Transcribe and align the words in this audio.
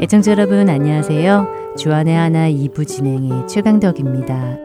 애청자 0.00 0.32
여러분 0.32 0.68
안녕하세요. 0.68 1.74
주안의 1.76 2.16
하나 2.16 2.50
2부 2.50 2.84
진행의 2.84 3.46
최강덕입니다. 3.46 4.58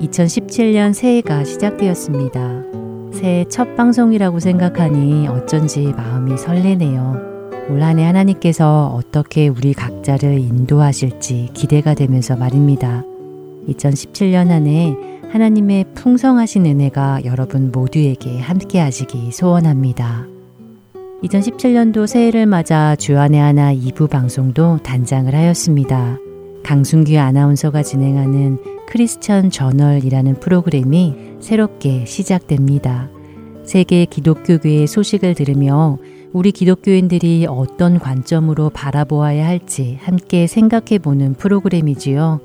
2017년 0.00 0.92
새해가 0.94 1.44
시작되었습니다. 1.44 2.64
새해 3.12 3.44
첫 3.44 3.76
방송이라고 3.76 4.40
생각하니 4.40 5.28
어쩐지 5.28 5.92
마음이 5.96 6.36
설레네요. 6.36 7.27
올 7.70 7.82
한해 7.82 8.04
하나님께서 8.04 8.94
어떻게 8.94 9.48
우리 9.48 9.74
각자를 9.74 10.38
인도하실지 10.38 11.50
기대가 11.52 11.94
되면서 11.94 12.36
말입니다. 12.36 13.04
2017년 13.68 14.48
한 14.48 14.66
해 14.66 14.96
하나님의 15.30 15.84
풍성하신 15.94 16.64
은혜가 16.64 17.20
여러분 17.26 17.70
모두에게 17.70 18.40
함께 18.40 18.80
하시기 18.80 19.30
소원합니다. 19.30 20.26
2017년도 21.22 22.06
새해를 22.06 22.46
맞아 22.46 22.96
주안의 22.96 23.38
하나 23.38 23.74
2부 23.74 24.08
방송도 24.08 24.78
단장을 24.82 25.34
하였습니다. 25.34 26.16
강순규 26.62 27.18
아나운서가 27.18 27.82
진행하는 27.82 28.58
크리스천 28.86 29.50
저널이라는 29.50 30.40
프로그램이 30.40 31.14
새롭게 31.40 32.06
시작됩니다. 32.06 33.10
세계 33.64 34.06
기독교교의 34.06 34.86
소식을 34.86 35.34
들으며 35.34 35.98
우리 36.32 36.52
기독교인들이 36.52 37.46
어떤 37.48 37.98
관점으로 37.98 38.70
바라보아야 38.70 39.46
할지 39.46 39.98
함께 40.02 40.46
생각해 40.46 40.98
보는 40.98 41.34
프로그램이지요. 41.34 42.40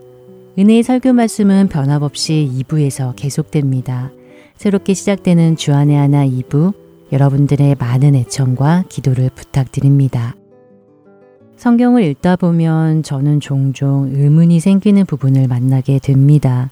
은혜의 0.58 0.84
설교 0.84 1.14
말씀은 1.14 1.68
변함없이 1.68 2.50
2부에서 2.60 3.14
계속됩니다. 3.16 4.12
새롭게 4.55 4.94
시작되는 4.94 5.57
주안의 5.57 5.98
하나 5.98 6.26
2부 6.26 6.74
여러분들의 7.12 7.76
많은 7.80 8.16
애청과 8.16 8.85
기도를 8.88 9.30
부탁드립니다. 9.35 10.35
성경을 11.57 12.04
읽다 12.04 12.35
보면 12.35 13.04
저는 13.04 13.40
종종 13.40 14.10
의문이 14.12 14.60
생기는 14.60 15.05
부분을 15.05 15.48
만나게 15.48 16.00
됩니다. 16.00 16.72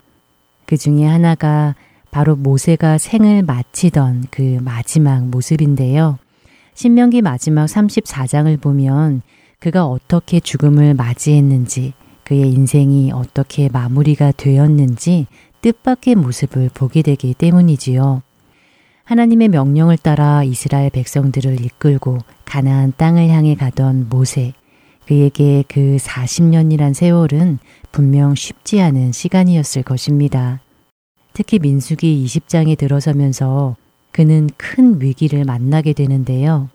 그 0.65 0.77
중에 0.77 1.05
하나가 1.05 1.75
바로 2.11 2.35
모세가 2.35 2.97
생을 2.97 3.43
마치던 3.43 4.25
그 4.31 4.59
마지막 4.61 5.25
모습인데요. 5.27 6.17
신명기 6.73 7.21
마지막 7.21 7.65
34장을 7.65 8.59
보면 8.61 9.21
그가 9.59 9.85
어떻게 9.85 10.39
죽음을 10.39 10.93
맞이했는지, 10.93 11.93
그의 12.23 12.51
인생이 12.51 13.11
어떻게 13.11 13.69
마무리가 13.69 14.31
되었는지 14.31 15.27
뜻밖의 15.61 16.15
모습을 16.15 16.69
보게 16.73 17.01
되기 17.01 17.33
때문이지요. 17.33 18.21
하나님의 19.03 19.49
명령을 19.49 19.97
따라 19.97 20.43
이스라엘 20.43 20.89
백성들을 20.89 21.63
이끌고 21.65 22.19
가나안 22.45 22.93
땅을 22.95 23.27
향해 23.29 23.55
가던 23.55 24.07
모세. 24.09 24.53
그에게 25.05 25.63
그 25.67 25.97
40년이란 25.99 26.93
세월은 26.93 27.59
분명 27.91 28.33
쉽지 28.33 28.79
않은 28.79 29.11
시간이었을 29.11 29.83
것입니다. 29.83 30.61
특히 31.33 31.59
민수기 31.59 32.25
20장에 32.25 32.77
들어서면서 32.77 33.75
그는 34.11 34.49
큰 34.57 35.01
위기를 35.01 35.45
만나게 35.45 35.93
되는데요. 35.93 36.69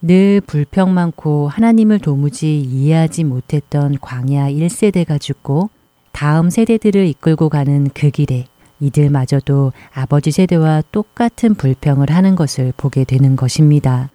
늘 0.00 0.40
불평 0.40 0.92
많고 0.94 1.48
하나님을 1.48 2.00
도무지 2.00 2.60
이해하지 2.60 3.24
못했던 3.24 3.96
광야 4.00 4.50
1세대가 4.50 5.20
죽고 5.20 5.70
다음 6.10 6.50
세대들을 6.50 7.06
이끌고 7.06 7.48
가는 7.48 7.88
그 7.94 8.10
길에 8.10 8.46
이들마저도 8.80 9.72
아버지 9.94 10.32
세대와 10.32 10.82
똑같은 10.90 11.54
불평을 11.54 12.10
하는 12.10 12.34
것을 12.34 12.72
보게 12.76 13.04
되는 13.04 13.36
것입니다. 13.36 14.10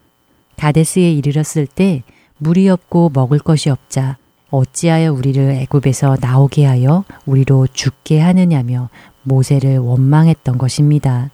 가데스에 0.57 1.11
이르렀을 1.13 1.67
때 1.67 2.03
물이 2.39 2.67
없고 2.67 3.11
먹을 3.13 3.39
것이 3.39 3.69
없자 3.69 4.17
어찌하여 4.49 5.13
우리를 5.13 5.51
애굽에서 5.51 6.17
나오게 6.19 6.65
하여 6.65 7.05
우리로 7.25 7.67
죽게 7.67 8.19
하느냐며 8.19 8.89
모세를 9.23 9.77
원망했던 9.79 10.57
것입니다. 10.57 11.29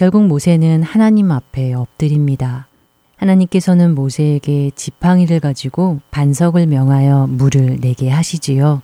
결국 0.00 0.24
모세는 0.28 0.82
하나님 0.82 1.30
앞에 1.30 1.74
엎드립니다. 1.74 2.68
하나님께서는 3.18 3.94
모세에게 3.94 4.70
지팡이를 4.74 5.40
가지고 5.40 6.00
반석을 6.10 6.68
명하여 6.68 7.26
물을 7.26 7.78
내게 7.82 8.08
하시지요. 8.08 8.80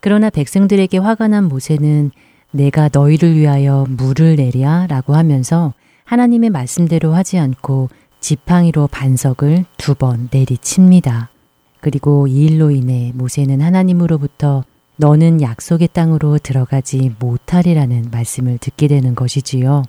그러나 0.00 0.30
백성들에게 0.30 0.98
화가 0.98 1.28
난 1.28 1.44
모세는 1.44 2.10
내가 2.50 2.90
너희를 2.92 3.36
위하여 3.36 3.86
물을 3.88 4.34
내랴 4.34 4.88
라고 4.88 5.14
하면서 5.14 5.74
하나님의 6.02 6.50
말씀대로 6.50 7.14
하지 7.14 7.38
않고 7.38 7.88
지팡이로 8.18 8.88
반석을 8.88 9.64
두 9.76 9.94
번 9.94 10.28
내리칩니다. 10.32 11.30
그리고 11.78 12.26
이 12.26 12.46
일로 12.46 12.72
인해 12.72 13.12
모세는 13.14 13.60
하나님으로부터 13.60 14.64
너는 14.96 15.40
약속의 15.40 15.90
땅으로 15.92 16.38
들어가지 16.38 17.12
못하리라는 17.20 18.08
말씀을 18.10 18.58
듣게 18.58 18.88
되는 18.88 19.14
것이지요. 19.14 19.84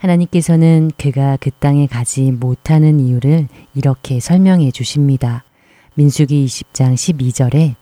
하나님께서는 0.00 0.90
그가 0.96 1.36
그 1.40 1.50
땅에 1.50 1.86
가지 1.86 2.32
못하는 2.32 3.00
이유를 3.00 3.48
이렇게 3.74 4.18
설명해 4.18 4.70
주십니다. 4.70 5.44
민수기 5.94 6.46
20장 6.46 6.94
12절에 6.94 7.74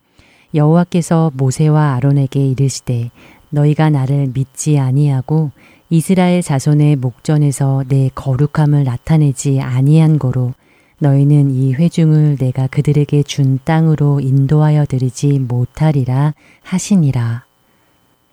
여호와께서 0.55 1.31
모세와 1.35 1.95
아론에게 1.95 2.45
이르시되 2.45 3.11
너희가 3.51 3.91
나를 3.91 4.31
믿지 4.35 4.79
아니하고 4.79 5.53
이스라엘 5.91 6.43
자손의 6.43 6.97
목전에서 6.97 7.85
내 7.89 8.11
거룩함을 8.15 8.85
나타내지 8.85 9.61
아니한 9.61 10.19
거로 10.19 10.53
너희는 10.99 11.53
이 11.53 11.73
회중을 11.75 12.37
내가 12.39 12.67
그들에게 12.67 13.23
준 13.23 13.61
땅으로 13.65 14.21
인도하여 14.21 14.85
드리지 14.85 15.39
못하리라 15.39 16.35
하시니라. 16.63 17.48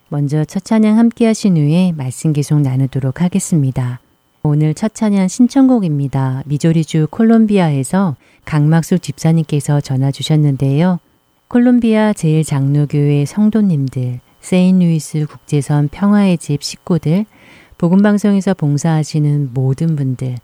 먼저 0.09 0.45
첫 0.45 0.63
찬양 0.63 0.99
함께 0.99 1.25
하신 1.25 1.57
후에 1.57 1.91
말씀 1.91 2.31
계속 2.31 2.61
나누도록 2.61 3.21
하겠습니다. 3.21 3.99
오늘 4.43 4.75
첫 4.75 4.93
찬양 4.93 5.27
신청곡입니다. 5.27 6.43
미조리주 6.45 7.07
콜롬비아에서 7.09 8.15
강막수 8.45 8.99
집사님께서 8.99 9.81
전화 9.81 10.11
주셨는데요. 10.11 10.99
콜롬비아 11.47 12.13
제일장로교회 12.13 13.25
성도님들, 13.25 14.19
세인루이스 14.41 15.25
국제선 15.25 15.89
평화의 15.89 16.37
집 16.37 16.61
식구들, 16.61 17.25
복음방송에서 17.79 18.53
봉사하시는 18.53 19.49
모든 19.55 19.95
분들, 19.95 20.35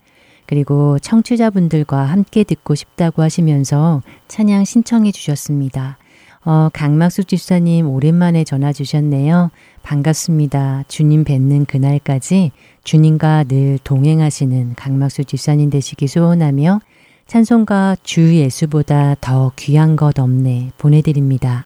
그리고 0.48 0.98
청취자분들과 0.98 2.02
함께 2.02 2.44
듣고 2.44 2.74
싶다고 2.74 3.22
하시면서 3.22 4.02
찬양 4.28 4.66
신청해 4.66 5.12
주셨습니다. 5.12 6.00
어, 6.44 6.70
강막숙 6.74 7.28
집사님 7.28 7.88
오랜만에 7.88 8.44
전화 8.44 8.74
주셨네요. 8.74 9.52
반갑습니다. 9.84 10.86
주님 10.88 11.24
뵙는 11.24 11.66
그날까지 11.66 12.52
주님과 12.84 13.46
늘 13.46 13.78
동행하시는 13.84 14.74
강막숙 14.76 15.28
집사님 15.28 15.70
되시기 15.70 16.08
소원하며 16.08 16.82
찬송가 17.28 17.98
주 18.04 18.36
예수보다 18.36 19.16
더 19.22 19.52
귀한 19.56 19.96
것 19.96 20.20
없네 20.20 20.72
보내드립니다. 20.78 21.64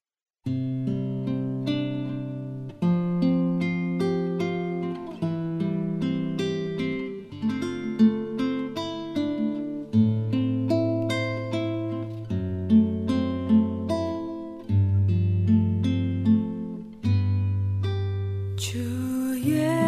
세상 18.57 19.84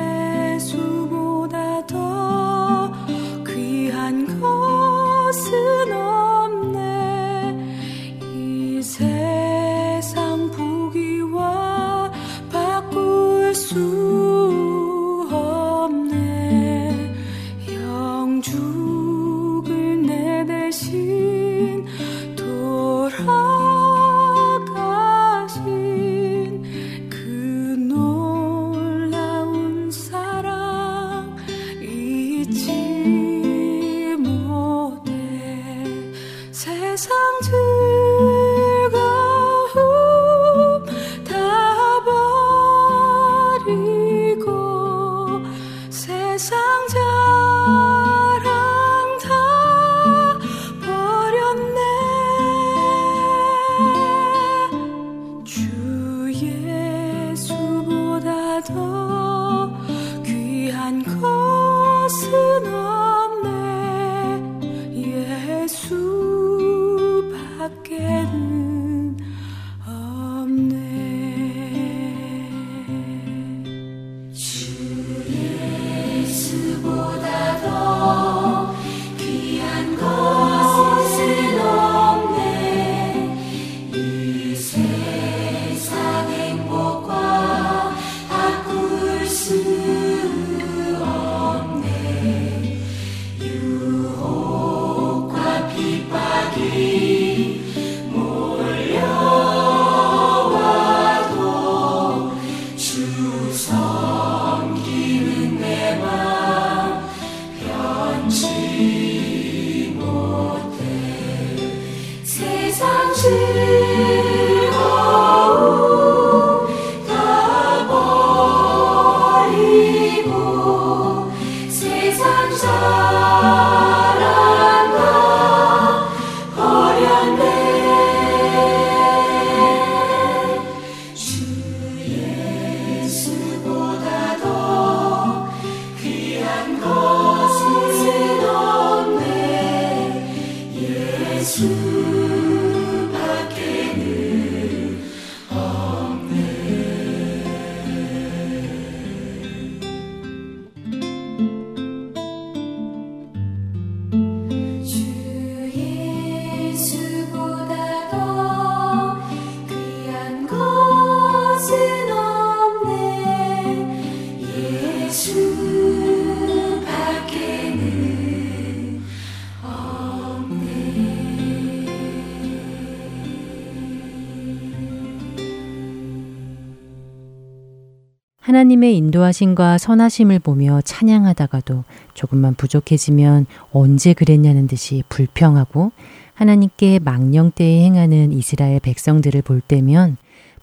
하나님의 178.57 178.97
인도하심과 178.97 179.77
선하심을 179.77 180.39
보며 180.39 180.81
찬양하다가도 180.81 181.83
조금만 182.15 182.55
부족해지면 182.55 183.45
언제 183.71 184.13
그랬냐는 184.13 184.65
듯이 184.65 185.03
불평하고 185.09 185.91
하나님께 186.33 186.97
망령되이 186.97 187.83
행하는 187.83 188.31
이스라엘 188.31 188.79
백성들을 188.79 189.43
볼 189.43 189.61
때면 189.61 190.17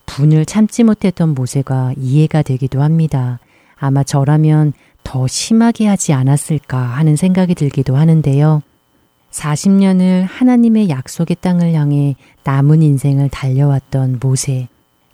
분을 0.07 0.45
참지 0.45 0.83
못했던 0.83 1.35
모세가 1.35 1.95
이해가 1.97 2.43
되기도 2.43 2.83
합니다. 2.83 3.39
아마 3.77 4.03
저라면 4.03 4.73
더 5.05 5.29
심하게 5.29 5.87
하지 5.87 6.13
않았을까 6.13 6.77
하는 6.77 7.15
생각이 7.15 7.55
들기도 7.55 7.95
하는데요. 7.95 8.63
40년을 9.31 10.27
하나님의 10.29 10.89
약속의 10.89 11.37
땅을 11.41 11.75
향해 11.75 12.17
남은 12.43 12.83
인생을 12.83 13.29
달려왔던 13.29 14.19
모세. 14.21 14.67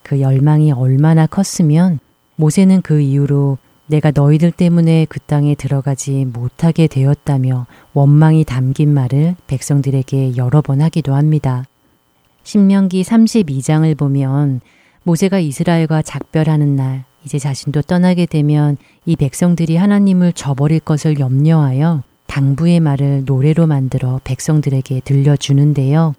그 0.02 0.22
열망이 0.22 0.72
얼마나 0.72 1.26
컸으면 1.26 2.00
모세는 2.40 2.80
그 2.80 3.00
이후로 3.00 3.58
내가 3.86 4.12
너희들 4.12 4.50
때문에 4.50 5.06
그 5.08 5.20
땅에 5.20 5.54
들어가지 5.54 6.24
못하게 6.24 6.86
되었다며 6.86 7.66
원망이 7.92 8.44
담긴 8.44 8.94
말을 8.94 9.36
백성들에게 9.46 10.36
여러 10.36 10.62
번 10.62 10.80
하기도 10.80 11.14
합니다. 11.14 11.64
신명기 12.42 13.02
32장을 13.02 13.94
보면 13.96 14.62
모세가 15.02 15.38
이스라엘과 15.38 16.00
작별하는 16.02 16.76
날 16.76 17.04
이제 17.24 17.38
자신도 17.38 17.82
떠나게 17.82 18.24
되면 18.24 18.78
이 19.04 19.16
백성들이 19.16 19.76
하나님을 19.76 20.32
저버릴 20.32 20.80
것을 20.80 21.18
염려하여 21.18 22.02
당부의 22.26 22.80
말을 22.80 23.24
노래로 23.26 23.66
만들어 23.66 24.20
백성들에게 24.24 25.00
들려주는데요. 25.04 26.14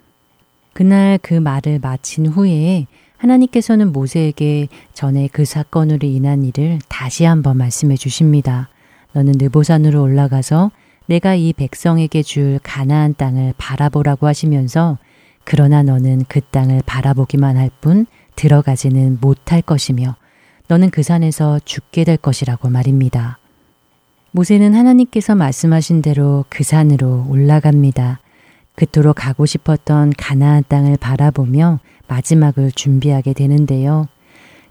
그날 0.72 1.18
그 1.20 1.34
말을 1.34 1.80
마친 1.80 2.26
후에 2.26 2.86
하나님께서는 3.22 3.92
모세에게 3.92 4.68
전에 4.94 5.28
그 5.32 5.44
사건으로 5.44 6.06
인한 6.08 6.44
일을 6.44 6.80
다시 6.88 7.24
한번 7.24 7.56
말씀해 7.56 7.96
주십니다. 7.96 8.68
너는 9.12 9.34
느보산으로 9.36 10.02
올라가서 10.02 10.72
내가 11.06 11.34
이 11.34 11.52
백성에게 11.52 12.22
줄 12.22 12.58
가나안 12.62 13.14
땅을 13.14 13.54
바라보라고 13.58 14.26
하시면서 14.26 14.98
그러나 15.44 15.82
너는 15.82 16.24
그 16.28 16.40
땅을 16.40 16.82
바라보기만 16.84 17.56
할 17.56 17.70
뿐 17.80 18.06
들어가지는 18.36 19.18
못할 19.20 19.60
것이며 19.62 20.16
너는 20.68 20.90
그 20.90 21.02
산에서 21.02 21.60
죽게 21.64 22.04
될 22.04 22.16
것이라고 22.16 22.70
말입니다. 22.70 23.38
모세는 24.30 24.74
하나님께서 24.74 25.34
말씀하신 25.34 26.00
대로 26.02 26.44
그 26.48 26.64
산으로 26.64 27.26
올라갑니다. 27.28 28.20
그토록 28.74 29.16
가고 29.16 29.44
싶었던 29.46 30.14
가나안 30.16 30.64
땅을 30.66 30.96
바라보며 30.96 31.80
마지막을 32.12 32.72
준비하게 32.72 33.32
되는데요. 33.32 34.06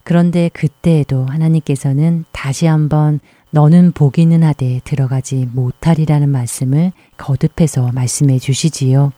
그런데 0.03 0.49
그때에도 0.53 1.25
하나님께서는 1.25 2.25
다시 2.31 2.67
한번 2.67 3.19
너는 3.49 3.91
보기는 3.91 4.43
하되 4.43 4.81
들어가지 4.83 5.47
못하리라는 5.51 6.29
말씀을 6.29 6.91
거듭해서 7.17 7.91
말씀해 7.91 8.39
주시지요. 8.39 9.11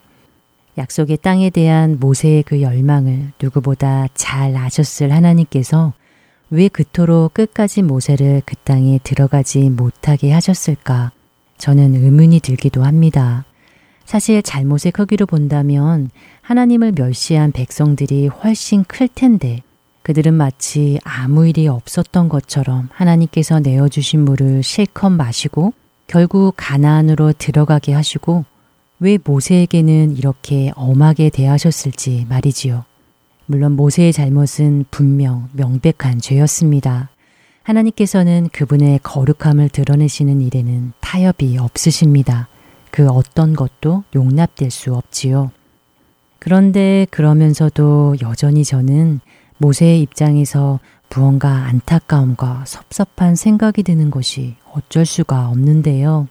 약속의 0.78 1.18
땅에 1.18 1.50
대한 1.50 1.98
모세의 2.00 2.44
그 2.44 2.62
열망을 2.62 3.34
누구보다 3.42 4.08
잘 4.16 4.56
아셨을 4.56 5.12
하나님께서 5.12 5.94
왜 6.50 6.68
그토록 6.68 7.34
끝까지 7.34 7.84
모세를 7.84 8.42
그 8.46 8.56
땅에 8.56 9.00
들어가지 9.04 9.70
못하게 9.70 10.32
하셨을까? 10.32 11.12
저는 11.58 11.96
의문이 11.96 12.40
들기도 12.40 12.84
합니다. 12.84 13.46
사실 14.14 14.44
잘못의 14.44 14.92
크기로 14.94 15.26
본다면 15.26 16.12
하나님을 16.42 16.92
멸시한 16.92 17.52
백성들이 17.52 18.28
훨씬 18.28 18.84
클 18.84 19.08
텐데 19.08 19.64
그들은 20.04 20.36
마치 20.36 21.00
아무 21.04 21.48
일이 21.48 21.68
없었던 21.68 22.30
것처럼 22.30 22.90
하나님께서 22.92 23.60
내어주신 23.60 24.24
물을 24.24 24.62
실컷 24.62 25.10
마시고 25.10 25.74
결국 26.06 26.54
가나안으로 26.56 27.34
들어가게 27.36 27.94
하시고 27.94 28.46
왜 29.00 29.18
모세에게는 29.24 30.16
이렇게 30.16 30.72
엄하게 30.76 31.32
대하셨을지 31.32 32.28
말이지요. 32.30 32.86
물론 33.48 33.72
모세의 33.72 34.14
잘못은 34.14 34.86
분명 34.92 35.50
명백한 35.54 36.20
죄였습니다. 36.22 37.10
하나님께서는 37.64 38.50
그분의 38.54 39.00
거룩함을 39.02 39.70
드러내시는 39.70 40.40
일에는 40.40 40.94
타협이 41.00 41.58
없으십니다. 41.58 42.48
그 42.94 43.10
어떤 43.10 43.56
것도 43.56 44.04
용납될 44.14 44.70
수 44.70 44.94
없지요. 44.94 45.50
그런데 46.38 47.08
그러면서도 47.10 48.18
여전히 48.22 48.64
저는 48.64 49.20
모세의 49.58 50.00
입장에서 50.02 50.80
무언가 51.10 51.50
안타까움과 51.50 52.66
섭섭한 52.68 53.36
생각이 53.36 53.82
드는 53.82 54.12
것이 54.12 54.58
어쩔 54.72 55.08
수가 55.08 55.50
없는데요. 55.50 56.28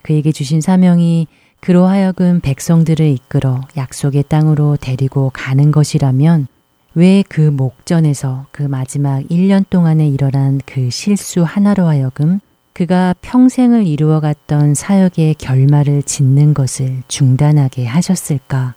그에게 0.00 0.32
주신 0.32 0.62
사명이 0.62 1.26
그로 1.60 1.84
하여금 1.84 2.40
백성들을 2.40 3.06
이끌어 3.06 3.60
약속의 3.76 4.24
땅으로 4.28 4.78
데리고 4.80 5.30
가는 5.34 5.70
것이라면 5.70 6.46
왜 6.94 7.24
그 7.28 7.42
목전에서 7.42 8.46
그 8.52 8.62
마지막 8.62 9.20
1년 9.24 9.68
동안에 9.68 10.08
일어난 10.08 10.62
그 10.64 10.88
실수 10.88 11.42
하나로 11.42 11.86
하여금 11.86 12.40
그가 12.74 13.14
평생을 13.22 13.86
이루어갔던 13.86 14.74
사역의 14.74 15.36
결말을 15.36 16.02
짓는 16.02 16.54
것을 16.54 17.04
중단하게 17.06 17.86
하셨을까? 17.86 18.74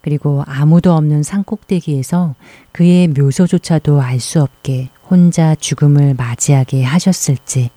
그리고 0.00 0.42
아무도 0.46 0.94
없는 0.94 1.22
산꼭대기에서 1.22 2.34
그의 2.72 3.08
묘소조차도 3.08 4.00
알 4.00 4.18
수 4.18 4.40
없게 4.40 4.88
혼자 5.10 5.54
죽음을 5.54 6.14
맞이하게 6.14 6.84
하셨을지, 6.84 7.68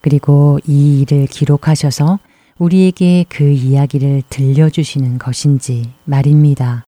그리고 0.00 0.60
이 0.68 1.00
일을 1.00 1.26
기록하셔서 1.26 2.20
우리에게 2.58 3.24
그 3.28 3.42
이야기를 3.50 4.22
들려주시는 4.30 5.18
것인지 5.18 5.90
말입니다. 6.04 6.84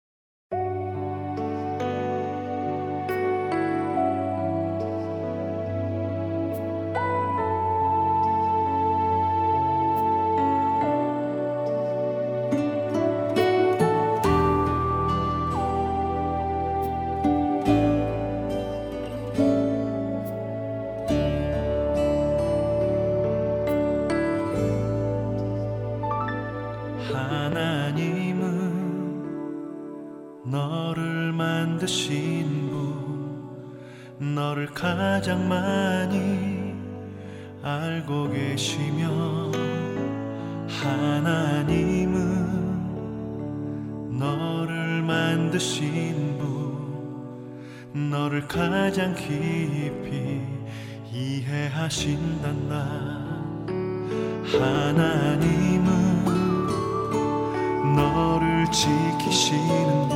가장 35.25 35.49
많이 35.49 36.75
알고 37.63 38.29
계시며 38.29 39.51
하나님은 40.69 42.19
너를 44.19 45.01
만드신 45.01 46.37
분 46.37 48.11
너를 48.11 48.47
가장 48.47 49.15
깊이 49.15 50.43
이해하신단다 51.11 52.77
하나님은 54.61 56.05
너를 57.97 58.67
지키시는 58.71 60.09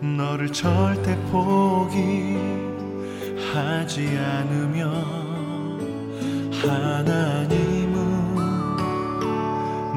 분 0.00 0.16
너를 0.16 0.52
절대 0.52 1.16
포기 1.30 2.71
하지 3.52 4.16
않으면 4.16 4.88
하나님은 6.54 7.92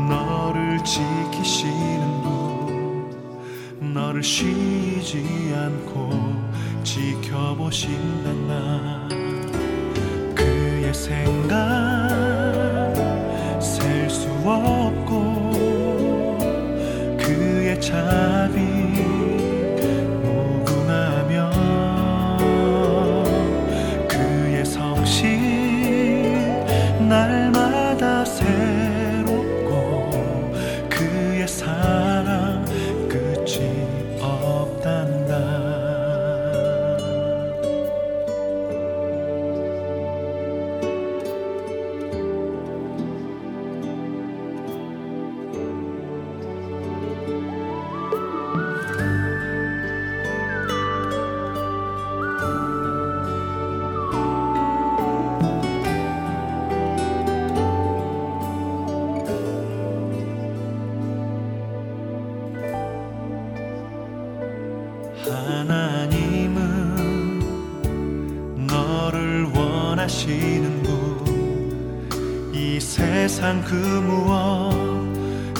너를 0.09 0.83
지키시는 0.83 2.21
분 2.21 3.93
너를 3.93 4.21
쉬지 4.21 5.53
않고 5.55 6.09
지켜보신단 6.83 8.47
나 8.47 9.07
그의 10.35 10.93
생각 10.93 11.55
셀 13.61 14.09
수 14.09 14.27
없 14.45 14.84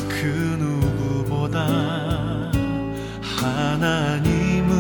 그 0.08 0.26
누구보다 0.60 1.66
하나님은 3.22 4.74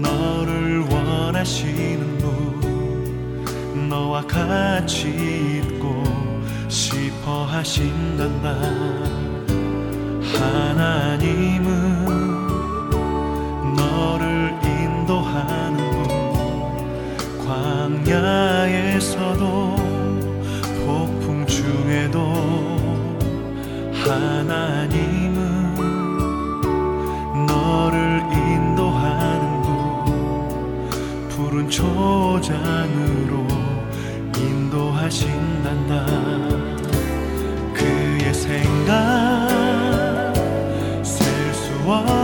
너를 0.00 0.80
원하시는 0.80 2.18
분 2.18 3.88
너와 3.88 4.22
같이 4.26 5.08
있고 5.62 6.02
싶어 6.68 7.44
하신단다 7.44 8.48
하나님은 10.38 11.68
너를 13.76 14.58
인도하는 14.62 15.78
광야에 17.46 18.87
초장으로 31.68 33.46
인도하신단다 34.36 36.06
그의 37.74 38.32
생각 38.34 39.48
셀 41.02 41.26
수 41.54 41.72
없. 41.86 42.17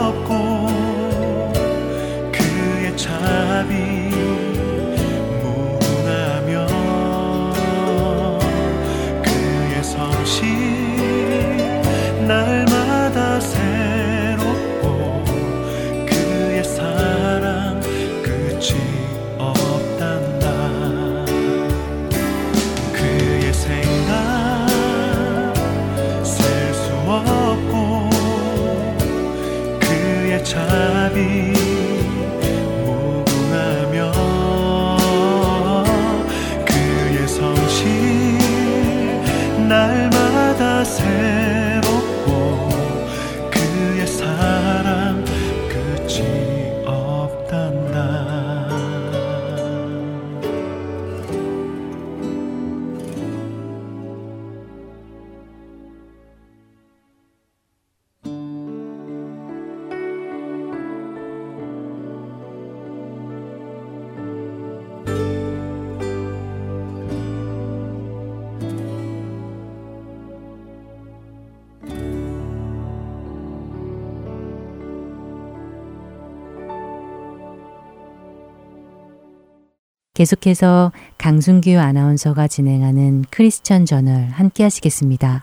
계속해서 80.14 80.92
강순규 81.18 81.76
아나운서가 81.78 82.46
진행하는 82.46 83.24
크리스천 83.30 83.84
저널 83.84 84.28
함께 84.28 84.62
하시겠습니다. 84.62 85.42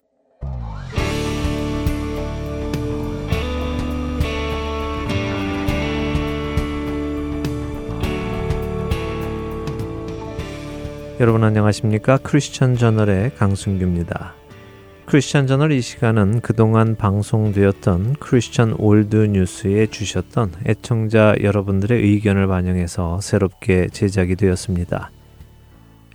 여러분 11.20 11.44
안녕하십니까? 11.44 12.18
크리스천 12.18 12.78
저널의 12.78 13.36
강순규입니다. 13.36 14.41
크리스천 15.12 15.46
저널 15.46 15.74
이 15.74 15.82
시간은 15.82 16.40
그동안 16.40 16.96
방송되었던 16.96 18.16
크리스천 18.22 18.76
월드 18.80 19.18
뉴스에 19.18 19.88
주셨던 19.88 20.54
애청자 20.66 21.36
여러분들의 21.44 22.02
의견을 22.02 22.48
반영해서 22.48 23.20
새롭게 23.20 23.90
제작이 23.90 24.38
되었습니다. 24.38 25.12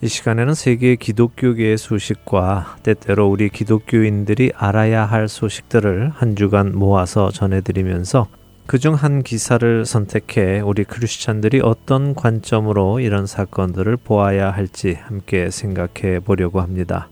이 0.00 0.09
시간에는 0.09 0.55
세계 0.55 0.97
기독교계의 0.97 1.76
소식과 1.76 2.79
때때로 2.85 3.29
우리 3.29 3.50
기독교인들이 3.50 4.53
알아야 4.57 5.05
할 5.05 5.29
소식들을 5.29 6.12
한 6.15 6.35
주간 6.35 6.75
모아서 6.75 7.31
전해드리면서 7.31 8.29
그중 8.65 8.95
한 8.95 9.23
기사를 9.23 9.85
선택해 9.85 10.61
우리 10.61 10.85
크리스찬들이 10.85 11.61
어떤 11.62 12.15
관점으로 12.15 13.00
이런 13.00 13.26
사건들을 13.26 13.99
보아야 13.99 14.50
할지 14.50 14.97
함께 14.99 15.50
생각해 15.50 16.21
보려고 16.21 16.62
합니다. 16.62 17.11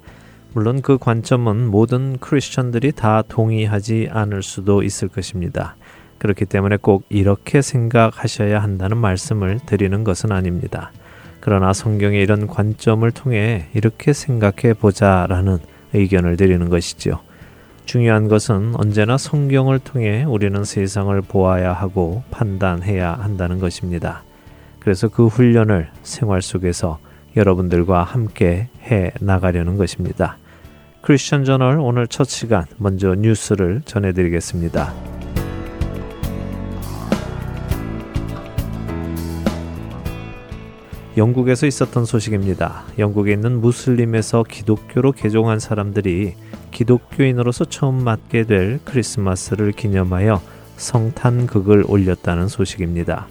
물론 0.55 0.83
그 0.83 0.99
관점은 0.99 1.67
모든 1.67 2.17
크리스천들이 2.19 2.93
다 2.93 3.23
동의하지 3.27 4.09
않을 4.13 4.45
수도 4.45 4.85
있을 4.85 5.09
것입니다. 5.09 5.75
그렇기 6.19 6.45
때문에 6.45 6.77
꼭 6.77 7.05
이렇게 7.09 7.61
생각하셔야 7.61 8.63
한다는 8.63 8.97
말씀을 8.97 9.59
드리는 9.67 10.05
것은 10.05 10.31
아닙니다. 10.31 10.93
그러나 11.41 11.73
성경의 11.73 12.23
이런 12.23 12.47
관점을 12.47 13.11
통해 13.11 13.67
이렇게 13.75 14.13
생각해 14.13 14.75
보자라는 14.75 15.59
의견을 15.93 16.37
드리는 16.37 16.69
것이지요. 16.69 17.19
중요한 17.85 18.29
것은 18.29 18.75
언제나 18.77 19.19
성경을 19.19 19.81
통해 19.81 20.23
우리는 20.23 20.65
세상을 20.65 21.21
보아야 21.23 21.73
하고 21.73 22.23
판단해야 22.31 23.13
한다는 23.13 23.59
것입니다. 23.59 24.23
그래서 24.79 25.09
그 25.09 25.27
훈련을 25.27 25.91
생활 26.05 26.43
속에서 26.43 27.01
여러분들과 27.37 28.05
함께 28.05 28.69
해 28.85 29.11
나가려는 29.21 29.77
것입니다. 29.77 30.39
크리스천 31.05 31.45
저널 31.45 31.81
오늘 31.81 32.07
첫 32.07 32.31
시간 32.31 32.65
먼저 32.79 33.15
뉴스를 33.15 33.83
전해드리겠습니다. 33.85 34.95
영국에서 41.19 41.67
있었던 41.67 42.07
소식입니다. 42.07 42.85
영국에 42.99 43.35
있는 43.35 43.61
무슬림에서 43.61 44.45
기독교로 44.45 45.13
개종한 45.13 45.59
사람들이 45.59 46.37
기독교인으로서 46.71 47.67
처음 47.67 48.03
맞게 48.03 48.45
될 48.45 48.81
크리스마스를 48.87 49.73
기념하여 49.73 50.41
성탄극을 50.79 51.85
올렸다는 51.87 52.49
소식입니다. 52.49 53.27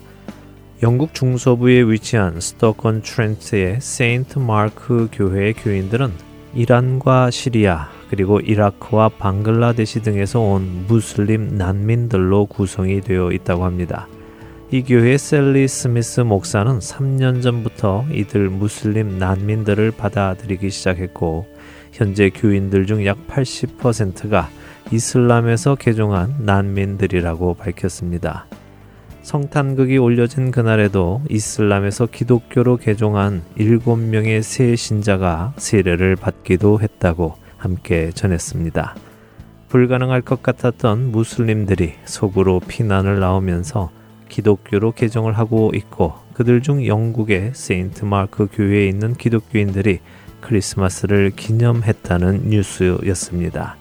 영국 0.84 1.16
중서부에 1.16 1.82
위치한 1.82 2.40
스토건 2.40 3.02
트렌트의 3.02 3.82
세인트 3.82 4.38
마크 4.38 5.10
교회의 5.12 5.54
교인들은 5.54 6.33
이란과 6.56 7.32
시리아 7.32 7.90
그리고 8.10 8.40
이라크와 8.40 9.10
방글라데시 9.10 10.02
등에서 10.02 10.40
온 10.40 10.86
무슬림 10.88 11.58
난민들로 11.58 12.46
구성이 12.46 13.02
되어 13.02 13.32
있다고 13.32 13.66
합니다. 13.66 14.08
이 14.72 14.84
교회의 14.84 15.18
셀리 15.18 15.68
스미스 15.68 16.22
목사는 16.22 16.80
3년 16.80 17.42
전부터 17.42 18.06
이들 18.12 18.50
무슬림 18.50 19.18
난민들을 19.18 19.92
받아들이기 19.92 20.70
시작했고 20.70 21.48
현재 21.92 22.30
교인들 22.30 22.86
중 22.88 23.06
약 23.06 23.28
80%가 23.28 24.50
이슬람에서 24.92 25.76
개종한 25.76 26.36
난민들이라고 26.40 27.54
밝혔습니다. 27.56 28.46
성탄극이 29.24 29.98
올려진 29.98 30.52
그날에도 30.52 31.22
이슬람에서 31.30 32.08
기독교로 32.08 32.78
개종한 32.78 33.42
7명의 33.58 34.44
새 34.44 34.76
신자가 34.76 35.54
세례를 35.58 36.18
받기도 36.18 36.82
했다고 36.82 37.36
함께 37.58 38.12
전했습니다. 38.12 38.96
불가능할 39.70 40.22
것 40.22 40.44
같았던 40.44 41.12
무슬림들이 41.12 41.94
속으로 42.04 42.60
피난을 42.68 43.20
나오면서 43.20 43.92
기독교로 44.28 44.92
개종을 44.92 45.34
하고 45.34 45.72
있고 45.74 46.14
그들 46.34 46.62
중 46.62 46.86
영국의 46.86 47.52
세인트 47.54 48.04
마크 48.06 48.48
교회에 48.52 48.88
있는 48.88 49.14
기독교인들이 49.14 50.00
크리스마스를 50.42 51.32
기념했다는 51.32 52.50
뉴스였습니다. 52.50 53.78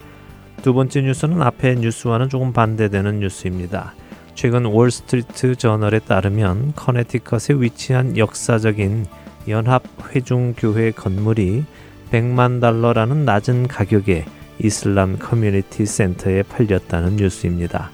두 0.62 0.72
번째 0.72 1.02
뉴스는 1.02 1.42
앞의 1.42 1.76
뉴스와는 1.76 2.28
조금 2.28 2.52
반대되는 2.52 3.18
뉴스입니다. 3.18 3.94
최근 4.34 4.64
월스트리트 4.64 5.56
저널에 5.56 5.98
따르면 6.00 6.72
커네티컷에 6.74 7.60
위치한 7.60 8.16
역사적인 8.16 9.06
연합 9.48 9.82
회중교회 10.10 10.92
건물이 10.92 11.64
100만 12.10 12.60
달러라는 12.60 13.24
낮은 13.24 13.68
가격에 13.68 14.24
이슬람 14.58 15.18
커뮤니티 15.18 15.86
센터에 15.86 16.42
팔렸다는 16.42 17.16
뉴스입니다. 17.16 17.90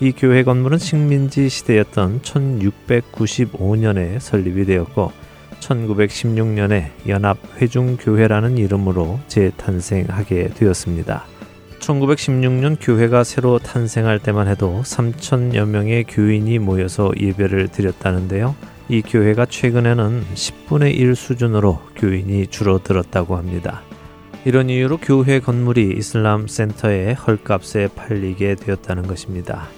이 0.00 0.12
교회 0.12 0.42
건물은 0.42 0.78
식민지 0.78 1.48
시대였던 1.48 2.22
1695년에 2.22 4.18
설립이 4.18 4.64
되었고 4.64 5.12
1916년에 5.60 6.90
연합 7.06 7.38
회중교회라는 7.60 8.58
이름으로 8.58 9.20
재탄생하게 9.28 10.48
되었습니다. 10.54 11.31
1916년 11.82 12.76
교회가 12.80 13.24
새로 13.24 13.58
탄생할 13.58 14.20
때만 14.20 14.48
해도 14.48 14.82
3천여 14.84 15.66
명의 15.66 16.04
교인이 16.04 16.58
모여서 16.60 17.10
예배를 17.18 17.68
드렸다는데요. 17.68 18.54
이 18.88 19.02
교회가 19.02 19.46
최근에는 19.46 20.24
10분의 20.34 20.94
1 20.96 21.16
수준으로 21.16 21.80
교인이 21.96 22.46
줄어들었다고 22.46 23.36
합니다. 23.36 23.82
이런 24.44 24.70
이유로 24.70 24.98
교회 24.98 25.40
건물이 25.40 25.94
이슬람 25.98 26.46
센터에 26.46 27.12
헐값에 27.14 27.88
팔리게 27.94 28.56
되었다는 28.56 29.06
것입니다. 29.06 29.68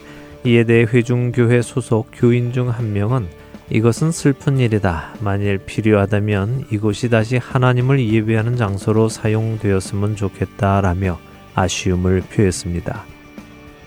이에 0.45 0.65
대해 0.65 0.85
회중교회 0.85 1.63
소속 1.63 2.09
교인 2.13 2.53
중 2.53 2.69
한 2.69 2.93
명은 2.93 3.29
이것은 3.71 4.13
슬픈 4.13 4.59
일이다. 4.59 5.15
만일 5.21 5.59
필요하다면 5.59 6.67
이곳이 6.71 7.09
다시 7.09 7.39
하나님을 7.39 8.07
예배하는 8.07 8.57
장소로 8.57 9.09
사용되었으면 9.09 10.17
좋겠다라며 10.17 11.19
아쉬움을 11.55 12.23
표했습니다. 12.23 13.05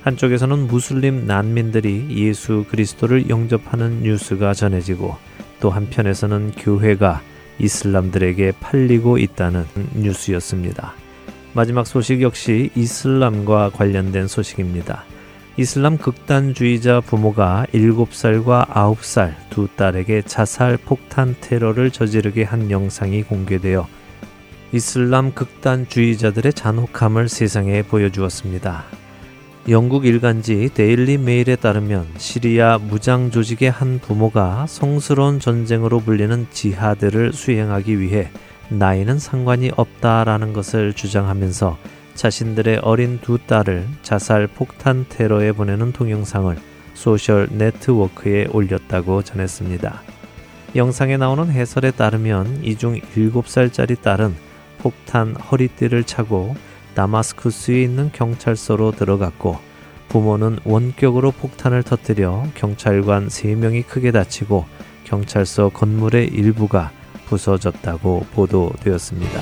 한쪽에서는 0.01 0.67
무슬림 0.67 1.25
난민들이 1.25 2.07
예수 2.11 2.65
그리스도를 2.69 3.29
영접하는 3.29 4.03
뉴스가 4.03 4.53
전해지고 4.53 5.17
또 5.59 5.69
한편에서는 5.69 6.51
교회가 6.57 7.21
이슬람들에게 7.59 8.53
팔리고 8.59 9.17
있다는 9.17 9.65
뉴스였습니다. 9.95 10.93
마지막 11.53 11.87
소식 11.87 12.21
역시 12.21 12.69
이슬람과 12.75 13.71
관련된 13.71 14.27
소식입니다. 14.27 15.03
이슬람 15.57 15.97
극단주의자 15.97 17.01
부모가 17.01 17.65
7살과 17.73 18.67
9살 18.67 19.33
두 19.49 19.67
딸에게 19.75 20.21
자살 20.21 20.77
폭탄 20.77 21.35
테러를 21.41 21.89
저지르게 21.89 22.43
한 22.43 22.69
영상이 22.69 23.23
공개되어 23.23 23.87
이슬람 24.73 25.33
극단주의자들의 25.33 26.53
잔혹함을 26.53 27.29
세상에 27.29 27.83
보여주었습니다. 27.83 28.83
영국 29.69 30.05
일간지 30.05 30.69
데일리 30.73 31.17
메일에 31.17 31.55
따르면 31.55 32.05
시리아 32.17 32.77
무장 32.77 33.31
조직의 33.31 33.71
한 33.71 33.99
부모가 33.99 34.65
성스러운 34.67 35.39
전쟁으로 35.39 35.99
불리는 35.99 36.47
지하드를 36.51 37.33
수행하기 37.33 37.99
위해 37.99 38.29
나이는 38.69 39.19
상관이 39.19 39.71
없다라는 39.75 40.51
것을 40.53 40.93
주장하면서 40.93 41.77
자신들의 42.15 42.79
어린 42.79 43.19
두 43.21 43.37
딸을 43.37 43.85
자살 44.01 44.47
폭탄 44.47 45.05
테러에 45.07 45.53
보내는 45.53 45.93
동영상을 45.93 46.57
소셜 46.93 47.47
네트워크에 47.51 48.47
올렸다고 48.51 49.21
전했습니다. 49.23 50.01
영상에 50.75 51.15
나오는 51.15 51.49
해설에 51.49 51.91
따르면 51.91 52.63
이 52.63 52.75
중 52.75 52.99
7살짜리 52.99 54.01
딸은 54.01 54.46
폭탄 54.79 55.35
허리띠를 55.35 56.03
차고 56.03 56.55
다마스쿠스에 56.95 57.83
있는 57.83 58.11
경찰서로 58.11 58.91
들어갔고 58.91 59.57
부모는 60.09 60.59
원격으로 60.63 61.31
폭탄을 61.31 61.83
터뜨려 61.83 62.45
경찰관 62.55 63.27
3명이 63.27 63.87
크게 63.87 64.11
다치고 64.11 64.65
경찰서 65.03 65.69
건물의 65.69 66.27
일부가 66.27 66.91
부서졌다고 67.27 68.25
보도되었습니다. 68.33 69.41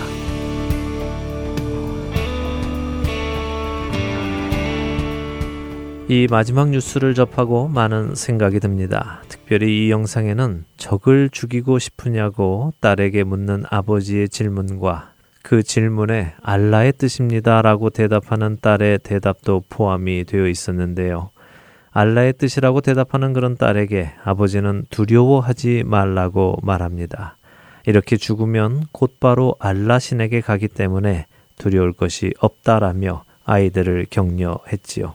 이 6.08 6.28
마지막 6.30 6.70
뉴스를 6.70 7.16
접하고 7.16 7.68
많은 7.68 8.14
생각이 8.14 8.60
듭니다. 8.60 9.24
특별히 9.28 9.88
이 9.88 9.92
영상에는 9.92 10.66
적을 10.78 11.30
죽이고 11.32 11.80
싶으냐고 11.80 12.74
딸에게 12.80 13.24
묻는 13.24 13.64
아버지의 13.72 14.30
질문과 14.30 15.15
그 15.46 15.62
질문에 15.62 16.34
알라의 16.42 16.94
뜻입니다. 16.94 17.62
라고 17.62 17.92
대답하는 17.92 18.58
딸의 18.60 18.98
대답도 19.04 19.66
포함이 19.70 20.24
되어 20.24 20.48
있었는데요. 20.48 21.30
알라의 21.92 22.34
뜻이라고 22.34 22.82
대답하는 22.82 23.32
그런 23.32 23.56
딸에게 23.56 24.12
아버지는 24.24 24.86
두려워하지 24.90 25.84
말라고 25.86 26.58
말합니다. 26.64 27.38
이렇게 27.86 28.18
죽으면 28.18 28.86
곧바로 28.92 29.56
알라 29.60 30.00
신에게 30.00 30.42
가기 30.42 30.68
때문에 30.68 31.28
두려울 31.60 31.94
것이 31.94 32.34
없다라며 32.40 33.24
아이들을 33.46 34.08
격려했지요. 34.10 35.14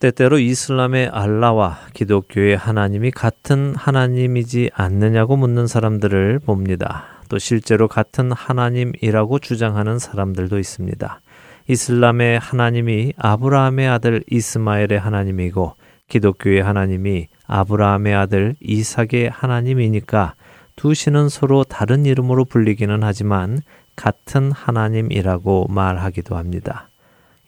때때로 0.00 0.40
이슬람의 0.40 1.06
알라와 1.06 1.78
기독교의 1.92 2.56
하나님이 2.56 3.12
같은 3.12 3.76
하나님이지 3.76 4.70
않느냐고 4.74 5.36
묻는 5.36 5.68
사람들을 5.68 6.40
봅니다. 6.40 7.19
또 7.30 7.38
실제로 7.38 7.86
같은 7.86 8.32
하나님이라고 8.32 9.38
주장하는 9.38 10.00
사람들도 10.00 10.58
있습니다. 10.58 11.20
이슬람의 11.68 12.40
하나님이 12.40 13.12
아브라함의 13.16 13.88
아들 13.88 14.24
이스마엘의 14.28 14.98
하나님이고 14.98 15.74
기독교의 16.08 16.60
하나님이 16.60 17.28
아브라함의 17.46 18.14
아들 18.16 18.56
이삭의 18.60 19.30
하나님이니까 19.30 20.34
두 20.74 20.92
신은 20.92 21.28
서로 21.28 21.62
다른 21.62 22.04
이름으로 22.04 22.44
불리기는 22.44 23.04
하지만 23.04 23.60
같은 23.94 24.50
하나님이라고 24.50 25.68
말하기도 25.70 26.36
합니다. 26.36 26.88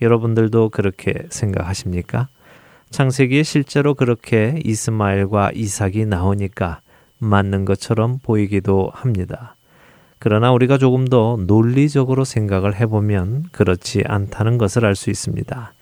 여러분들도 0.00 0.68
그렇게 0.68 1.26
생각하십니까? 1.28 2.28
창세기에 2.90 3.42
실제로 3.42 3.94
그렇게 3.94 4.60
이스마엘과 4.64 5.50
이삭이 5.54 6.06
나오니까 6.06 6.80
맞는 7.18 7.64
것처럼 7.64 8.20
보이기도 8.22 8.92
합니다. 8.94 9.56
그러나 10.24 10.52
우리가 10.52 10.78
조금 10.78 11.08
더 11.08 11.36
논리적으로 11.48 12.24
생각을 12.24 12.76
해보면 12.76 13.46
그렇지 13.50 14.04
않다는 14.06 14.56
것을 14.56 14.84
알 14.84 14.94
수 14.94 15.10
있습니다. 15.10 15.72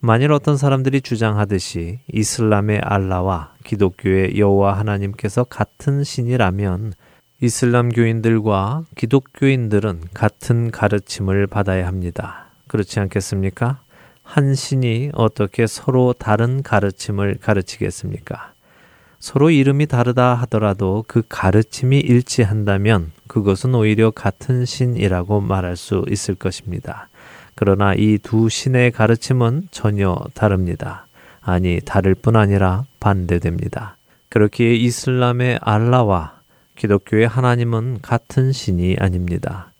만일 0.00 0.32
어떤 0.32 0.56
사람들이 0.56 1.02
주장하듯이 1.02 1.98
이슬람의 2.10 2.80
알라와 2.82 3.52
기독교의 3.62 4.38
여호와 4.38 4.78
하나님께서 4.78 5.44
같은 5.44 6.02
신이라면 6.02 6.94
이슬람 7.42 7.90
교인들과 7.90 8.84
기독교인들은 8.94 10.00
같은 10.14 10.70
가르침을 10.70 11.46
받아야 11.46 11.86
합니다. 11.86 12.46
그렇지 12.68 13.00
않겠습니까? 13.00 13.80
한 14.22 14.54
신이 14.54 15.10
어떻게 15.12 15.66
서로 15.66 16.14
다른 16.14 16.62
가르침을 16.62 17.36
가르치겠습니까? 17.38 18.53
서로 19.24 19.48
이름이 19.48 19.86
다르다 19.86 20.34
하더라도 20.34 21.02
그 21.08 21.22
가르침이 21.26 21.98
일치한다면 21.98 23.10
그것은 23.26 23.74
오히려 23.74 24.10
같은 24.10 24.66
신이라고 24.66 25.40
말할 25.40 25.78
수 25.78 26.04
있을 26.10 26.34
것입니다. 26.34 27.08
그러나 27.54 27.94
이 27.94 28.18
두 28.22 28.50
신의 28.50 28.90
가르침은 28.90 29.68
전혀 29.70 30.14
다릅니다. 30.34 31.06
아니, 31.40 31.80
다를 31.82 32.14
뿐 32.14 32.36
아니라 32.36 32.84
반대됩니다. 33.00 33.96
그렇기에 34.28 34.74
이슬람의 34.74 35.60
알라와 35.62 36.40
기독교의 36.76 37.26
하나님은 37.26 38.00
같은 38.02 38.52
신이 38.52 38.96
아닙니다. 39.00 39.72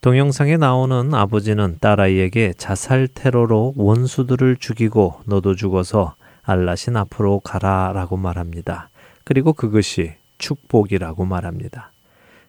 동영상에 0.00 0.56
나오는 0.56 1.12
아버지는 1.12 1.76
딸아이에게 1.82 2.54
자살 2.56 3.08
테러로 3.12 3.74
원수들을 3.76 4.56
죽이고 4.56 5.20
너도 5.26 5.54
죽어서 5.54 6.14
알라신 6.46 6.96
앞으로 6.96 7.40
가라 7.40 7.92
라고 7.92 8.16
말합니다. 8.16 8.88
그리고 9.24 9.52
그것이 9.52 10.14
축복이라고 10.38 11.24
말합니다. 11.24 11.90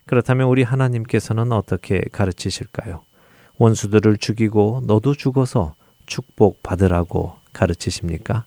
그렇다면 0.05 0.47
우리 0.47 0.63
하나님께서는 0.63 1.51
어떻게 1.51 2.01
가르치실까요? 2.11 3.01
원수들을 3.57 4.17
죽이고 4.17 4.83
너도 4.85 5.15
죽어서 5.15 5.73
축복 6.05 6.61
받으라고 6.63 7.35
가르치십니까? 7.53 8.45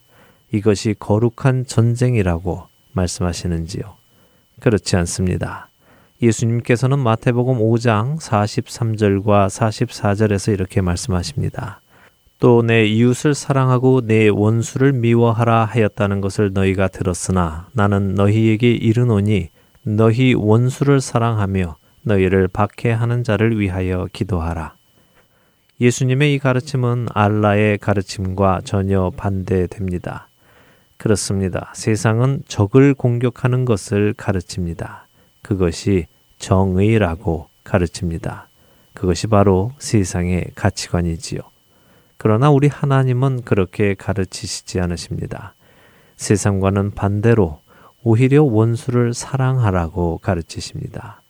이것이 0.53 0.95
거룩한 0.99 1.67
전쟁이라고 1.67 2.67
말씀하시는지요? 2.93 3.83
그렇지 4.61 4.97
않습니다. 4.97 5.69
예수님께서는 6.23 6.99
마태복음 6.99 7.59
5장 7.59 8.19
43절과 8.21 9.49
44절에서 9.49 10.53
이렇게 10.53 10.81
말씀하십니다. 10.81 11.81
또 12.41 12.63
내 12.63 12.87
이웃을 12.87 13.35
사랑하고 13.35 14.01
내 14.07 14.29
원수를 14.29 14.95
미워하라 14.95 15.67
하였다는 15.67 16.23
것을 16.23 16.53
너희가 16.55 16.89
들었으나 16.89 17.69
나는 17.73 18.15
너희에게 18.15 18.71
이르노니 18.71 19.51
너희 19.83 20.33
원수를 20.33 21.03
사랑하며 21.03 21.77
너희를 22.03 22.49
박해하는 22.49 23.25
자를 23.25 23.61
위하여 23.61 24.09
기도하라. 24.13 24.75
예수님의 25.83 26.35
이 26.35 26.39
가르침은 26.39 27.09
알라의 27.13 27.77
가르침과 27.79 28.63
전혀 28.65 29.11
반대됩니다. 29.17 30.29
그렇습니다. 30.97 31.73
세상은 31.75 32.43
적을 32.49 32.95
공격하는 32.95 33.67
것을 33.67 34.15
가르칩니다. 34.17 35.07
그것이 35.43 36.07
정의라고 36.39 37.49
가르칩니다. 37.65 38.49
그것이 38.95 39.27
바로 39.27 39.73
세상의 39.79 40.47
가치관이지요. 40.55 41.50
그러나 42.23 42.51
우리 42.51 42.69
하나님은 42.69 43.45
그렇게 43.47 43.95
가르치시지 43.95 44.79
않으십니다. 44.79 45.55
세상과는 46.17 46.91
반대로 46.91 47.61
오히려 48.03 48.43
원수를 48.45 49.15
사랑하라고 49.15 50.19
가르치십니다. 50.19 51.23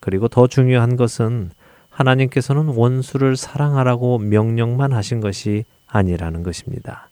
그리고 0.00 0.28
더 0.28 0.46
중요한 0.46 0.96
것은 0.96 1.50
하나님께서는 1.88 2.66
원수를 2.66 3.36
사랑하라고 3.36 4.18
명령만 4.18 4.92
하신 4.92 5.20
것이 5.20 5.64
아니라는 5.86 6.42
것입니다. 6.42 7.08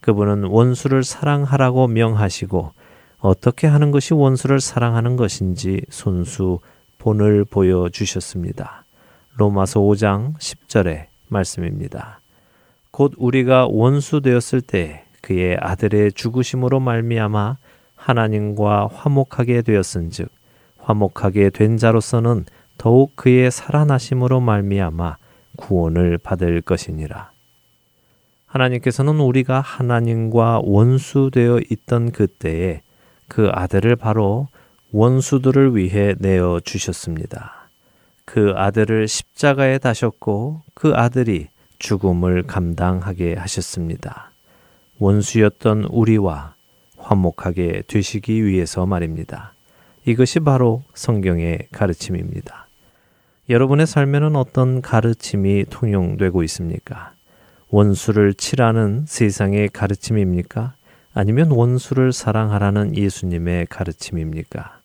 그분은 0.00 0.42
원수를 0.42 1.04
사랑하라고 1.04 1.86
명하시고 1.86 2.72
어떻게 3.20 3.68
하는 3.68 3.92
것이 3.92 4.14
원수를 4.14 4.58
사랑하는 4.58 5.14
것인지 5.14 5.80
손수 5.90 6.58
본을 6.98 7.44
보여 7.44 7.88
주셨습니다. 7.88 8.84
로마서 9.36 9.78
5장 9.78 10.36
10절의 10.38 11.06
말씀입니다. 11.28 12.18
곧 12.94 13.12
우리가 13.16 13.66
원수 13.66 14.20
되었을 14.20 14.60
때 14.60 15.02
그의 15.20 15.56
아들의 15.60 16.12
죽으심으로 16.12 16.78
말미암아 16.78 17.56
하나님과 17.96 18.86
화목하게 18.86 19.62
되었은즉 19.62 20.28
화목하게 20.78 21.50
된 21.50 21.76
자로서는 21.76 22.44
더욱 22.78 23.16
그의 23.16 23.50
살아나심으로 23.50 24.38
말미암아 24.38 25.16
구원을 25.56 26.18
받을 26.18 26.60
것이니라. 26.60 27.32
하나님께서는 28.46 29.18
우리가 29.18 29.60
하나님과 29.60 30.60
원수 30.62 31.32
되어 31.34 31.58
있던 31.68 32.12
그때에 32.12 32.82
그 33.26 33.50
아들을 33.52 33.96
바로 33.96 34.46
원수들을 34.92 35.74
위해 35.74 36.14
내어 36.20 36.60
주셨습니다. 36.60 37.70
그 38.24 38.52
아들을 38.54 39.08
십자가에 39.08 39.78
다셨고 39.78 40.62
그 40.74 40.92
아들이 40.94 41.48
죽음을 41.84 42.44
감당하게 42.44 43.34
하셨습니다. 43.34 44.30
원수였던 44.98 45.84
우리와 45.90 46.54
화목하게 46.96 47.82
되시기 47.86 48.46
위해서 48.46 48.86
말입니다. 48.86 49.52
이것이 50.06 50.40
바로 50.40 50.82
성경의 50.94 51.68
가르침입니다. 51.72 52.68
여러분의 53.50 53.86
삶에는 53.86 54.34
어떤 54.34 54.80
가르침이 54.80 55.66
통용되고 55.68 56.42
있습니까? 56.44 57.12
원수를 57.68 58.32
치라는 58.32 59.04
세상의 59.06 59.68
가르침입니까? 59.68 60.72
아니면 61.12 61.50
원수를 61.50 62.14
사랑하라는 62.14 62.96
예수님의 62.96 63.66
가르침입니까? 63.66 64.78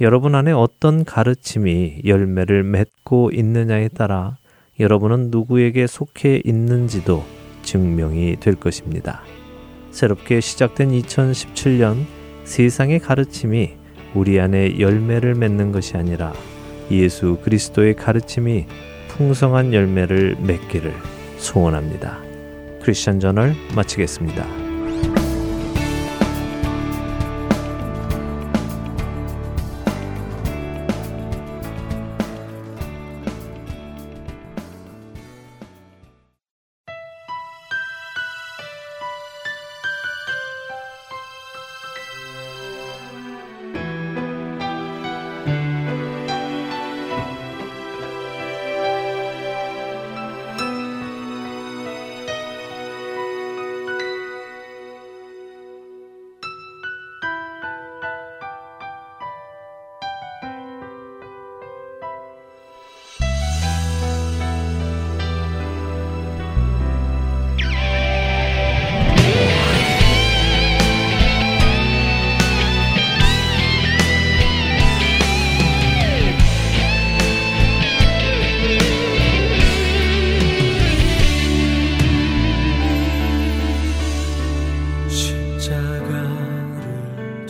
여러분 0.00 0.34
안에 0.34 0.52
어떤 0.52 1.04
가르침이 1.04 2.00
열매를 2.06 2.62
맺고 2.62 3.32
있느냐에 3.34 3.88
따라 3.88 4.38
여러분은 4.80 5.28
누구에게 5.30 5.86
속해 5.86 6.42
있는지도 6.44 7.24
증명이 7.62 8.36
될 8.40 8.54
것입니다. 8.54 9.22
새롭게 9.90 10.40
시작된 10.40 10.90
2017년 10.90 12.06
세상의 12.44 12.98
가르침이 13.00 13.74
우리 14.14 14.40
안에 14.40 14.78
열매를 14.78 15.34
맺는 15.34 15.72
것이 15.72 15.96
아니라 15.96 16.32
예수 16.90 17.38
그리스도의 17.42 17.94
가르침이 17.94 18.66
풍성한 19.08 19.72
열매를 19.72 20.36
맺기를 20.40 20.92
소원합니다. 21.36 22.18
크리스천 22.82 23.20
저널 23.20 23.54
마치겠습니다. 23.74 24.61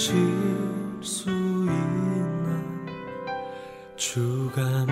수 0.02 1.30
있는 1.30 2.86
주가 3.96 4.84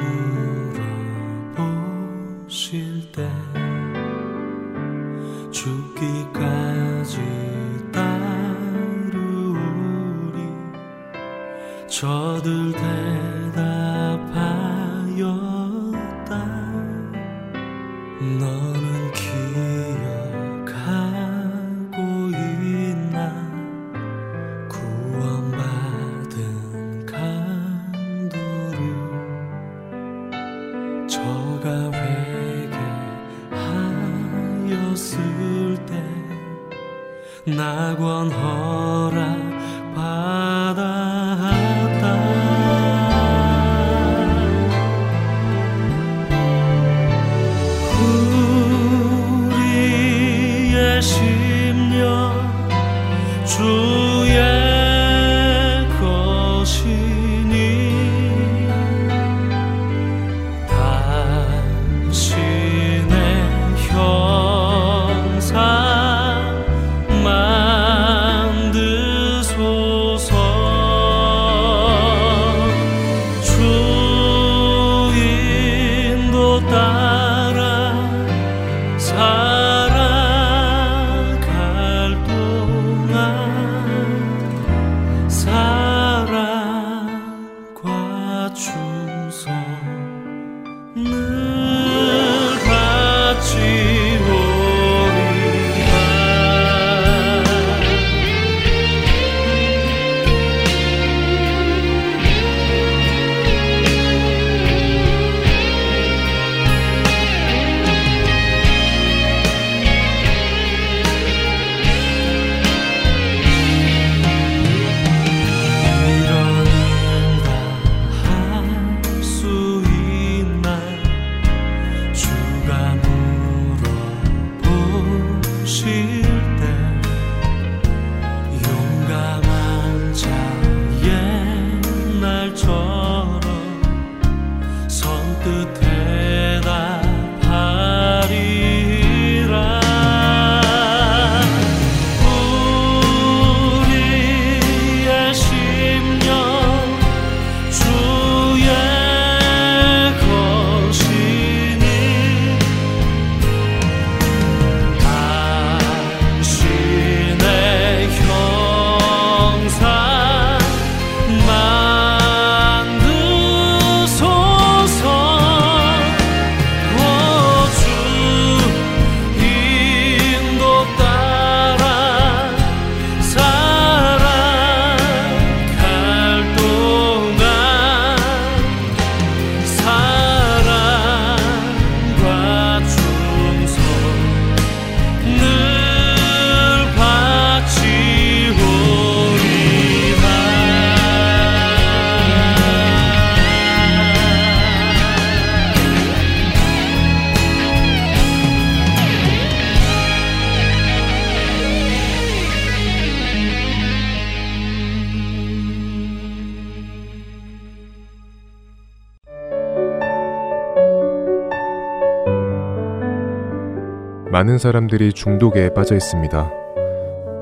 많은 214.40 214.56
사람들이 214.56 215.12
중독에 215.12 215.68
빠져 215.74 215.94
있습니다. 215.94 216.50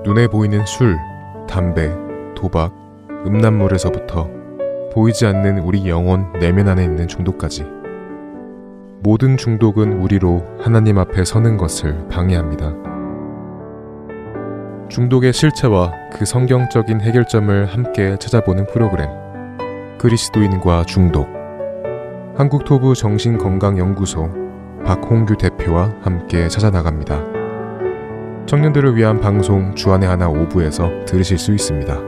눈에 0.05 0.27
보이는 0.27 0.67
술, 0.67 0.97
담배, 1.49 1.93
도박, 2.35 2.75
음란물에서부터 3.25 4.29
보이지 4.93 5.25
않는 5.27 5.61
우리 5.61 5.89
영혼 5.89 6.33
내면 6.41 6.67
안에 6.67 6.83
있는 6.83 7.07
중독까지. 7.07 7.65
모든 9.01 9.37
중독은 9.37 10.01
우리로 10.01 10.45
하나님 10.59 10.99
앞에 10.99 11.25
서는 11.25 11.57
것을 11.57 12.09
방해합니다. 12.09 12.75
중독의 14.89 15.33
실체와 15.33 15.93
그 16.13 16.25
성경적인 16.25 17.01
해결점을 17.01 17.67
함께 17.67 18.17
찾아보는 18.19 18.67
프로그램. 18.67 19.09
그리스도인과 19.99 20.83
중독. 20.83 21.29
한국토부 22.37 22.97
정신건강연구소 22.97 24.48
박홍규 24.89 25.37
대표와 25.37 25.97
함께 26.01 26.49
찾아나갑니다. 26.49 27.23
청년들을 28.47 28.97
위한 28.97 29.21
방송 29.21 29.75
주안의 29.75 30.09
하나 30.09 30.31
오부에서 30.31 31.05
들으실 31.05 31.37
수 31.37 31.53
있습니다. 31.53 32.08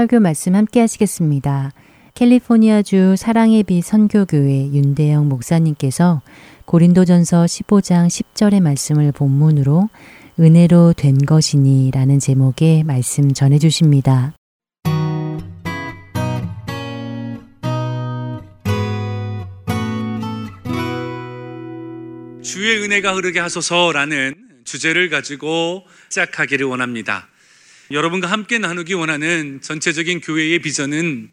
설교 0.00 0.18
말씀 0.18 0.54
함께 0.54 0.80
하시겠습니다. 0.80 1.72
캘리포니아주 2.14 3.16
사랑의 3.18 3.62
빛 3.64 3.82
선교교회 3.82 4.72
윤대영 4.72 5.28
목사님께서 5.28 6.22
고린도전서 6.64 7.44
15장 7.44 8.06
10절의 8.06 8.62
말씀을 8.62 9.12
본문으로 9.12 9.90
은혜로 10.38 10.94
된 10.94 11.18
것이니 11.18 11.90
라는 11.92 12.18
제목의 12.18 12.84
말씀 12.84 13.34
전해 13.34 13.58
주십니다. 13.58 14.32
주의 22.42 22.82
은혜가 22.82 23.16
흐르게 23.16 23.38
하소서라는 23.38 24.34
주제를 24.64 25.10
가지고 25.10 25.84
시작하기를 26.08 26.64
원합니다. 26.64 27.28
여러분과 27.90 28.28
함께 28.28 28.58
나누기 28.58 28.94
원하는 28.94 29.60
전체적인 29.60 30.20
교회의 30.20 30.60
비전은 30.60 31.32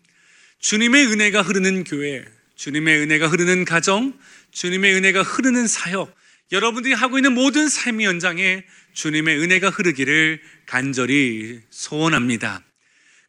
주님의 0.59 1.05
은혜가 1.05 1.43
흐르는 1.43 1.83
교회, 1.83 2.25
주님의 2.55 2.97
은혜가 3.01 3.27
흐르는 3.27 3.63
가정, 3.63 4.17
주님의 4.51 4.95
은혜가 4.95 5.21
흐르는 5.21 5.67
사역, 5.67 6.15
여러분들이 6.51 6.95
하고 6.95 7.19
있는 7.19 7.33
모든 7.33 7.69
삶의 7.69 8.07
현장에 8.07 8.63
주님의 8.93 9.37
은혜가 9.37 9.69
흐르기를 9.69 10.41
간절히 10.65 11.61
소원합니다. 11.69 12.63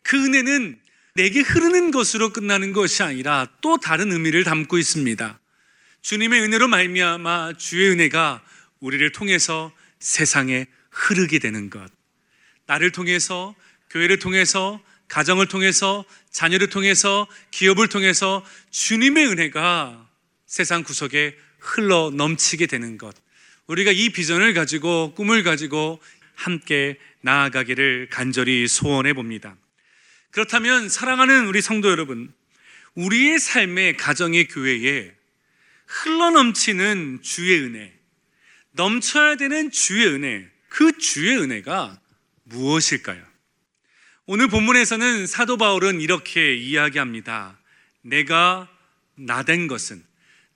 그 0.03 0.17
은혜는 0.17 0.79
내게 1.12 1.41
흐르는 1.41 1.91
것으로 1.91 2.33
끝나는 2.33 2.73
것이 2.73 3.03
아니라 3.03 3.47
또 3.61 3.77
다른 3.77 4.11
의미를 4.11 4.43
담고 4.43 4.79
있습니다. 4.79 5.38
주님의 6.01 6.41
은혜로 6.45 6.69
말미암아 6.69 7.55
주의 7.59 7.91
은혜가 7.91 8.43
우리를 8.81 9.12
통해서 9.12 9.71
세상에 9.99 10.67
흐르게 10.91 11.41
되는 11.41 11.69
것. 11.69 11.97
나를 12.68 12.92
통해서 12.92 13.54
교회를 13.90 14.18
통해서 14.18 14.81
가정을 15.09 15.48
통해서 15.48 16.04
자녀를 16.31 16.68
통해서 16.68 17.26
기업을 17.50 17.88
통해서 17.88 18.44
주님의 18.70 19.26
은혜가 19.26 20.07
세상 20.46 20.85
구석에 20.85 21.37
흘러 21.59 22.11
넘치게 22.14 22.66
되는 22.66 22.98
것. 22.98 23.16
우리가 23.66 23.90
이 23.90 24.11
비전을 24.11 24.54
가지고 24.54 25.14
꿈을 25.14 25.42
가지고 25.42 26.00
함께 26.35 26.98
나아가기를 27.22 28.09
간절히 28.11 28.68
소원해 28.68 29.14
봅니다. 29.14 29.57
그렇다면 30.31 30.88
사랑하는 30.88 31.46
우리 31.46 31.62
성도 31.62 31.90
여러분, 31.90 32.33
우리의 32.94 33.38
삶의 33.38 33.96
가정의 33.96 34.46
교회에 34.46 35.14
흘러 35.87 36.31
넘치는 36.31 37.20
주의 37.22 37.61
은혜, 37.61 37.94
넘쳐야 38.72 39.37
되는 39.37 39.70
주의 39.70 40.07
은혜, 40.07 40.48
그 40.68 40.98
주의 40.98 41.37
은혜가 41.38 41.98
무엇일까요? 42.48 43.22
오늘 44.26 44.48
본문에서는 44.48 45.26
사도 45.26 45.56
바울은 45.56 46.00
이렇게 46.00 46.54
이야기합니다. 46.54 47.58
내가 48.02 48.68
나된 49.14 49.68
것은, 49.68 50.04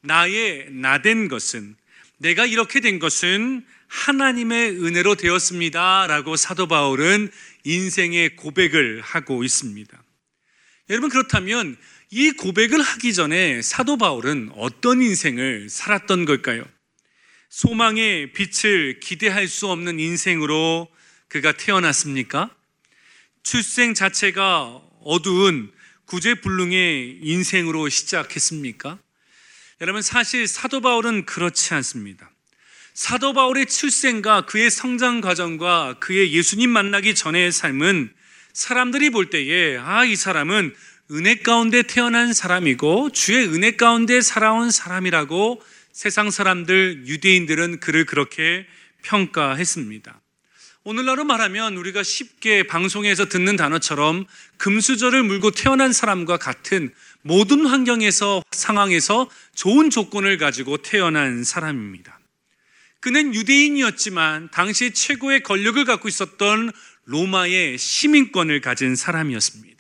나의 0.02 0.68
나된 0.70 1.28
것은, 1.28 1.76
내가 2.18 2.46
이렇게 2.46 2.81
된 2.81 2.98
것은 2.98 3.64
하나님의 3.88 4.83
은혜로 4.83 5.16
되었습니다. 5.16 6.07
라고 6.07 6.37
사도 6.37 6.66
바울은 6.66 7.31
인생의 7.64 8.37
고백을 8.37 9.00
하고 9.00 9.44
있습니다. 9.44 10.02
여러분, 10.90 11.11
그렇다면 11.11 11.76
이 12.11 12.31
고백을 12.33 12.81
하기 12.81 13.14
전에 13.14 13.62
사도 13.62 13.96
바울은 13.96 14.50
어떤 14.55 15.02
인생을 15.02 15.68
살았던 15.68 16.24
걸까요? 16.24 16.64
소망의 17.48 18.33
빛을 18.33 19.00
기대할 19.00 19.48
수 19.48 19.68
없는 19.68 19.98
인생으로 19.98 20.88
그가 21.33 21.53
태어났습니까? 21.53 22.51
출생 23.42 23.95
자체가 23.95 24.83
어두운 25.03 25.73
구제불능의 26.05 27.21
인생으로 27.23 27.88
시작했습니까? 27.88 28.99
여러분, 29.81 30.03
사실 30.03 30.47
사도 30.47 30.83
바울은 30.83 31.25
그렇지 31.25 31.73
않습니다. 31.73 32.31
사도 32.92 33.33
바울의 33.33 33.64
출생과 33.64 34.45
그의 34.45 34.71
성장 34.71 35.23
과정과 35.23 36.01
그의 36.01 36.35
예수님 36.35 36.68
만나기 36.68 37.14
전의 37.14 37.51
삶은 37.51 38.12
사람들이 38.53 39.09
볼 39.09 39.31
때에 39.31 39.79
아, 39.79 40.05
이 40.05 40.16
사람은 40.16 40.75
은혜 41.12 41.37
가운데 41.37 41.83
태어난 41.83 42.35
사람이고 42.35 43.09
주의 43.12 43.47
은혜 43.49 43.77
가운데 43.77 44.21
살아온 44.21 44.71
사람이라고 44.71 45.62
세상 45.92 46.31
사람들, 46.31 47.07
유대인들은 47.07 47.81
그를 47.81 48.05
그렇게 48.05 48.66
평가했습니다. 49.01 50.22
오늘날로 50.85 51.23
말하면 51.23 51.77
우리가 51.77 52.03
쉽게 52.03 52.66
방송에서 52.66 53.29
듣는 53.29 53.55
단어처럼 53.55 54.27
금수저를 54.57 55.23
물고 55.23 55.53
태어난 55.53 55.92
사람과 55.92 56.38
같은 56.38 56.92
모든 57.23 57.66
환경에서 57.66 58.42
상황에서 58.51 59.31
좋은 59.55 59.90
조건을 59.90 60.38
가지고 60.38 60.79
태어난 60.79 61.45
사람입니다. 61.45 62.18
그는 62.99 63.33
유대인이었지만 63.33 64.51
당시 64.51 64.92
최고의 64.92 65.45
권력을 65.45 65.85
갖고 65.85 66.09
있었던 66.09 66.73
로마의 67.05 67.79
시민권을 67.79 68.61
가진 68.61 68.97
사람이었습니다. 68.97 69.73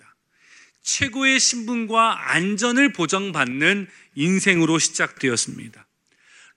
최고의 0.84 1.40
신분과 1.40 2.32
안전을 2.32 2.92
보장받는 2.92 3.88
인생으로 4.14 4.78
시작되었습니다. 4.78 5.84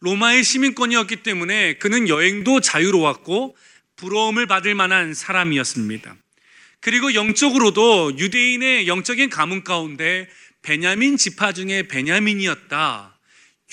로마의 0.01 0.43
시민권이었기 0.43 1.23
때문에 1.23 1.77
그는 1.79 2.07
여행도 2.09 2.61
자유로웠고 2.61 3.55
부러움을 3.95 4.45
받을 4.45 4.75
만한 4.75 5.13
사람이었습니다. 5.13 6.15
그리고 6.79 7.13
영적으로도 7.13 8.17
유대인의 8.17 8.87
영적인 8.87 9.29
가문 9.29 9.63
가운데 9.63 10.29
베냐민 10.61 11.17
지파 11.17 11.53
중에 11.53 11.87
베냐민이었다. 11.87 13.17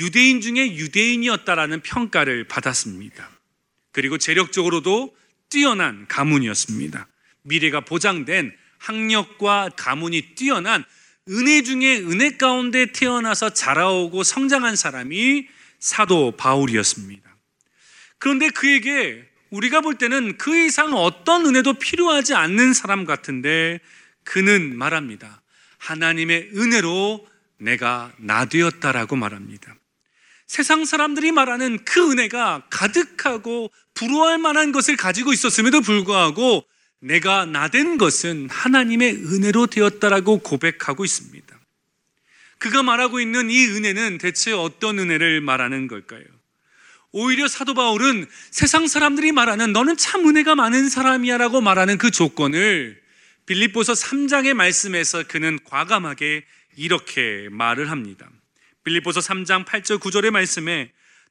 유대인 0.00 0.40
중에 0.40 0.76
유대인이었다라는 0.76 1.80
평가를 1.80 2.48
받았습니다. 2.48 3.30
그리고 3.92 4.16
재력적으로도 4.18 5.14
뛰어난 5.50 6.06
가문이었습니다. 6.08 7.06
미래가 7.42 7.80
보장된 7.80 8.54
학력과 8.78 9.70
가문이 9.76 10.34
뛰어난 10.34 10.84
은혜 11.28 11.62
중에 11.62 11.98
은혜 11.98 12.36
가운데 12.36 12.86
태어나서 12.92 13.50
자라오고 13.50 14.22
성장한 14.22 14.76
사람이 14.76 15.46
사도 15.78 16.36
바울이었습니다. 16.36 17.36
그런데 18.18 18.48
그에게 18.50 19.31
우리가 19.52 19.82
볼 19.82 19.96
때는 19.96 20.38
그 20.38 20.56
이상 20.56 20.94
어떤 20.94 21.46
은혜도 21.46 21.74
필요하지 21.74 22.34
않는 22.34 22.72
사람 22.72 23.04
같은데 23.04 23.80
그는 24.24 24.76
말합니다. 24.76 25.42
하나님의 25.78 26.50
은혜로 26.56 27.26
내가 27.58 28.12
나 28.16 28.46
되었다라고 28.46 29.16
말합니다. 29.16 29.76
세상 30.46 30.84
사람들이 30.84 31.32
말하는 31.32 31.78
그 31.84 32.10
은혜가 32.10 32.64
가득하고 32.70 33.70
부러워할 33.94 34.38
만한 34.38 34.72
것을 34.72 34.96
가지고 34.96 35.32
있었음에도 35.32 35.80
불구하고 35.80 36.64
내가 37.00 37.44
나 37.44 37.68
된 37.68 37.98
것은 37.98 38.48
하나님의 38.50 39.12
은혜로 39.12 39.66
되었다라고 39.66 40.38
고백하고 40.38 41.04
있습니다. 41.04 41.60
그가 42.58 42.82
말하고 42.82 43.20
있는 43.20 43.50
이 43.50 43.66
은혜는 43.66 44.18
대체 44.18 44.52
어떤 44.52 44.98
은혜를 44.98 45.40
말하는 45.40 45.88
걸까요? 45.88 46.22
오히려 47.12 47.46
사도 47.46 47.74
바울은 47.74 48.26
세상 48.50 48.86
사람들이 48.86 49.32
말하는 49.32 49.72
너는 49.72 49.96
참 49.98 50.26
은혜가 50.26 50.54
많은 50.54 50.88
사람이야 50.88 51.36
라고 51.36 51.60
말하는 51.60 51.98
그 51.98 52.10
조건을 52.10 53.00
빌립보서 53.46 53.92
3장의 53.92 54.54
말씀에서 54.54 55.24
그는 55.24 55.58
과감하게 55.64 56.44
이렇게 56.76 57.48
말을 57.50 57.90
합니다. 57.90 58.30
빌립보서 58.84 59.20
3장 59.20 59.66
8절 59.66 59.98
9절의 59.98 60.30
말씀에 60.30 60.90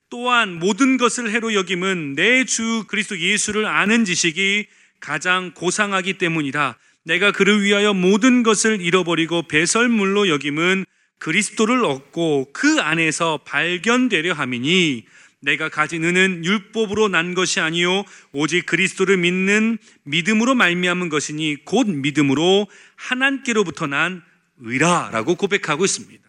또한 0.10 0.60
모든 0.60 0.98
것을 0.98 1.32
해로 1.32 1.54
여김은 1.54 2.16
내 2.16 2.44
주 2.46 2.84
그리스도 2.88 3.18
예수를 3.20 3.66
아는 3.66 4.06
지식이 4.06 4.68
가장 5.00 5.52
고상하기 5.56 6.20
때문이다. 6.20 6.78
내가 7.06 7.32
그를 7.32 7.64
위하여 7.64 7.94
모든 7.94 8.44
것을 8.44 8.82
잃어버리고 8.82 9.48
배설물로 9.48 10.28
여김은 10.28 10.86
그리스도를 11.18 11.86
얻고 11.86 12.52
그 12.54 12.82
안에서 12.82 13.40
발견되려 13.46 14.34
함이니 14.34 15.06
내가 15.42 15.70
가진 15.70 16.04
은은 16.04 16.46
율법으로 16.46 17.08
난 17.08 17.34
것이 17.34 17.60
아니요 17.60 18.04
오직 18.32 18.66
그리스도를 18.66 19.18
믿는 19.18 19.80
믿음으로 20.04 20.54
말미암은 20.56 21.10
것이니 21.10 21.66
곧 21.66 21.90
믿음으로 21.90 22.68
하나님께로부터 22.96 23.88
난 23.88 24.24
의라라고 24.60 25.36
고백하고 25.36 25.84
있습니다. 25.84 26.22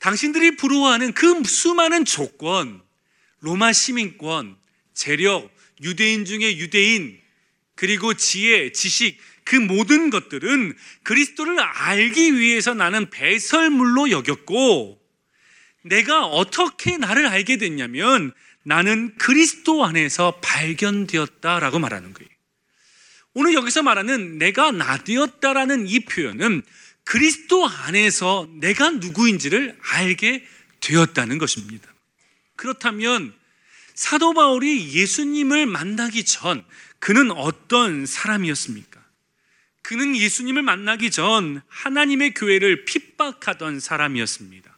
당신들이 0.00 0.56
부러워하는 0.56 1.12
그 1.12 1.42
수많은 1.44 2.04
조건, 2.04 2.82
로마 3.40 3.72
시민권, 3.72 4.56
재력, 4.92 5.50
유대인 5.82 6.24
중에 6.24 6.58
유대인, 6.58 7.18
그리고 7.76 8.14
지혜, 8.14 8.72
지식, 8.72 9.18
그 9.44 9.56
모든 9.56 10.10
것들은 10.10 10.74
그리스도를 11.04 11.58
알기 11.60 12.38
위해서 12.38 12.74
나는 12.74 13.08
배설물로 13.10 14.10
여겼고, 14.10 15.00
내가 15.84 16.26
어떻게 16.26 16.96
나를 16.96 17.26
알게 17.26 17.58
됐냐면 17.58 18.32
나는 18.64 19.14
그리스도 19.18 19.84
안에서 19.84 20.40
발견되었다라고 20.42 21.78
말하는 21.78 22.14
거예요. 22.14 22.30
오늘 23.34 23.52
여기서 23.54 23.82
말하는 23.82 24.38
내가 24.38 24.70
나 24.70 24.96
되었다라는 24.96 25.86
이 25.86 26.00
표현은 26.00 26.62
그리스도 27.04 27.66
안에서 27.66 28.48
내가 28.60 28.90
누구인지를 28.90 29.78
알게 29.82 30.46
되었다는 30.80 31.38
것입니다. 31.38 31.92
그렇다면 32.56 33.34
사도 33.94 34.32
바울이 34.32 34.94
예수님을 34.94 35.66
만나기 35.66 36.24
전 36.24 36.64
그는 36.98 37.30
어떤 37.30 38.06
사람이었습니까? 38.06 39.04
그는 39.82 40.16
예수님을 40.16 40.62
만나기 40.62 41.10
전 41.10 41.60
하나님의 41.68 42.32
교회를 42.32 42.86
핍박하던 42.86 43.80
사람이었습니다. 43.80 44.73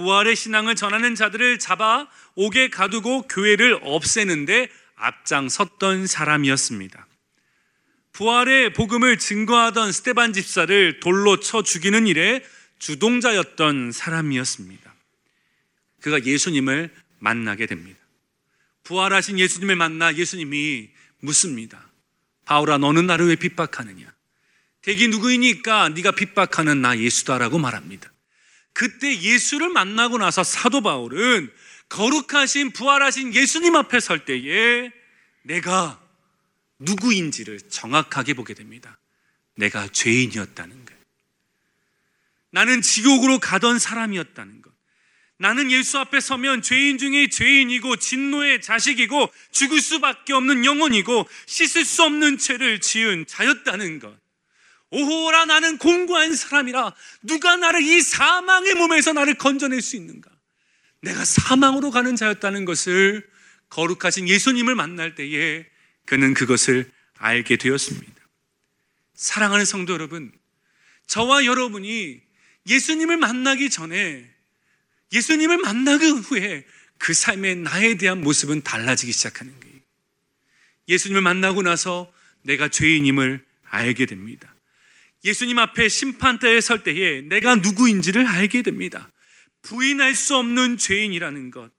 부활의 0.00 0.34
신앙을 0.34 0.76
전하는 0.76 1.14
자들을 1.14 1.58
잡아 1.58 2.08
옥에 2.34 2.70
가두고 2.70 3.28
교회를 3.28 3.80
없애는데 3.82 4.70
앞장섰던 4.96 6.06
사람이었습니다. 6.06 7.06
부활의 8.12 8.72
복음을 8.72 9.18
증거하던 9.18 9.92
스테반 9.92 10.32
집사를 10.32 11.00
돌로 11.00 11.38
쳐 11.40 11.62
죽이는 11.62 12.06
일에 12.06 12.42
주동자였던 12.78 13.92
사람이었습니다. 13.92 14.94
그가 16.00 16.24
예수님을 16.24 16.90
만나게 17.18 17.66
됩니다. 17.66 18.00
부활하신 18.84 19.38
예수님을 19.38 19.76
만나 19.76 20.16
예수님이 20.16 20.88
묻습니다. 21.20 21.90
바울아 22.46 22.78
너는 22.78 23.06
나를 23.06 23.28
왜 23.28 23.36
핍박하느냐? 23.36 24.10
대기 24.80 25.08
누구이니까 25.08 25.90
네가 25.90 26.12
핍박하는 26.12 26.80
나 26.80 26.98
예수다라고 26.98 27.58
말합니다. 27.58 28.10
그때 28.72 29.20
예수를 29.20 29.68
만나고 29.68 30.18
나서 30.18 30.42
사도 30.42 30.80
바울은 30.80 31.52
거룩하신 31.88 32.72
부활하신 32.72 33.34
예수님 33.34 33.76
앞에 33.76 34.00
설 34.00 34.24
때에 34.24 34.90
내가 35.42 36.00
누구인지를 36.78 37.60
정확하게 37.68 38.34
보게 38.34 38.54
됩니다. 38.54 38.98
내가 39.56 39.88
죄인이었다는 39.88 40.84
것. 40.84 40.94
나는 42.50 42.82
지옥으로 42.82 43.38
가던 43.38 43.78
사람이었다는 43.78 44.62
것. 44.62 44.72
나는 45.36 45.70
예수 45.70 45.98
앞에 45.98 46.20
서면 46.20 46.60
죄인 46.60 46.98
중에 46.98 47.28
죄인이고 47.28 47.96
진노의 47.96 48.60
자식이고 48.60 49.32
죽을 49.52 49.80
수밖에 49.80 50.32
없는 50.34 50.64
영혼이고 50.64 51.26
씻을 51.46 51.84
수 51.84 52.02
없는 52.02 52.38
죄를 52.38 52.80
지은 52.80 53.24
자였다는 53.26 54.00
것. 54.00 54.14
오호라 54.90 55.44
나는 55.44 55.78
공고한 55.78 56.34
사람이라 56.34 56.94
누가 57.22 57.56
나를 57.56 57.82
이 57.82 58.00
사망의 58.02 58.74
몸에서 58.74 59.12
나를 59.12 59.34
건져낼 59.34 59.82
수 59.82 59.96
있는가? 59.96 60.30
내가 61.02 61.24
사망으로 61.24 61.90
가는 61.90 62.16
자였다는 62.16 62.64
것을 62.64 63.28
거룩하신 63.70 64.28
예수님을 64.28 64.74
만날 64.74 65.14
때에 65.14 65.64
그는 66.04 66.34
그것을 66.34 66.90
알게 67.16 67.56
되었습니다. 67.56 68.14
사랑하는 69.14 69.64
성도 69.64 69.92
여러분, 69.92 70.32
저와 71.06 71.44
여러분이 71.44 72.20
예수님을 72.66 73.16
만나기 73.16 73.70
전에 73.70 74.28
예수님을 75.12 75.58
만나기 75.58 76.06
후에 76.10 76.64
그 76.98 77.14
삶의 77.14 77.56
나에 77.56 77.94
대한 77.94 78.20
모습은 78.20 78.62
달라지기 78.62 79.12
시작하는 79.12 79.58
거예요. 79.60 79.76
예수님을 80.88 81.22
만나고 81.22 81.62
나서 81.62 82.12
내가 82.42 82.68
죄인임을 82.68 83.44
알게 83.64 84.06
됩니다. 84.06 84.54
예수님 85.24 85.58
앞에 85.58 85.88
심판대에 85.88 86.60
설 86.60 86.82
때에 86.82 87.22
내가 87.22 87.56
누구인지를 87.56 88.26
알게 88.26 88.62
됩니다. 88.62 89.10
부인할 89.62 90.14
수 90.14 90.36
없는 90.36 90.78
죄인이라는 90.78 91.50
것, 91.50 91.70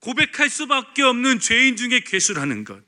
고백할 0.00 0.50
수밖에 0.50 1.02
없는 1.02 1.40
죄인 1.40 1.76
중에 1.76 2.00
괴수라는 2.00 2.64
것. 2.64 2.82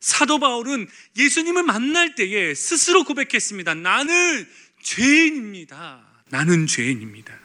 사도 0.00 0.38
바울은 0.38 0.88
예수님을 1.16 1.62
만날 1.62 2.14
때에 2.14 2.54
스스로 2.54 3.04
고백했습니다. 3.04 3.74
나는 3.74 4.46
죄인입니다. 4.82 6.24
나는 6.28 6.66
죄인입니다. 6.66 7.38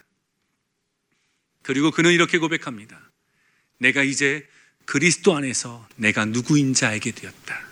그리고 1.63 1.91
그는 1.91 2.11
이렇게 2.11 2.37
고백합니다. 2.37 3.11
내가 3.77 4.03
이제 4.03 4.47
그리스도 4.85 5.35
안에서 5.35 5.87
내가 5.95 6.25
누구인지 6.25 6.85
알게 6.85 7.11
되었다. 7.11 7.67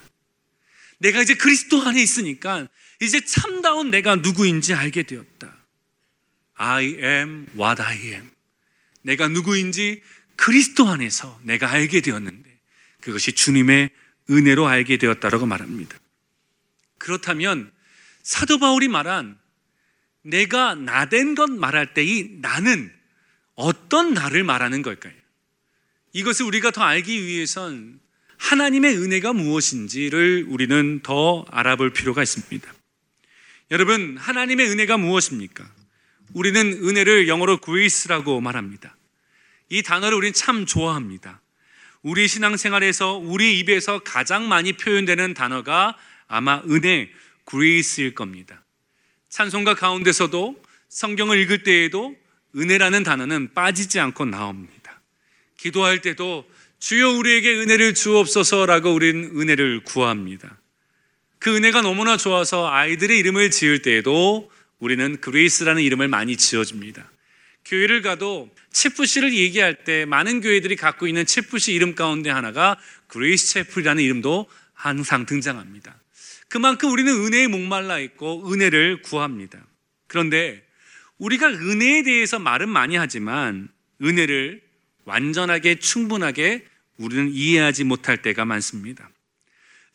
내가 0.99 1.21
이제 1.21 1.35
그리스도 1.35 1.81
안에 1.81 2.01
있으니까 2.01 2.67
이제 3.01 3.21
참다운 3.21 3.89
내가 3.89 4.15
누구인지 4.17 4.73
알게 4.73 5.03
되었다. 5.03 5.55
I 6.55 6.85
am 6.99 7.47
what 7.57 7.81
I 7.81 7.97
am. 7.97 8.29
내가 9.01 9.27
누구인지 9.27 10.01
그리스도 10.35 10.87
안에서 10.87 11.39
내가 11.43 11.69
알게 11.69 12.01
되었는데 12.01 12.49
그것이 13.01 13.33
주님의 13.33 13.89
은혜로 14.29 14.67
알게 14.67 14.97
되었다라고 14.97 15.45
말합니다. 15.45 15.97
그렇다면 16.97 17.71
사도 18.23 18.59
바울이 18.59 18.89
말한 18.89 19.39
내가 20.23 20.75
나된 20.75 21.35
것 21.35 21.49
말할 21.49 21.93
때 21.93 22.03
이 22.03 22.37
나는 22.41 22.91
어떤 23.55 24.13
나를 24.13 24.43
말하는 24.43 24.81
걸까요? 24.81 25.13
이것을 26.13 26.45
우리가 26.45 26.71
더 26.71 26.81
알기 26.81 27.25
위해선 27.25 27.99
하나님의 28.37 28.97
은혜가 28.97 29.33
무엇인지를 29.33 30.45
우리는 30.47 31.01
더 31.03 31.45
알아볼 31.51 31.91
필요가 31.91 32.23
있습니다. 32.23 32.73
여러분, 33.71 34.17
하나님의 34.17 34.67
은혜가 34.67 34.97
무엇입니까? 34.97 35.69
우리는 36.33 36.59
은혜를 36.59 37.27
영어로 37.27 37.59
grace라고 37.63 38.41
말합니다. 38.41 38.95
이 39.69 39.83
단어를 39.83 40.17
우리는 40.17 40.33
참 40.33 40.65
좋아합니다. 40.65 41.39
우리 42.01 42.27
신앙생활에서 42.27 43.17
우리 43.17 43.59
입에서 43.59 43.99
가장 43.99 44.47
많이 44.47 44.73
표현되는 44.73 45.35
단어가 45.35 45.95
아마 46.27 46.63
은혜, 46.67 47.11
grace일 47.47 48.15
겁니다. 48.15 48.63
찬송가 49.29 49.75
가운데서도 49.75 50.63
성경을 50.87 51.37
읽을 51.39 51.61
때에도 51.61 52.15
은혜라는 52.55 53.03
단어는 53.03 53.53
빠지지 53.53 53.99
않고 53.99 54.25
나옵니다. 54.25 54.99
기도할 55.57 56.01
때도 56.01 56.49
주여 56.79 57.11
우리에게 57.11 57.53
은혜를 57.59 57.93
주옵소서라고 57.93 58.91
우리는 58.91 59.39
은혜를 59.39 59.83
구합니다. 59.83 60.58
그 61.39 61.55
은혜가 61.55 61.81
너무나 61.81 62.17
좋아서 62.17 62.69
아이들의 62.69 63.17
이름을 63.17 63.49
지을 63.49 63.81
때에도 63.81 64.51
우리는 64.77 65.19
그레이스라는 65.21 65.81
이름을 65.81 66.09
많이 66.09 66.35
지어줍니다. 66.35 67.09
교회를 67.65 68.01
가도 68.01 68.49
채플실을 68.71 69.33
얘기할 69.33 69.83
때 69.83 70.05
많은 70.05 70.41
교회들이 70.41 70.75
갖고 70.75 71.07
있는 71.07 71.25
채플실 71.25 71.73
이름 71.73 71.95
가운데 71.95 72.29
하나가 72.29 72.77
그레이스 73.07 73.53
채플이라는 73.53 74.03
이름도 74.03 74.47
항상 74.73 75.25
등장합니다. 75.25 75.95
그만큼 76.49 76.91
우리는 76.91 77.13
은혜에 77.13 77.47
목말라 77.47 77.99
있고 77.99 78.51
은혜를 78.51 79.01
구합니다. 79.03 79.59
그런데 80.07 80.65
우리가 81.19 81.47
은혜에 81.47 82.03
대해서 82.03 82.39
말은 82.39 82.69
많이 82.69 82.95
하지만 82.95 83.69
은혜를 84.01 84.61
완전하게 85.05 85.75
충분하게 85.75 86.65
우리는 86.97 87.29
이해하지 87.31 87.83
못할 87.83 88.21
때가 88.21 88.45
많습니다. 88.45 89.09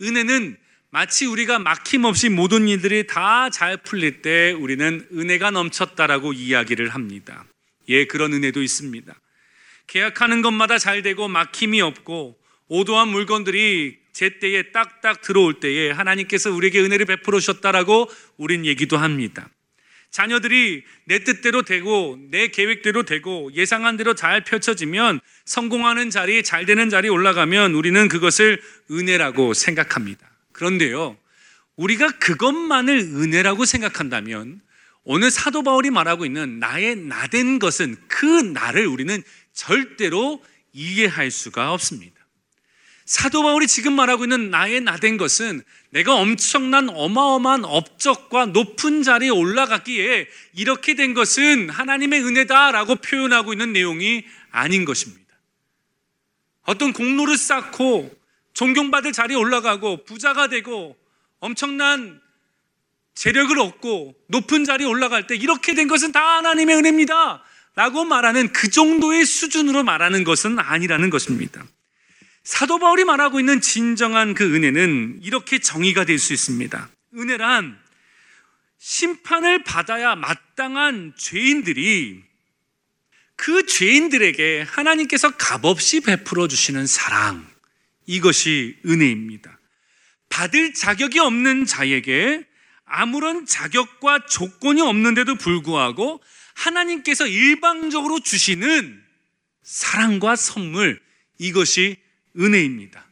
은혜는 0.01 0.57
마치 0.95 1.27
우리가 1.27 1.59
막힘없이 1.59 2.29
모든 2.29 2.69
일들이 2.69 3.05
다 3.09 3.51
잘 3.51 3.77
풀릴 3.77 4.23
때 4.23 4.53
우리는 4.53 5.05
은혜가 5.13 5.51
넘쳤다라고 5.51 6.33
이야기를 6.33 6.91
합니다. 6.91 7.45
예, 7.89 8.05
그런 8.05 8.33
은혜도 8.33 8.63
있습니다. 8.63 9.13
계약하는 9.89 10.41
것마다 10.41 10.79
잘 10.79 11.03
되고 11.03 11.27
막힘이 11.27 11.81
없고 11.81 12.39
오도한 12.69 13.09
물건들이 13.09 13.99
제때에 14.13 14.71
딱딱 14.71 15.21
들어올 15.21 15.59
때에 15.59 15.91
하나님께서 15.91 16.53
우리에게 16.53 16.81
은혜를 16.81 17.07
베풀어 17.07 17.41
주셨다라고 17.41 18.09
우린 18.37 18.65
얘기도 18.65 18.97
합니다. 18.97 19.49
자녀들이 20.13 20.85
내 21.07 21.25
뜻대로 21.25 21.63
되고 21.63 22.17
내 22.31 22.47
계획대로 22.47 23.03
되고 23.03 23.51
예상한 23.55 23.97
대로 23.97 24.15
잘 24.15 24.45
펼쳐지면 24.45 25.19
성공하는 25.45 26.11
자리, 26.11 26.45
잘 26.45 26.67
되는 26.67 26.89
자리 26.89 27.09
올라가면 27.09 27.75
우리는 27.75 28.07
그것을 28.07 28.63
은혜라고 28.93 29.55
생각합니다. 29.55 30.34
그런데요, 30.55 31.19
우리가 31.77 32.13
그것만을 32.19 32.99
은혜라고 32.99 33.67
생각한다면 33.67 34.63
오늘 35.03 35.31
사도 35.31 35.63
바울이 35.63 35.91
말하고 35.91 36.25
있는 36.25 36.59
나의 36.61 36.97
나된 36.97 37.59
것은 37.59 37.97
그 38.09 38.25
나를 38.25 38.87
우리는 38.87 39.23
절대로 39.53 40.43
이해할 40.73 41.31
수가 41.31 41.73
없습니다. 41.73 42.15
사도 43.05 43.43
바울이 43.43 43.67
지금 43.67 43.93
말하고 43.93 44.25
있는 44.25 44.51
나의 44.51 44.81
나된 44.81 45.19
것은 45.19 45.63
내가 45.91 46.15
엄청난 46.15 46.89
어마어마한 46.89 47.65
업적과 47.67 48.47
높은 48.47 49.03
자리에 49.03 49.29
올라갔기에 49.29 50.27
이렇게 50.55 50.95
된 50.95 51.13
것은 51.13 51.69
하나님의 51.69 52.25
은혜다라고 52.25 52.97
표현하고 52.97 53.53
있는 53.53 53.75
내용이 53.75 54.25
아닌 54.51 54.87
것입니다. 54.87 55.23
어떤 56.63 56.95
공로를 56.95 57.37
쌓고 57.37 58.24
존경받을 58.55 59.13
자리에 59.13 59.37
올라가고 59.37 60.05
부자가 60.05 60.49
되고 60.49 60.97
엄청난 61.41 62.21
재력을 63.15 63.59
얻고 63.59 64.15
높은 64.29 64.65
자리에 64.65 64.87
올라갈 64.87 65.27
때 65.27 65.37
이렇게 65.37 65.75
된 65.75 65.87
것은 65.87 66.13
다 66.13 66.37
하나님의 66.39 66.77
은혜입니다. 66.77 67.43
라고 67.77 68.05
말하는 68.05 68.53
그 68.53 68.71
정도의 68.71 69.25
수준으로 69.25 69.83
말하는 69.83 70.23
것은 70.23 70.59
아니라는 70.59 71.11
것입니다. 71.11 71.65
사도 72.45 72.79
바울이 72.79 73.05
말하고 73.05 73.41
있는 73.41 73.61
진정한 73.61 74.35
그 74.35 74.55
은혜는 74.55 75.21
이렇게 75.23 75.59
정의가 75.59 76.05
될 76.05 76.19
수 76.19 76.33
있습니다. 76.33 76.89
은혜란 77.17 77.79
심판을 78.79 79.65
받아야 79.65 80.15
마땅한 80.15 81.15
죄인들이 81.17 82.23
그 83.35 83.67
죄인들에게 83.67 84.63
하나님께서 84.69 85.31
값없이 85.37 86.01
베풀어 86.01 86.47
주시는 86.47 86.87
사랑, 86.87 87.49
이것이 88.07 88.77
은혜입니다. 88.87 89.59
받을 90.29 90.75
자격이 90.75 91.19
없는 91.19 91.67
자에게 91.67 92.45
아무런 92.85 93.47
자격과 93.47 94.27
조건이 94.27 94.81
없는데도 94.81 95.37
불구하고 95.37 96.23
하나님께서 96.55 97.27
일방적으로 97.27 98.21
주시는 98.21 99.03
사랑과 99.63 100.37
선물, 100.37 101.01
이것이 101.39 101.97
은혜입니다. 102.39 103.05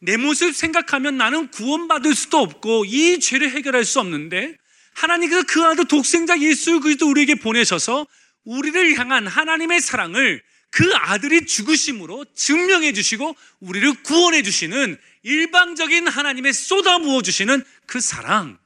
내 0.00 0.16
모습 0.16 0.54
생각하면 0.54 1.16
나는 1.16 1.50
구원받을 1.50 2.14
수도 2.14 2.38
없고 2.38 2.84
이 2.86 3.18
죄를 3.20 3.50
해결할 3.50 3.84
수 3.84 4.00
없는데 4.00 4.56
하나님께서 4.94 5.44
그 5.46 5.64
아들 5.64 5.86
독생자 5.86 6.38
예수 6.40 6.80
그리스도 6.80 7.08
우리에게 7.08 7.36
보내셔서 7.36 8.06
우리를 8.44 8.98
향한 8.98 9.26
하나님의 9.26 9.80
사랑을 9.80 10.42
그 10.76 10.92
아들이 10.94 11.46
죽으심으로 11.46 12.26
증명해 12.34 12.92
주시고 12.92 13.34
우리를 13.60 14.02
구원해 14.02 14.42
주시는 14.42 14.98
일방적인 15.22 16.06
하나님의 16.06 16.52
쏟아 16.52 16.98
부어 16.98 17.22
주시는 17.22 17.64
그 17.86 17.98
사랑 17.98 18.58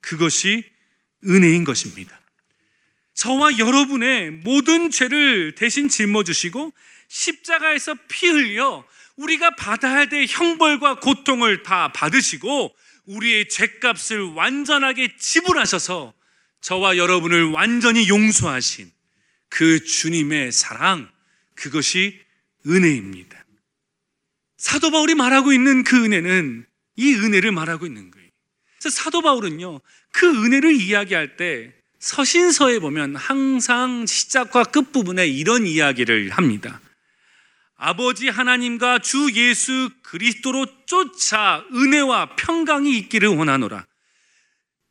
그것이 0.00 0.64
은혜인 1.26 1.64
것입니다. 1.64 2.18
저와 3.12 3.58
여러분의 3.58 4.30
모든 4.30 4.90
죄를 4.90 5.56
대신 5.56 5.90
짊어 5.90 6.24
주시고 6.24 6.72
십자가에서 7.08 7.96
피 8.08 8.28
흘려 8.28 8.82
우리가 9.16 9.54
받아야 9.56 10.06
될 10.06 10.24
형벌과 10.26 11.00
고통을 11.00 11.64
다 11.64 11.92
받으시고 11.92 12.74
우리의 13.04 13.50
죄값을 13.50 14.22
완전하게 14.32 15.18
지불하셔서 15.18 16.14
저와 16.62 16.96
여러분을 16.96 17.50
완전히 17.50 18.08
용서하신 18.08 18.90
그 19.50 19.84
주님의 19.84 20.50
사랑, 20.50 21.10
그것이 21.58 22.20
은혜입니다. 22.66 23.44
사도 24.56 24.90
바울이 24.90 25.14
말하고 25.14 25.52
있는 25.52 25.84
그 25.84 26.04
은혜는 26.04 26.66
이 26.96 27.14
은혜를 27.14 27.52
말하고 27.52 27.86
있는 27.86 28.10
거예요. 28.10 28.28
그래서 28.78 28.90
사도 28.90 29.22
바울은요, 29.22 29.80
그 30.12 30.26
은혜를 30.26 30.80
이야기할 30.80 31.36
때 31.36 31.72
서신서에 31.98 32.78
보면 32.78 33.16
항상 33.16 34.06
시작과 34.06 34.64
끝부분에 34.64 35.26
이런 35.26 35.66
이야기를 35.66 36.30
합니다. 36.30 36.80
아버지 37.76 38.28
하나님과 38.28 39.00
주 39.00 39.30
예수 39.34 39.90
그리스도로 40.02 40.66
쫓아 40.86 41.64
은혜와 41.72 42.36
평강이 42.36 42.96
있기를 42.98 43.28
원하노라. 43.28 43.86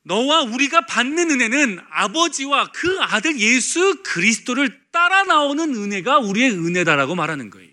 너와 0.03 0.43
우리가 0.43 0.85
받는 0.85 1.31
은혜는 1.31 1.79
아버지와 1.89 2.71
그 2.71 2.97
아들 3.01 3.37
예수 3.39 4.01
그리스도를 4.03 4.86
따라 4.97 5.21
나오는 5.21 5.75
은혜가 5.75 6.17
우리의 6.17 6.49
은혜다라고 6.49 7.13
말하는 7.13 7.51
거예요. 7.51 7.69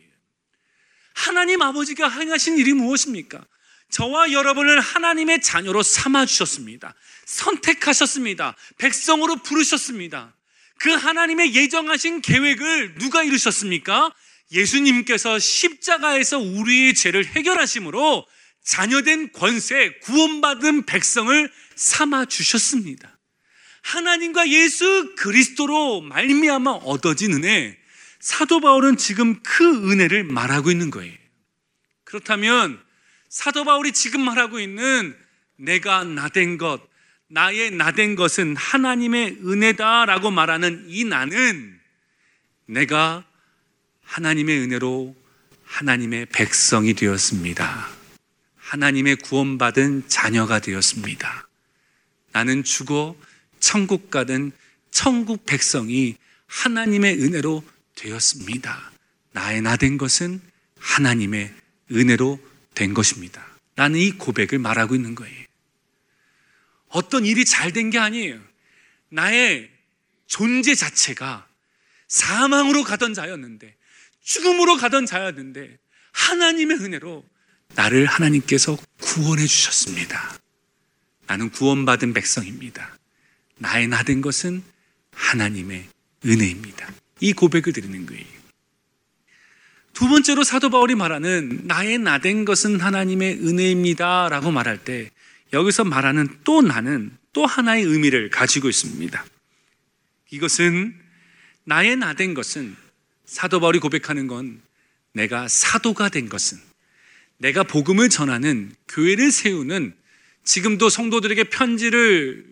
하나님 1.15 1.63
아버지가 1.63 2.11
행하신 2.11 2.59
일이 2.59 2.75
무엇입니까? 2.75 3.43
저와 3.89 4.33
여러분을 4.33 4.79
하나님의 4.79 5.41
자녀로 5.41 5.83
삼아 5.83 6.27
주셨습니다. 6.27 6.95
선택하셨습니다. 7.25 8.55
백성으로 8.77 9.37
부르셨습니다. 9.37 10.35
그 10.81 10.91
하나님의 10.91 11.55
예정하신 11.55 12.21
계획을 12.21 12.97
누가 12.99 13.23
이루셨습니까? 13.23 14.13
예수님께서 14.53 15.39
십자가에서 15.39 16.39
우리의 16.39 16.93
죄를 16.93 17.25
해결하심으로 17.25 18.27
자녀된 18.65 19.33
권세, 19.33 19.95
구원받은 20.03 20.85
백성을 20.85 21.51
삼아 21.75 22.27
주셨습니다. 22.27 23.14
하나님과 23.85 24.49
예수 24.49 25.15
그리스도로 25.17 26.01
말미암아 26.01 26.71
얻어진 26.71 27.35
은혜, 27.35 27.79
사도 28.19 28.61
바울은 28.61 28.97
지금 28.97 29.41
그 29.43 29.91
은혜를 29.91 30.25
말하고 30.25 30.71
있는 30.71 30.91
거예요. 30.91 31.13
그렇다면 32.05 32.81
사도 33.29 33.65
바울이 33.65 33.93
지금 33.93 34.23
말하고 34.23 34.59
있는 34.59 35.15
내가 35.57 36.03
나된 36.03 36.57
것, 36.57 36.81
나의 37.29 37.73
나된 37.73 38.17
것은 38.17 38.57
하나님의 38.57 39.41
은혜다라고 39.45 40.31
말하는 40.31 40.87
이 40.89 41.05
나는 41.05 41.79
내가 42.67 43.25
하나님의 44.03 44.61
은혜로 44.61 45.15
하나님의 45.65 46.27
백성이 46.27 46.95
되었습니다. 46.95 47.89
하나님의 48.57 49.17
구원받은 49.17 50.09
자녀가 50.09 50.59
되었습니다. 50.61 51.49
나는 52.33 52.65
죽어 52.65 53.15
천국 53.65 54.11
가든 54.11 54.53
천국 54.91 55.47
백성이 55.47 56.17
하나님의 56.47 57.15
은혜로 57.23 57.65
되었습니다. 57.95 58.93
나의 59.33 59.63
나 59.63 59.77
된 59.77 59.97
것은 59.97 60.41
하나님의 60.79 61.53
은혜로 61.91 62.39
된 62.75 62.93
것입니다. 62.93 63.43
나는 63.75 63.99
이 63.99 64.11
고백을 64.13 64.59
말하고 64.59 64.95
있는 64.95 65.15
거예요. 65.15 65.45
어떤 66.89 67.25
일이 67.25 67.45
잘 67.47 67.73
된 67.73 67.89
게 67.91 67.99
아니에요. 67.99 68.39
나의 69.09 69.71
존재 70.27 70.75
자체가 70.75 71.49
사망으로 72.07 72.85
가던 72.85 73.15
자였는데 73.15 73.75
죽음으로 74.23 74.77
가던 74.77 75.07
자였는데 75.07 75.79
하나님의 76.13 76.77
은혜로 76.81 77.25
나를 77.77 78.05
하나님께서 78.05 78.77
구원해 79.01 79.47
주셨습니다. 79.47 80.39
나는 81.27 81.51
구원받은 81.51 82.13
백성입니다. 82.13 82.99
나의 83.59 83.89
나 83.89 84.03
된 84.03 84.21
것은 84.21 84.63
하나님의 85.13 85.87
은혜입니다. 86.25 86.93
이 87.21 87.33
고백을 87.33 87.73
드리는 87.73 88.07
거예요. 88.07 88.25
두 89.93 90.09
번째로 90.09 90.43
사도 90.43 90.71
바울이 90.71 90.95
말하는 90.97 91.61
나의 91.65 91.99
나 91.99 92.19
된 92.19 92.45
것은 92.45 92.81
하나님의 92.81 93.39
은혜입니다. 93.47 94.29
라고 94.29 94.51
말할 94.51 94.79
때 94.85 95.11
여기서 95.53 95.85
말하는 95.85 96.27
또 96.43 96.63
나는 96.63 97.17
또 97.33 97.47
하나의 97.47 97.85
의미를 97.85 98.29
가지고 98.31 98.69
있습니다. 98.69 99.25
이것은 100.31 100.99
나의 101.65 101.97
나 101.97 102.15
된 102.15 102.35
것은 102.35 102.75
사도 103.25 103.61
바울이 103.61 103.79
고백하는 103.79 104.27
건 104.27 104.61
내가 105.13 105.47
사도가 105.47 106.09
된 106.09 106.29
것은 106.29 106.59
내가 107.39 107.63
복음을 107.63 108.09
전하는 108.09 108.73
교회를 108.89 109.31
세우는 109.31 109.95
지금도 110.43 110.89
성도들에게 110.89 111.45
편지를 111.45 112.45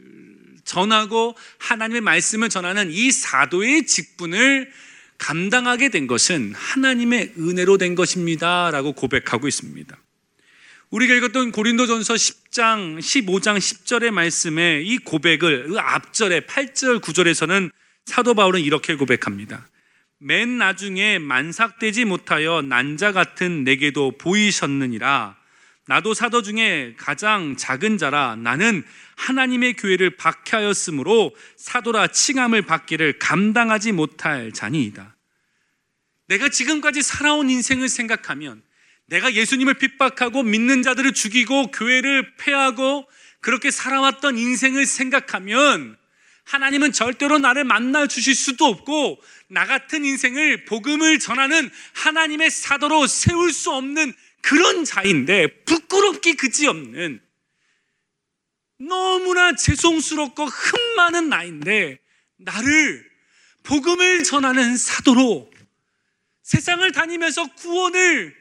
전하고 0.72 1.36
하나님의 1.58 2.00
말씀을 2.00 2.48
전하는 2.48 2.90
이 2.90 3.10
사도의 3.12 3.86
직분을 3.86 4.72
감당하게 5.18 5.90
된 5.90 6.06
것은 6.06 6.54
하나님의 6.56 7.34
은혜로 7.38 7.76
된 7.76 7.94
것입니다. 7.94 8.70
라고 8.70 8.92
고백하고 8.92 9.46
있습니다. 9.46 9.96
우리가 10.90 11.14
읽었던 11.14 11.52
고린도전서 11.52 12.14
10장, 12.14 12.98
15장 12.98 13.58
10절의 13.58 14.10
말씀에 14.10 14.82
이 14.82 14.98
고백을 14.98 15.68
그 15.68 15.78
앞절에 15.78 16.40
8절, 16.40 17.00
9절에서는 17.00 17.70
사도 18.06 18.34
바울은 18.34 18.62
이렇게 18.62 18.94
고백합니다. 18.94 19.68
맨 20.18 20.56
나중에 20.58 21.18
만삭되지 21.18 22.06
못하여 22.06 22.62
난자 22.62 23.12
같은 23.12 23.64
내게도 23.64 24.16
보이셨느니라. 24.18 25.36
나도 25.88 26.14
사도 26.14 26.42
중에 26.42 26.94
가장 26.96 27.56
작은 27.56 27.98
자라 27.98 28.36
나는 28.36 28.84
하나님의 29.16 29.74
교회를 29.74 30.16
박해하였으므로 30.16 31.34
사도라 31.56 32.08
칭함을 32.08 32.62
받기를 32.62 33.18
감당하지 33.18 33.92
못할 33.92 34.52
자니이다. 34.52 35.16
내가 36.28 36.48
지금까지 36.48 37.02
살아온 37.02 37.50
인생을 37.50 37.88
생각하면 37.88 38.62
내가 39.06 39.34
예수님을 39.34 39.74
핍박하고 39.74 40.44
믿는 40.44 40.82
자들을 40.82 41.12
죽이고 41.12 41.72
교회를 41.72 42.36
폐하고 42.36 43.08
그렇게 43.40 43.70
살아왔던 43.70 44.38
인생을 44.38 44.86
생각하면 44.86 45.96
하나님은 46.44 46.92
절대로 46.92 47.38
나를 47.38 47.64
만나 47.64 48.06
주실 48.06 48.34
수도 48.34 48.66
없고 48.66 49.20
나 49.48 49.66
같은 49.66 50.04
인생을 50.04 50.64
복음을 50.64 51.18
전하는 51.18 51.70
하나님의 51.94 52.50
사도로 52.50 53.06
세울 53.06 53.52
수 53.52 53.72
없는 53.72 54.14
그런 54.42 54.84
자인데 54.84 55.64
부끄럽기 55.64 56.34
그지없는 56.34 57.20
너무나 58.78 59.54
죄송스럽고 59.54 60.44
흠 60.44 60.96
많은 60.96 61.28
나인데 61.28 61.98
나를 62.36 63.10
복음을 63.62 64.24
전하는 64.24 64.76
사도로 64.76 65.50
세상을 66.42 66.90
다니면서 66.92 67.54
구원을 67.54 68.36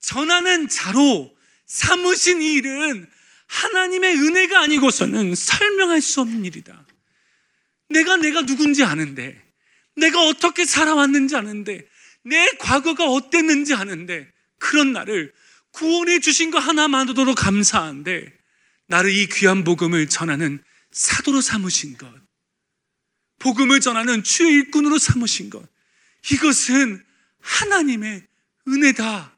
전하는 0.00 0.68
자로 0.68 1.34
삼으신 1.66 2.42
일은 2.42 3.10
하나님의 3.46 4.16
은혜가 4.16 4.60
아니고서는 4.60 5.34
설명할 5.34 6.00
수 6.00 6.20
없는 6.20 6.44
일이다. 6.44 6.86
내가 7.88 8.16
내가 8.16 8.42
누군지 8.42 8.84
아는데, 8.84 9.42
내가 9.96 10.22
어떻게 10.26 10.66
살아왔는지 10.66 11.34
아는데, 11.34 11.86
내 12.22 12.46
과거가 12.58 13.06
어땠는지 13.06 13.74
아는데, 13.74 14.30
그런 14.58 14.92
나를 14.92 15.32
구원해 15.70 16.20
주신 16.20 16.50
거 16.50 16.58
하나만으로도 16.58 17.34
감사한데, 17.34 18.32
나를 18.86 19.10
이 19.12 19.26
귀한 19.28 19.64
복음을 19.64 20.08
전하는 20.08 20.62
사도로 20.90 21.40
삼으신 21.40 21.98
것, 21.98 22.12
복음을 23.38 23.80
전하는 23.80 24.22
주의 24.22 24.52
일꾼으로 24.54 24.98
삼으신 24.98 25.50
것, 25.50 25.62
이것은 26.32 27.04
하나님의 27.40 28.26
은혜다. 28.66 29.36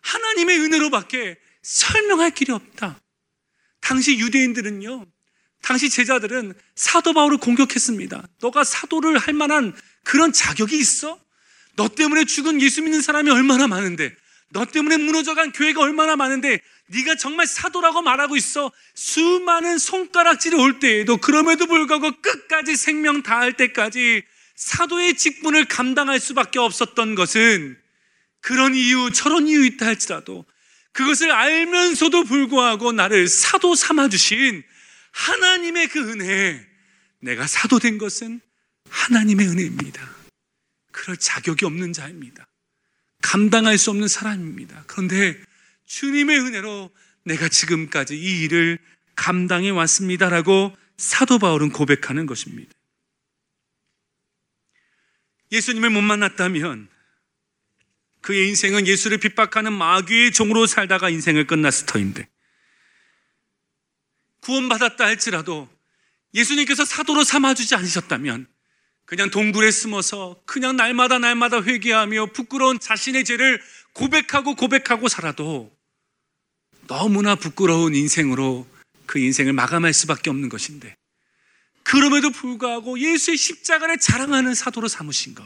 하나님의 0.00 0.58
은혜로밖에 0.60 1.38
설명할 1.62 2.32
길이 2.32 2.52
없다. 2.52 3.00
당시 3.80 4.18
유대인들은요, 4.18 5.06
당시 5.62 5.90
제자들은 5.90 6.54
사도 6.74 7.12
바울을 7.12 7.38
공격했습니다. 7.38 8.28
너가 8.40 8.64
사도를 8.64 9.18
할 9.18 9.32
만한 9.34 9.74
그런 10.02 10.32
자격이 10.32 10.76
있어? 10.76 11.20
너 11.76 11.88
때문에 11.88 12.24
죽은 12.24 12.60
예수 12.60 12.82
믿는 12.82 13.00
사람이 13.00 13.30
얼마나 13.30 13.66
많은데, 13.66 14.14
너 14.52 14.66
때문에 14.66 14.98
무너져간 14.98 15.52
교회가 15.52 15.80
얼마나 15.80 16.14
많은데, 16.14 16.60
네가 16.88 17.16
정말 17.16 17.46
사도라고 17.46 18.02
말하고 18.02 18.36
있어. 18.36 18.70
수많은 18.94 19.78
손가락질이 19.78 20.56
올 20.56 20.78
때에도 20.78 21.16
그럼에도 21.16 21.66
불구하고 21.66 22.20
끝까지 22.20 22.76
생명 22.76 23.22
다할 23.22 23.54
때까지 23.54 24.22
사도의 24.56 25.16
직분을 25.16 25.64
감당할 25.64 26.20
수밖에 26.20 26.58
없었던 26.58 27.14
것은 27.14 27.78
그런 28.40 28.74
이유, 28.74 29.10
저런 29.12 29.48
이유 29.48 29.64
있다 29.64 29.86
할지라도 29.86 30.44
그것을 30.92 31.32
알면서도 31.32 32.24
불구하고 32.24 32.92
나를 32.92 33.28
사도 33.28 33.74
삼아 33.74 34.10
주신 34.10 34.62
하나님의 35.12 35.88
그 35.88 36.10
은혜, 36.10 36.66
내가 37.20 37.46
사도 37.46 37.78
된 37.78 37.96
것은 37.96 38.40
하나님의 38.90 39.48
은혜입니다. 39.48 40.10
그럴 40.90 41.16
자격이 41.16 41.64
없는 41.64 41.94
자입니다. 41.94 42.46
감당할 43.22 43.78
수 43.78 43.90
없는 43.90 44.08
사람입니다. 44.08 44.84
그런데 44.86 45.40
주님의 45.86 46.38
은혜로 46.38 46.90
내가 47.24 47.48
지금까지 47.48 48.16
이 48.16 48.42
일을 48.42 48.78
감당해 49.14 49.70
왔습니다라고 49.70 50.76
사도 50.96 51.38
바울은 51.38 51.70
고백하는 51.70 52.26
것입니다. 52.26 52.72
예수님을 55.50 55.90
못 55.90 56.00
만났다면 56.02 56.88
그의 58.22 58.48
인생은 58.48 58.86
예수를 58.86 59.18
핍박하는 59.18 59.72
마귀의 59.72 60.32
종으로 60.32 60.66
살다가 60.66 61.10
인생을 61.10 61.46
끝났을 61.46 61.86
터인데 61.86 62.28
구원받았다 64.40 65.04
할지라도 65.04 65.68
예수님께서 66.34 66.84
사도로 66.84 67.24
삼아주지 67.24 67.74
않으셨다면 67.74 68.46
그냥 69.12 69.28
동굴에 69.28 69.70
숨어서 69.70 70.40
그냥 70.46 70.74
날마다 70.74 71.18
날마다 71.18 71.62
회개하며 71.62 72.32
부끄러운 72.32 72.80
자신의 72.80 73.26
죄를 73.26 73.60
고백하고 73.92 74.54
고백하고 74.54 75.06
살아도 75.08 75.70
너무나 76.86 77.34
부끄러운 77.34 77.94
인생으로 77.94 78.66
그 79.04 79.18
인생을 79.18 79.52
마감할 79.52 79.92
수밖에 79.92 80.30
없는 80.30 80.48
것인데 80.48 80.94
그럼에도 81.82 82.30
불구하고 82.30 82.98
예수의 82.98 83.36
십자가를 83.36 83.98
자랑하는 83.98 84.54
사도로 84.54 84.88
삼으신 84.88 85.34
것 85.34 85.44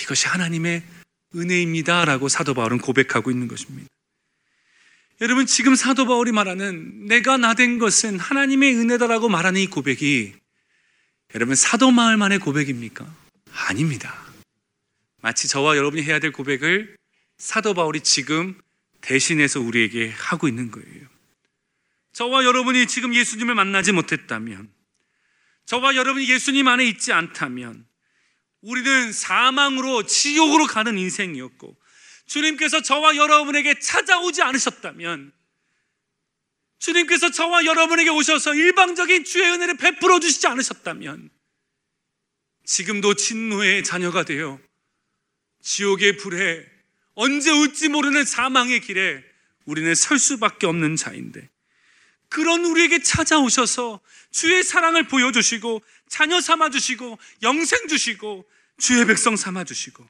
이것이 0.00 0.28
하나님의 0.28 0.84
은혜입니다라고 1.34 2.28
사도 2.28 2.54
바울은 2.54 2.78
고백하고 2.78 3.32
있는 3.32 3.48
것입니다. 3.48 3.88
여러분 5.20 5.46
지금 5.46 5.74
사도 5.74 6.06
바울이 6.06 6.30
말하는 6.30 7.06
내가 7.06 7.38
나 7.38 7.54
된 7.54 7.80
것은 7.80 8.20
하나님의 8.20 8.76
은혜다라고 8.76 9.28
말하는 9.28 9.60
이 9.60 9.66
고백이 9.66 10.34
여러분 11.34 11.54
사도 11.54 11.90
마을만의 11.90 12.38
고백입니까? 12.38 13.06
아닙니다. 13.52 14.24
마치 15.20 15.46
저와 15.46 15.76
여러분이 15.76 16.02
해야 16.02 16.20
될 16.20 16.32
고백을 16.32 16.96
사도 17.36 17.74
바울이 17.74 18.00
지금 18.00 18.58
대신해서 19.02 19.60
우리에게 19.60 20.10
하고 20.10 20.48
있는 20.48 20.70
거예요. 20.70 21.06
저와 22.12 22.44
여러분이 22.44 22.86
지금 22.86 23.14
예수님을 23.14 23.54
만나지 23.54 23.92
못했다면, 23.92 24.70
저와 25.66 25.96
여러분이 25.96 26.28
예수님 26.30 26.66
안에 26.66 26.86
있지 26.86 27.12
않다면, 27.12 27.86
우리는 28.62 29.12
사망으로 29.12 30.04
지옥으로 30.06 30.66
가는 30.66 30.96
인생이었고, 30.96 31.76
주님께서 32.26 32.80
저와 32.82 33.16
여러분에게 33.16 33.78
찾아오지 33.78 34.42
않으셨다면 34.42 35.32
주님께서 36.78 37.30
저와 37.30 37.64
여러분에게 37.64 38.10
오셔서 38.10 38.54
일방적인 38.54 39.24
주의 39.24 39.50
은혜를 39.50 39.76
베풀어 39.76 40.20
주시지 40.20 40.46
않으셨다면 40.46 41.30
지금도 42.64 43.14
진노의 43.14 43.84
자녀가 43.84 44.24
되어 44.24 44.60
지옥의 45.62 46.18
불에 46.18 46.64
언제 47.14 47.50
올지 47.50 47.88
모르는 47.88 48.24
사망의 48.24 48.80
길에 48.80 49.24
우리는 49.64 49.94
설 49.94 50.18
수밖에 50.18 50.66
없는 50.66 50.96
자인데 50.96 51.50
그런 52.28 52.64
우리에게 52.64 53.02
찾아오셔서 53.02 54.00
주의 54.30 54.62
사랑을 54.62 55.08
보여주시고 55.08 55.82
자녀 56.08 56.40
삼아주시고 56.40 57.18
영생 57.42 57.88
주시고 57.88 58.48
주의 58.78 59.04
백성 59.06 59.36
삼아주시고 59.36 60.08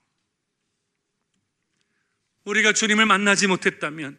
우리가 2.45 2.73
주님을 2.73 3.07
만나지 3.07 3.47
못했다면 3.47 4.19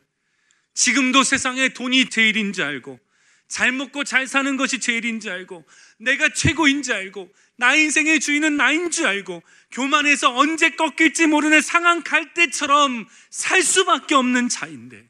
지금도 0.80 1.24
세상에 1.24 1.68
돈이 1.70 2.10
제일인 2.10 2.54
줄 2.54 2.64
알고 2.64 3.02
잘 3.50 3.74
먹고 3.74 4.06
잘 4.06 4.28
사는 4.28 4.56
것이 4.56 4.80
제일인 4.80 5.20
줄 5.20 5.32
알고 5.32 5.66
내가 5.98 6.30
최고인 6.30 6.84
줄 6.84 6.94
알고 6.94 7.30
나 7.58 7.76
인생의 7.76 8.22
주인은 8.22 8.56
나인 8.56 8.90
줄 8.90 9.06
알고 9.06 9.44
교만해서 9.72 10.34
언제 10.34 10.70
꺾일지 10.70 11.28
모르는 11.28 11.60
상한 11.60 12.02
갈대처럼 12.02 13.10
살 13.30 13.62
수밖에 13.62 14.16
없는 14.16 14.48
자인데 14.48 15.06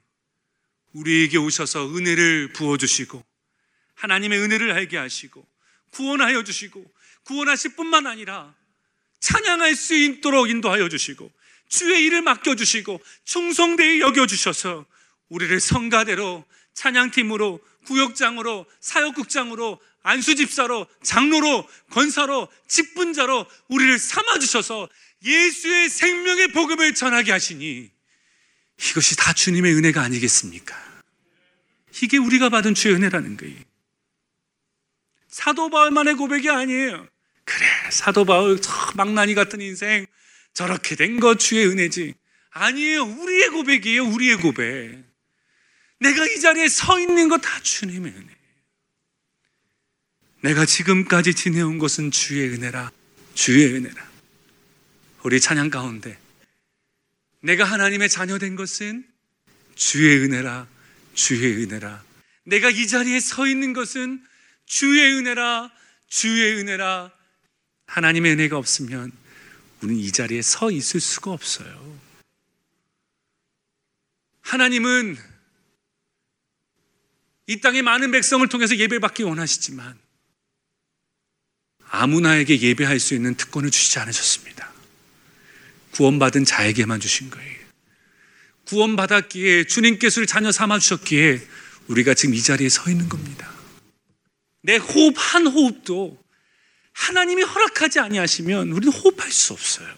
우리에게 0.93 1.37
오셔서 1.37 1.95
은혜를 1.95 2.53
부어주시고 2.53 3.23
하나님의 3.93 4.39
은혜를 4.39 4.71
알게 4.71 4.97
하시고 4.97 5.47
구원하여 5.91 6.43
주시고 6.43 6.83
구원하실 7.25 7.75
뿐만 7.75 8.07
아니라 8.07 8.55
찬양할 9.19 9.75
수 9.75 9.93
있도록 9.93 10.49
인도하여 10.49 10.89
주시고 10.89 11.31
주의 11.67 12.05
일을 12.05 12.23
맡겨주시고 12.23 12.99
충성되이 13.25 14.01
여겨주셔서 14.01 14.87
우리를 15.29 15.59
성가대로 15.59 16.45
찬양팀으로 16.73 17.59
구역장으로 17.85 18.65
사역국장으로 18.79 19.79
안수집사로 20.03 20.87
장로로 21.03 21.67
권사로 21.91 22.47
직분자로 22.67 23.45
우리를 23.67 23.99
삼아 23.99 24.39
주셔서 24.39 24.87
예수의 25.23 25.89
생명의 25.89 26.49
복음을 26.49 26.93
전하게 26.93 27.31
하시니 27.31 27.91
이것이 28.81 29.17
다 29.17 29.33
주님의 29.33 29.73
은혜가 29.73 30.01
아니겠습니까? 30.01 30.75
이게 32.01 32.17
우리가 32.17 32.49
받은 32.49 32.75
주의 32.75 32.95
은혜라는 32.95 33.35
거예요. 33.37 33.57
사도 35.27 35.69
바울만의 35.69 36.15
고백이 36.15 36.49
아니에요. 36.49 37.07
그래, 37.43 37.65
사도 37.91 38.25
바울 38.25 38.61
저 38.61 38.71
망나니 38.95 39.35
같은 39.35 39.59
인생 39.59 40.05
저렇게 40.53 40.95
된것 40.95 41.39
주의 41.39 41.65
은혜지. 41.67 42.13
아니에요. 42.51 43.03
우리의 43.03 43.49
고백이에요. 43.49 44.05
우리의 44.05 44.37
고백. 44.37 45.08
내가 45.99 46.25
이 46.25 46.39
자리에 46.39 46.67
서 46.67 46.99
있는 46.99 47.27
것다 47.27 47.61
주님의 47.61 48.11
은혜. 48.11 48.39
내가 50.41 50.65
지금까지 50.65 51.33
지내온 51.33 51.77
것은 51.77 52.11
주의 52.11 52.47
은혜라. 52.49 52.91
주의 53.33 53.73
은혜라. 53.73 54.09
우리 55.23 55.41
찬양 55.41 55.69
가운데 55.69 56.17
내가 57.41 57.65
하나님의 57.65 58.09
자녀 58.09 58.37
된 58.37 58.55
것은 58.55 59.05
주의 59.75 60.19
은혜라. 60.23 60.67
주의 61.13 61.63
은혜라. 61.63 62.03
내가 62.45 62.69
이 62.69 62.87
자리에 62.87 63.19
서 63.19 63.47
있는 63.47 63.73
것은 63.73 64.25
주의 64.65 65.13
은혜라. 65.13 65.71
주의 66.07 66.57
은혜라. 66.59 67.11
하나님의 67.87 68.33
은혜가 68.33 68.57
없으면 68.57 69.11
우리는 69.81 70.01
이 70.01 70.11
자리에 70.11 70.41
서 70.41 70.71
있을 70.71 70.99
수가 70.99 71.31
없어요. 71.31 71.99
하나님은 74.41 75.17
이 77.49 77.59
땅의 77.61 77.81
많은 77.81 78.11
백성을 78.11 78.47
통해서 78.47 78.77
예배받기 78.77 79.23
원하시지만 79.23 79.97
아무나에게 81.89 82.61
예배할 82.61 82.99
수 82.99 83.15
있는 83.15 83.33
특권을 83.33 83.71
주시지 83.71 83.97
않으셨습니다. 83.97 84.71
구원받은 85.89 86.45
자에게만 86.45 86.99
주신 86.99 87.31
거예요. 87.31 87.59
구원받았기에 88.65 89.63
주님께서 89.63 90.25
자녀 90.25 90.51
삼아 90.51 90.77
주셨기에 90.77 91.41
우리가 91.87 92.13
지금 92.13 92.35
이 92.35 92.41
자리에 92.43 92.69
서 92.69 92.87
있는 92.87 93.09
겁니다. 93.09 93.51
내 94.61 94.75
호흡 94.75 95.15
한 95.17 95.47
호흡도 95.47 96.23
하나님이 96.93 97.41
허락하지 97.41 97.99
아니하시면 97.99 98.69
우리는 98.69 98.93
호흡할 98.93 99.31
수 99.31 99.53
없어요. 99.53 99.91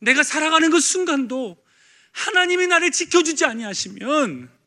내가 0.00 0.22
살아가는 0.22 0.68
그 0.68 0.78
순간도 0.78 1.56
하나님이 2.12 2.66
나를 2.66 2.90
지켜주지 2.90 3.46
아니하시면 3.46 4.57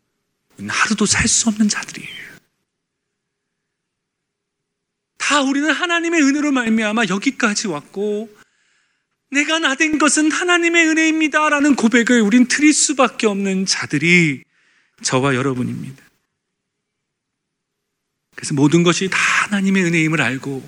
하루도 0.70 1.05
살 1.05 1.28
수 1.28 1.49
없는 1.49 1.70
자들이에요. 1.70 2.32
다 5.18 5.41
우리는 5.41 5.70
하나님의 5.72 6.22
은혜로 6.22 6.51
말미암아 6.51 7.05
여기까지 7.09 7.68
왔고 7.68 8.30
내가 9.30 9.59
나 9.59 9.76
된 9.76 9.97
것은 9.97 10.30
하나님의 10.32 10.88
은혜입니다라는 10.89 11.76
고백을 11.76 12.20
우린 12.22 12.47
드릴 12.47 12.74
수밖에 12.74 13.28
없는 13.28 13.66
자들이 13.66 14.43
저와 15.03 15.36
여러분입니다. 15.36 16.03
그래서 18.36 18.53
모든 18.53 18.84
것이 18.84 19.09
다 19.09 19.18
하나님의 19.18 19.84
은혜임을 19.86 20.22
알고 20.22 20.68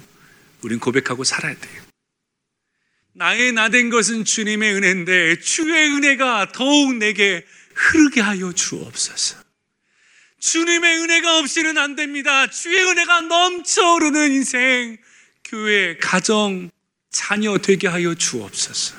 우린 0.62 0.80
고백하고 0.80 1.24
살아야 1.26 1.56
돼요. 1.56 1.84
나의 3.16 3.52
나 3.52 3.70
된 3.70 3.90
것은 3.90 4.24
주님의 4.26 4.74
은혜인데 4.76 5.40
주의 5.42 5.90
은혜가 5.92 6.52
더욱 6.54 6.96
내게 6.96 7.46
흐르게 7.76 8.22
하여 8.22 8.54
주옵소서. 8.54 9.43
주님의 10.44 11.00
은혜가 11.00 11.40
없이는 11.40 11.78
안 11.78 11.96
됩니다. 11.96 12.48
주의 12.48 12.78
은혜가 12.78 13.22
넘쳐 13.22 13.94
흐르는 13.94 14.34
인생, 14.34 14.98
교회, 15.46 15.96
가정, 15.96 16.70
자녀 17.10 17.58
되게 17.58 17.88
하여 17.88 18.14
주옵소서. 18.14 18.96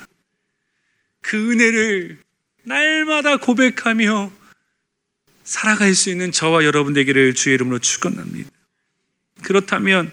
그 1.21 1.51
은혜를 1.51 2.17
날마다 2.63 3.37
고백하며 3.37 4.31
살아갈 5.43 5.93
수 5.93 6.09
있는 6.09 6.31
저와 6.31 6.65
여러분 6.65 6.93
되기를 6.93 7.35
주의 7.35 7.53
이름으로 7.53 7.77
축원합니다. 7.77 8.49
그렇다면 9.43 10.11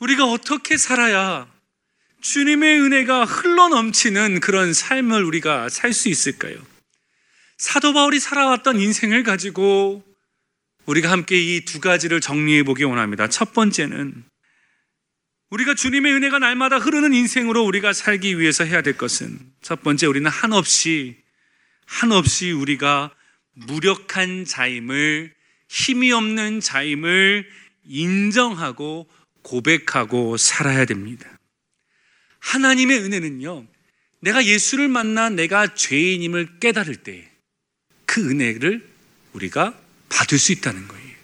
우리가 0.00 0.26
어떻게 0.26 0.76
살아야 0.76 1.50
주님의 2.20 2.78
은혜가 2.78 3.24
흘러 3.24 3.70
넘치는 3.70 4.40
그런 4.40 4.74
삶을 4.74 5.24
우리가 5.24 5.70
살 5.70 5.94
수 5.94 6.10
있을까요? 6.10 6.56
사도 7.56 7.94
바울이 7.94 8.20
살아왔던 8.20 8.78
인생을 8.80 9.22
가지고 9.22 10.11
우리가 10.86 11.10
함께 11.10 11.40
이 11.40 11.64
두 11.64 11.80
가지를 11.80 12.20
정리해 12.20 12.62
보기 12.62 12.84
원합니다. 12.84 13.28
첫 13.28 13.52
번째는 13.52 14.24
우리가 15.50 15.74
주님의 15.74 16.12
은혜가 16.12 16.38
날마다 16.38 16.78
흐르는 16.78 17.12
인생으로 17.12 17.62
우리가 17.64 17.92
살기 17.92 18.38
위해서 18.38 18.64
해야 18.64 18.82
될 18.82 18.96
것은 18.96 19.38
첫 19.60 19.82
번째 19.82 20.06
우리는 20.06 20.30
한없이 20.30 21.16
한없이 21.86 22.50
우리가 22.50 23.14
무력한 23.52 24.44
자임을 24.44 25.34
힘이 25.68 26.12
없는 26.12 26.60
자임을 26.60 27.48
인정하고 27.84 29.08
고백하고 29.42 30.36
살아야 30.36 30.84
됩니다. 30.84 31.28
하나님의 32.38 32.98
은혜는요, 32.98 33.66
내가 34.20 34.44
예수를 34.44 34.88
만나 34.88 35.28
내가 35.28 35.74
죄인임을 35.74 36.58
깨달을 36.60 36.96
때 36.96 37.32
그 38.12 38.28
은혜를 38.30 38.86
우리가 39.32 39.80
받을 40.12 40.38
수 40.38 40.52
있다는 40.52 40.86
거예요. 40.88 41.16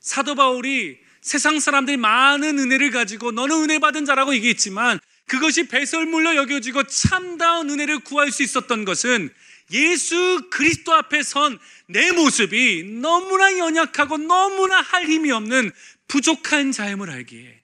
사도 0.00 0.34
바울이 0.34 0.98
세상 1.20 1.58
사람들이 1.58 1.96
많은 1.96 2.58
은혜를 2.58 2.90
가지고 2.90 3.32
너는 3.32 3.64
은혜 3.64 3.78
받은 3.78 4.04
자라고 4.04 4.34
얘기했지만 4.34 4.98
그것이 5.26 5.66
배설물로 5.68 6.36
여겨지고 6.36 6.84
참다운 6.84 7.70
은혜를 7.70 8.00
구할 8.00 8.30
수 8.30 8.42
있었던 8.42 8.84
것은 8.84 9.30
예수 9.72 10.48
그리스도 10.50 10.94
앞에 10.94 11.22
선 11.22 11.58
내 11.88 12.10
모습이 12.10 12.84
너무나 13.00 13.56
연약하고 13.58 14.18
너무나 14.18 14.80
할 14.80 15.06
힘이 15.06 15.30
없는 15.30 15.70
부족한 16.08 16.72
자임을 16.72 17.10
알기에 17.10 17.62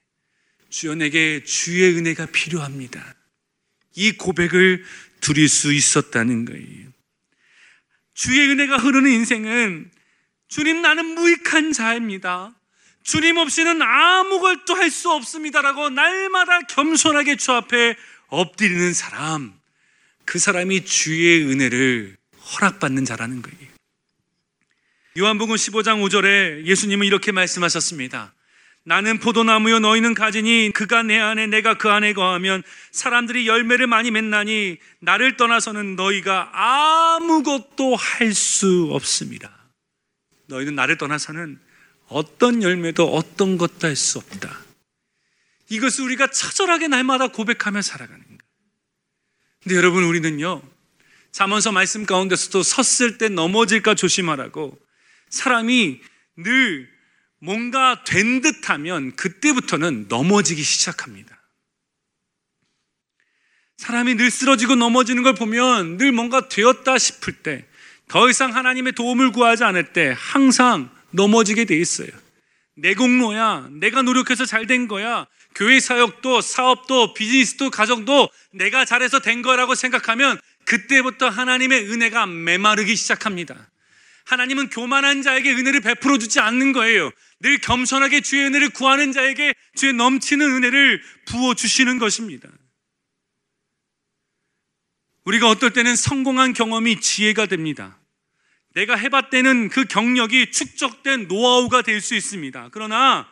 주여 0.69 0.95
내게 0.95 1.43
주의 1.43 1.95
은혜가 1.95 2.27
필요합니다. 2.27 3.15
이 3.95 4.13
고백을 4.13 4.83
드릴 5.21 5.47
수 5.47 5.73
있었다는 5.73 6.45
거예요. 6.45 6.89
주의 8.13 8.47
은혜가 8.47 8.77
흐르는 8.77 9.11
인생은 9.11 9.91
주님 10.53 10.83
나는 10.83 11.15
무익한 11.15 11.73
자입니다. 11.73 12.53
주님 13.01 13.37
없이는 13.37 13.81
아무것도 13.81 14.75
할 14.75 14.91
수 14.91 15.09
없습니다라고 15.09 15.89
날마다 15.89 16.59
겸손하게 16.67 17.37
주 17.37 17.53
앞에 17.53 17.95
엎드리는 18.27 18.93
사람. 18.93 19.51
그 20.25 20.37
사람이 20.37 20.85
주의 20.85 21.43
은혜를 21.43 22.17
허락받는 22.37 23.03
자라는 23.03 23.41
거예요. 23.41 23.67
요한복음 25.17 25.55
15장 25.55 26.07
5절에 26.07 26.65
예수님은 26.65 27.07
이렇게 27.07 27.31
말씀하셨습니다. 27.31 28.35
나는 28.83 29.17
포도나무요 29.17 29.79
너희는 29.79 30.13
가지니 30.13 30.69
그가 30.75 31.01
내 31.01 31.17
안에 31.17 31.47
내가 31.47 31.79
그 31.79 31.89
안에 31.89 32.13
거하면 32.13 32.61
사람들이 32.91 33.47
열매를 33.47 33.87
많이 33.87 34.11
맺나니 34.11 34.77
나를 34.99 35.35
떠나서는 35.35 35.95
너희가 35.95 36.51
아무것도 36.53 37.95
할 37.95 38.35
수 38.35 38.89
없습니다. 38.91 39.62
너희는 40.53 40.75
나를 40.75 40.97
떠나서는 40.97 41.59
어떤 42.07 42.61
열매도 42.61 43.13
어떤 43.13 43.57
것도 43.57 43.87
할 43.87 43.95
수 43.95 44.19
없다. 44.19 44.59
이것을 45.69 46.03
우리가 46.05 46.27
처절하게 46.27 46.87
날마다 46.87 47.29
고백하며 47.29 47.81
살아가는 47.81 48.23
거예요. 48.23 48.37
근데 49.63 49.75
여러분 49.75 50.03
우리는요. 50.03 50.61
잠언서 51.31 51.71
말씀 51.71 52.05
가운데서도 52.05 52.61
섰을 52.61 53.17
때 53.17 53.29
넘어질까 53.29 53.95
조심하라고 53.95 54.77
사람이 55.29 55.99
늘 56.37 56.91
뭔가 57.39 58.03
된 58.03 58.41
듯하면 58.41 59.15
그때부터는 59.15 60.05
넘어지기 60.09 60.61
시작합니다. 60.61 61.41
사람이 63.77 64.15
늘 64.15 64.29
쓰러지고 64.29 64.75
넘어지는 64.75 65.23
걸 65.23 65.33
보면 65.33 65.97
늘 65.97 66.11
뭔가 66.11 66.47
되었다 66.47 66.97
싶을 66.99 67.33
때 67.41 67.67
더 68.07 68.29
이상 68.29 68.55
하나님의 68.55 68.93
도움을 68.93 69.31
구하지 69.31 69.63
않을 69.63 69.93
때 69.93 70.15
항상 70.17 70.89
넘어지게 71.11 71.65
돼 71.65 71.75
있어요. 71.77 72.09
내 72.75 72.93
공로야. 72.93 73.69
내가 73.71 74.01
노력해서 74.01 74.45
잘 74.45 74.65
된 74.65 74.87
거야. 74.87 75.27
교회 75.55 75.79
사역도 75.79 76.41
사업도 76.41 77.13
비즈니스도 77.13 77.69
가정도 77.69 78.29
내가 78.51 78.85
잘해서 78.85 79.19
된 79.19 79.41
거라고 79.41 79.75
생각하면 79.75 80.39
그때부터 80.65 81.29
하나님의 81.29 81.91
은혜가 81.91 82.25
메마르기 82.25 82.95
시작합니다. 82.95 83.69
하나님은 84.25 84.69
교만한 84.69 85.21
자에게 85.21 85.51
은혜를 85.51 85.81
베풀어 85.81 86.17
주지 86.17 86.39
않는 86.39 86.71
거예요. 86.71 87.11
늘 87.41 87.59
겸손하게 87.59 88.21
주의 88.21 88.45
은혜를 88.45 88.69
구하는 88.69 89.11
자에게 89.11 89.53
주의 89.75 89.93
넘치는 89.93 90.49
은혜를 90.49 91.01
부어 91.25 91.53
주시는 91.53 91.99
것입니다. 91.99 92.47
우리가 95.25 95.49
어떨 95.49 95.71
때는 95.71 95.95
성공한 95.95 96.53
경험이 96.53 96.99
지혜가 96.99 97.45
됩니다. 97.45 97.97
내가 98.75 98.95
해봤다는 98.95 99.69
그 99.69 99.85
경력이 99.85 100.51
축적된 100.51 101.27
노하우가 101.27 101.81
될 101.83 102.01
수 102.01 102.15
있습니다. 102.15 102.69
그러나 102.71 103.27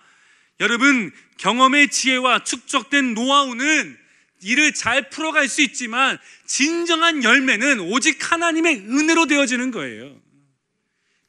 여러분, 0.60 1.12
경험의 1.38 1.90
지혜와 1.90 2.44
축적된 2.44 3.16
노하우는 3.16 3.98
일을 4.44 4.74
잘 4.74 5.10
풀어갈 5.10 5.48
수 5.48 5.62
있지만 5.62 6.20
진정한 6.46 7.24
열매는 7.24 7.80
오직 7.80 8.32
하나님의 8.32 8.86
은혜로 8.88 9.26
되어지는 9.26 9.72
거예요. 9.72 10.21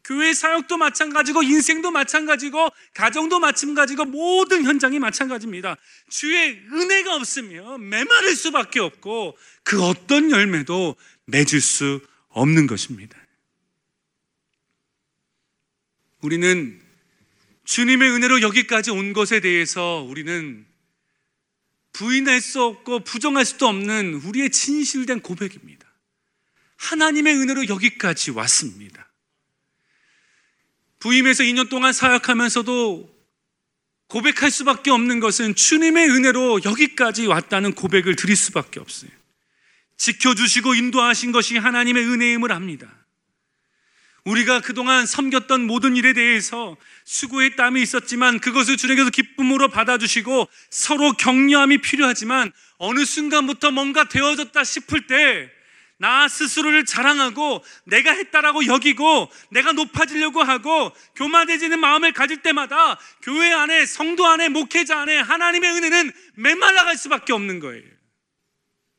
교회 0.05 0.34
사역도 0.34 0.76
마찬가지고 0.78 1.42
인생도 1.42 1.90
마찬가지고 1.90 2.70
가정도 2.94 3.38
마찬가지고 3.38 4.07
모든 4.07 4.64
현장이 4.64 4.98
마찬가지입니다. 4.98 5.76
주의 6.11 6.61
은혜가 6.72 7.14
없으면 7.14 7.88
메마를 7.88 8.34
수밖에 8.34 8.80
없고 8.80 9.36
그 9.62 9.82
어떤 9.82 10.30
열매도 10.30 10.96
맺을 11.26 11.61
수 11.61 12.00
없는 12.28 12.66
것입니다. 12.66 13.16
우리는 16.20 16.80
주님의 17.64 18.11
은혜로 18.11 18.42
여기까지 18.42 18.90
온 18.90 19.12
것에 19.12 19.40
대해서 19.40 20.05
우리는 20.09 20.66
부인할 21.92 22.40
수 22.40 22.62
없고 22.62 23.05
부정할 23.05 23.44
수도 23.44 23.66
없는 23.68 24.14
우리의 24.14 24.50
진실된 24.50 25.20
고백입니다. 25.20 25.86
하나님의 26.76 27.36
은혜로 27.36 27.68
여기까지 27.68 28.32
왔습니다. 28.32 29.11
부임에서 31.03 31.42
2년 31.42 31.68
동안 31.68 31.92
사역하면서도 31.92 33.12
고백할 34.07 34.53
수밖에 34.53 34.92
없는 34.92 35.18
것은 35.18 35.57
주님의 35.57 36.09
은혜로 36.09 36.61
여기까지 36.64 37.26
왔다는 37.26 37.72
고백을 37.72 38.14
드릴 38.14 38.36
수밖에 38.36 38.78
없어요. 38.78 39.11
지켜주시고 39.96 40.76
인도하신 40.76 41.32
것이 41.32 41.57
하나님의 41.57 42.05
은혜임을 42.05 42.53
압니다. 42.53 42.88
우리가 44.24 44.61
그동안 44.61 45.05
섬겼던 45.05 45.66
모든 45.66 45.96
일에 45.96 46.12
대해서 46.12 46.76
수고의 47.05 47.57
땀이 47.57 47.82
있었지만 47.82 48.38
그것을 48.38 48.76
주님께서 48.76 49.11
기쁨으로 49.11 49.68
받아주시고 49.68 50.48
서로 50.70 51.14
격려함이 51.14 51.78
필요하지만 51.78 52.53
어느 52.78 53.05
순간부터 53.05 53.72
뭔가 53.72 54.09
되어졌다 54.09 54.62
싶을 54.62 55.09
때 55.09 55.50
나 56.03 56.26
스스로를 56.26 56.84
자랑하고 56.84 57.64
내가 57.84 58.11
했다라고 58.11 58.66
여기고 58.66 59.30
내가 59.53 59.70
높아지려고 59.70 60.42
하고 60.42 60.90
교만해지는 61.14 61.78
마음을 61.78 62.12
가질 62.12 62.42
때마다 62.42 62.98
교회 63.22 63.53
안에 63.53 63.86
성도 63.86 64.26
안에 64.26 64.48
목회자 64.48 65.03
안에 65.03 65.18
하나님의 65.18 65.70
은혜는 65.70 66.12
메말라 66.34 66.84
갈 66.86 66.96
수밖에 66.96 67.32
없는 67.32 67.61
거예요. 67.61 67.84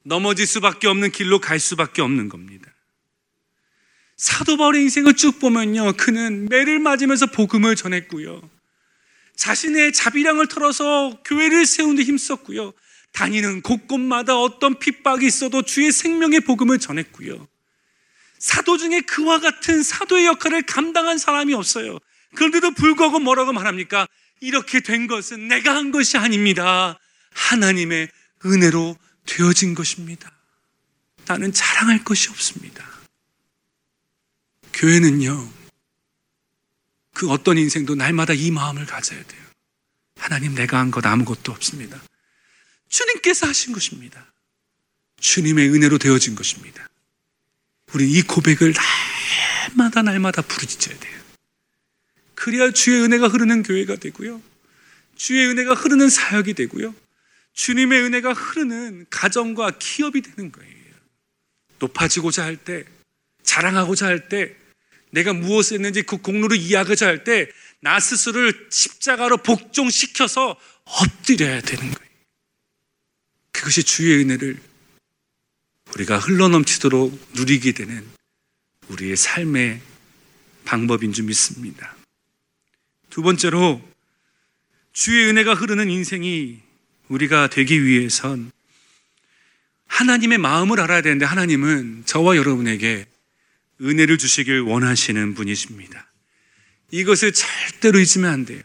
넘어질 0.05 0.47
수밖에 0.47 0.87
없는 0.87 1.11
길로 1.11 1.39
갈 1.39 1.59
수밖에 1.59 2.01
없는 2.01 2.29
겁니다. 2.29 2.71
사도 4.15 4.55
바울의 4.55 4.83
인생을 4.83 5.15
쭉 5.15 5.39
보면요. 5.39 5.97
그는 5.97 6.47
매를 6.47 6.79
맞으면서 6.79 7.25
복음을 7.25 7.75
전했고요. 7.75 8.49
자신의 9.35 9.91
자비량을 9.91 10.47
털어서 10.47 11.21
교회를 11.25 11.65
세우는 11.65 11.97
데 11.97 12.03
힘썼고요. 12.03 12.71
다니는 13.13 13.61
곳곳마다 13.61 14.37
어떤 14.37 14.77
핍박이 14.79 15.25
있어도 15.25 15.61
주의 15.61 15.91
생명의 15.91 16.41
복음을 16.41 16.79
전했고요. 16.79 17.47
사도 18.39 18.77
중에 18.77 19.01
그와 19.01 19.39
같은 19.39 19.83
사도의 19.83 20.25
역할을 20.25 20.63
감당한 20.63 21.17
사람이 21.17 21.53
없어요. 21.53 21.99
그런데도 22.35 22.71
불구하고 22.71 23.19
뭐라고 23.19 23.53
말합니까? 23.53 24.07
이렇게 24.41 24.81
된 24.81 25.07
것은 25.07 25.47
내가 25.47 25.75
한 25.75 25.91
것이 25.91 26.17
아닙니다. 26.17 26.99
하나님의 27.31 28.09
은혜로 28.45 28.97
되어진 29.25 29.73
것입니다. 29.75 30.29
나는 31.25 31.53
자랑할 31.53 32.03
것이 32.03 32.29
없습니다. 32.29 32.85
교회는요, 34.73 35.49
그 37.13 37.29
어떤 37.29 37.57
인생도 37.57 37.95
날마다 37.95 38.33
이 38.33 38.51
마음을 38.51 38.85
가져야 38.85 39.23
돼요. 39.23 39.41
하나님 40.17 40.55
내가 40.55 40.79
한 40.79 40.91
것 40.91 41.05
아무것도 41.05 41.51
없습니다. 41.51 42.01
주님께서 42.93 43.47
하신 43.47 43.73
것입니다. 43.73 44.31
주님의 45.19 45.69
은혜로 45.69 45.97
되어진 45.97 46.35
것입니다. 46.35 46.87
우리 47.91 48.11
이 48.11 48.21
고백을 48.21 48.73
날마다 49.71 50.03
날마다 50.03 50.43
부르짖어야 50.43 50.99
돼요. 50.99 51.21
그래야 52.35 52.69
주의 52.71 53.01
은혜가 53.01 53.29
흐르는 53.29 53.63
교회가 53.63 53.95
되고요. 53.95 54.41
주의 55.15 55.47
은혜가 55.47 55.73
흐르는 55.73 56.09
사역이 56.09 56.53
되고요. 56.53 56.93
주님의 57.53 58.03
은혜가 58.03 58.33
흐르는 58.33 59.07
가정과 59.09 59.79
기업이 59.79 60.21
되는 60.21 60.51
거예요. 60.51 60.73
높아지고자 61.79 62.43
할 62.43 62.57
때, 62.57 62.83
자랑하고자 63.41 64.05
할 64.05 64.29
때, 64.29 64.55
내가 65.09 65.33
무엇을 65.33 65.77
했는지 65.77 66.03
그 66.03 66.17
공로를 66.17 66.57
이해하고자 66.57 67.07
할 67.07 67.23
때, 67.23 67.49
나 67.79 67.99
스스로를 67.99 68.67
십자가로 68.71 69.37
복종시켜서 69.37 70.59
엎드려야 70.85 71.61
되는 71.61 71.91
거예요. 71.91 72.12
그것이 73.63 73.81
주의 73.83 74.17
은혜를 74.17 74.57
우리가 75.95 76.19
흘러넘치도록 76.19 77.29
누리게 77.35 77.71
되는 77.71 78.05
우리의 78.89 79.15
삶의 79.15 79.79
방법인 80.65 81.13
줄 81.13 81.23
믿습니다. 81.25 81.95
두 83.09 83.21
번째로 83.21 83.81
주의 84.91 85.29
은혜가 85.29 85.53
흐르는 85.53 85.89
인생이 85.89 86.59
우리가 87.07 87.47
되기 87.47 87.85
위해선 87.85 88.51
하나님의 89.87 90.39
마음을 90.39 90.81
알아야 90.81 91.01
되는데 91.01 91.23
하나님은 91.23 92.03
저와 92.05 92.35
여러분에게 92.35 93.05
은혜를 93.79 94.17
주시길 94.17 94.59
원하시는 94.59 95.35
분이십니다. 95.35 96.11
이것을 96.91 97.31
절대로 97.31 97.99
잊으면 97.99 98.29
안 98.29 98.45
돼요. 98.45 98.61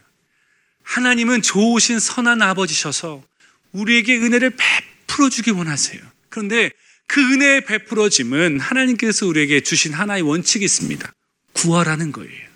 하나님은 0.83 1.41
좋으신 1.41 1.99
선한 1.99 2.41
아버지셔서 2.41 3.28
우리에게 3.71 4.17
은혜를 4.17 4.51
베풀어 4.55 5.29
주기 5.29 5.51
원하세요. 5.51 6.01
그런데 6.29 6.71
그 7.07 7.21
은혜의 7.21 7.65
베풀어짐은 7.65 8.59
하나님께서 8.59 9.25
우리에게 9.25 9.61
주신 9.61 9.93
하나의 9.93 10.21
원칙이 10.21 10.63
있습니다. 10.63 11.11
구하라는 11.53 12.11
거예요. 12.11 12.49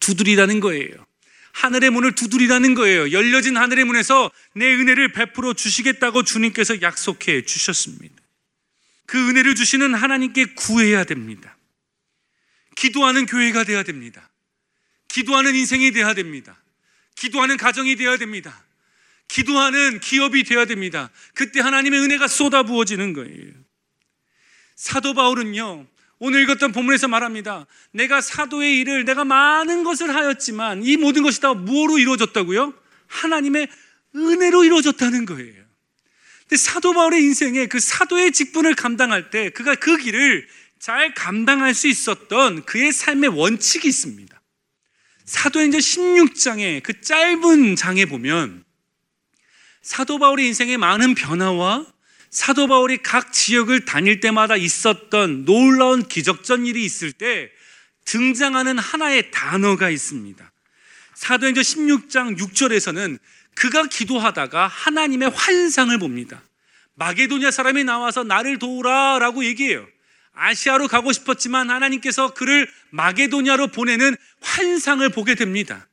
두드리라는 0.00 0.60
거예요. 0.60 1.06
하늘의 1.52 1.90
문을 1.90 2.14
두드리라는 2.14 2.74
거예요. 2.74 3.10
열려진 3.12 3.56
하늘의 3.56 3.84
문에서 3.84 4.30
내 4.54 4.66
은혜를 4.66 5.12
베풀어 5.12 5.52
주시겠다고 5.54 6.22
주님께서 6.22 6.80
약속해 6.82 7.42
주셨습니다. 7.44 8.14
그 9.06 9.18
은혜를 9.28 9.54
주시는 9.54 9.94
하나님께 9.94 10.54
구해야 10.54 11.04
됩니다. 11.04 11.56
기도하는 12.76 13.26
교회가 13.26 13.64
되어야 13.64 13.82
됩니다. 13.82 14.30
기도하는 15.08 15.54
인생이 15.54 15.90
되어야 15.90 16.14
됩니다. 16.14 16.62
기도하는 17.16 17.56
가정이 17.56 17.96
되어야 17.96 18.16
됩니다. 18.16 18.64
기도하는 19.30 20.00
기업이 20.00 20.42
되어야 20.42 20.64
됩니다. 20.64 21.10
그때 21.34 21.60
하나님의 21.60 22.00
은혜가 22.00 22.26
쏟아 22.26 22.64
부어지는 22.64 23.12
거예요. 23.12 23.52
사도 24.74 25.14
바울은요, 25.14 25.86
오늘 26.18 26.42
읽었던 26.42 26.72
본문에서 26.72 27.06
말합니다. 27.06 27.66
내가 27.92 28.20
사도의 28.20 28.80
일을 28.80 29.04
내가 29.04 29.24
많은 29.24 29.84
것을 29.84 30.14
하였지만 30.14 30.84
이 30.84 30.96
모든 30.96 31.22
것이 31.22 31.40
다 31.40 31.54
무엇으로 31.54 31.98
이루어졌다고요? 31.98 32.74
하나님의 33.06 33.68
은혜로 34.16 34.64
이루어졌다는 34.64 35.26
거예요. 35.26 35.64
근데 36.40 36.56
사도 36.56 36.92
바울의 36.92 37.22
인생에 37.22 37.66
그 37.66 37.78
사도의 37.78 38.32
직분을 38.32 38.74
감당할 38.74 39.30
때 39.30 39.50
그가 39.50 39.76
그 39.76 39.96
길을 39.96 40.48
잘 40.80 41.14
감당할 41.14 41.74
수 41.74 41.86
있었던 41.86 42.64
그의 42.64 42.92
삶의 42.92 43.30
원칙이 43.30 43.86
있습니다. 43.86 44.40
사도행전 45.24 45.80
16장의 45.80 46.82
그 46.82 47.00
짧은 47.00 47.76
장에 47.76 48.06
보면 48.06 48.64
사도 49.82 50.18
바울의 50.18 50.46
인생에 50.46 50.76
많은 50.76 51.14
변화와 51.14 51.86
사도 52.30 52.68
바울이 52.68 52.98
각 52.98 53.32
지역을 53.32 53.84
다닐 53.84 54.20
때마다 54.20 54.56
있었던 54.56 55.44
놀라운 55.44 56.06
기적전 56.06 56.66
일이 56.66 56.84
있을 56.84 57.12
때 57.12 57.50
등장하는 58.04 58.78
하나의 58.78 59.30
단어가 59.30 59.90
있습니다. 59.90 60.50
사도행전 61.14 61.62
16장 61.62 62.38
6절에서는 62.38 63.18
그가 63.54 63.86
기도하다가 63.86 64.68
하나님의 64.68 65.30
환상을 65.30 65.98
봅니다. 65.98 66.42
마게도냐 66.94 67.50
사람이 67.50 67.84
나와서 67.84 68.22
나를 68.24 68.58
도우라 68.58 69.18
라고 69.18 69.44
얘기해요. 69.44 69.86
아시아로 70.32 70.88
가고 70.88 71.12
싶었지만 71.12 71.70
하나님께서 71.70 72.32
그를 72.34 72.70
마게도냐로 72.90 73.68
보내는 73.68 74.16
환상을 74.40 75.06
보게 75.10 75.34
됩니다. 75.34 75.88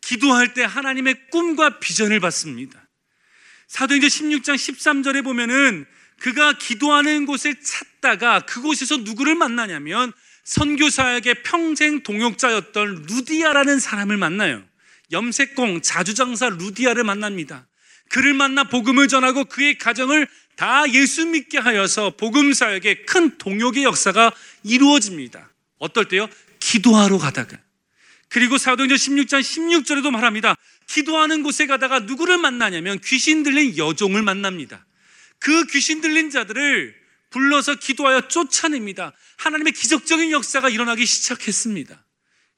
기도할 0.00 0.54
때 0.54 0.64
하나님의 0.64 1.30
꿈과 1.30 1.78
비전을 1.78 2.20
받습니다. 2.20 2.85
사도행전 3.68 4.08
16장 4.08 4.54
13절에 4.54 5.24
보면은 5.24 5.86
그가 6.20 6.56
기도하는 6.56 7.26
곳을 7.26 7.56
찾다가 7.60 8.40
그곳에서 8.40 8.98
누구를 8.98 9.34
만나냐면 9.34 10.12
선교사에게 10.44 11.42
평생 11.42 12.02
동역자였던 12.02 13.06
루디아라는 13.08 13.80
사람을 13.80 14.16
만나요. 14.16 14.62
염색공 15.12 15.82
자주장사 15.82 16.48
루디아를 16.50 17.04
만납니다. 17.04 17.66
그를 18.08 18.34
만나 18.34 18.64
복음을 18.64 19.08
전하고 19.08 19.44
그의 19.44 19.78
가정을 19.78 20.28
다 20.54 20.90
예수 20.92 21.26
믿게 21.26 21.58
하여서 21.58 22.10
복음 22.16 22.52
사역에 22.52 23.04
큰 23.04 23.36
동역의 23.36 23.84
역사가 23.84 24.32
이루어집니다. 24.62 25.50
어떨 25.78 26.06
때요? 26.06 26.28
기도하러 26.60 27.18
가다가 27.18 27.58
그리고 28.28 28.58
사도행전 28.58 28.96
16장 28.96 29.40
16절에도 29.40 30.10
말합니다. 30.10 30.56
기도하는 30.88 31.42
곳에 31.42 31.66
가다가 31.66 32.00
누구를 32.00 32.38
만나냐면 32.38 33.00
귀신 33.04 33.42
들린 33.42 33.76
여종을 33.76 34.22
만납니다. 34.22 34.86
그 35.38 35.66
귀신 35.66 36.00
들린 36.00 36.30
자들을 36.30 36.94
불러서 37.30 37.74
기도하여 37.74 38.28
쫓아냅니다. 38.28 39.12
하나님의 39.38 39.72
기적적인 39.72 40.30
역사가 40.30 40.68
일어나기 40.68 41.04
시작했습니다. 41.04 42.04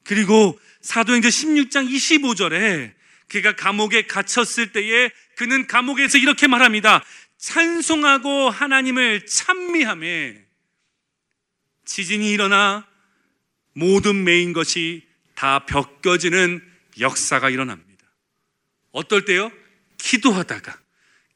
그리고 0.04 0.58
사도행전 0.82 1.30
16장 1.30 1.90
25절에 1.90 2.94
그가 3.28 3.56
감옥에 3.56 4.02
갇혔을 4.02 4.72
때에 4.72 5.10
그는 5.36 5.66
감옥에서 5.66 6.18
이렇게 6.18 6.46
말합니다. 6.46 7.04
찬송하고 7.38 8.50
하나님을 8.50 9.26
찬미함에 9.26 10.44
지진이 11.84 12.30
일어나 12.30 12.86
모든 13.74 14.24
메인 14.24 14.52
것이 14.52 15.06
다 15.34 15.64
벗겨지는 15.66 16.62
역사가 16.98 17.50
일어납니다. 17.50 17.87
어떨 18.92 19.24
때요? 19.24 19.50
기도하다가, 19.98 20.78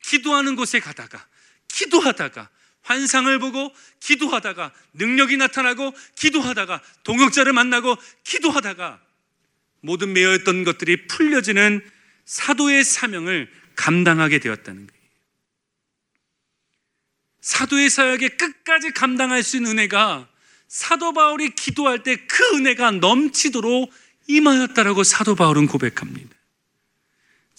기도하는 0.02 0.56
곳에 0.56 0.80
가다가, 0.80 1.26
기도하다가, 1.68 2.48
환상을 2.82 3.38
보고 3.38 3.72
기도하다가, 4.00 4.72
능력이 4.94 5.36
나타나고 5.36 5.94
기도하다가, 6.16 6.82
동역자를 7.04 7.52
만나고 7.52 7.96
기도하다가, 8.24 9.00
모든 9.80 10.12
매여있던 10.12 10.64
것들이 10.64 11.06
풀려지는 11.06 11.84
사도의 12.24 12.84
사명을 12.84 13.52
감당하게 13.76 14.38
되었다는 14.38 14.86
거예요. 14.86 15.02
사도의 17.40 17.90
사역에 17.90 18.28
끝까지 18.30 18.92
감당할 18.92 19.42
수 19.42 19.56
있는 19.56 19.72
은혜가 19.72 20.28
사도 20.68 21.12
바울이 21.12 21.50
기도할 21.50 22.02
때 22.02 22.16
그 22.16 22.56
은혜가 22.56 22.92
넘치도록 22.92 23.92
임하였다라고 24.28 25.02
사도 25.02 25.34
바울은 25.34 25.66
고백합니다. 25.66 26.31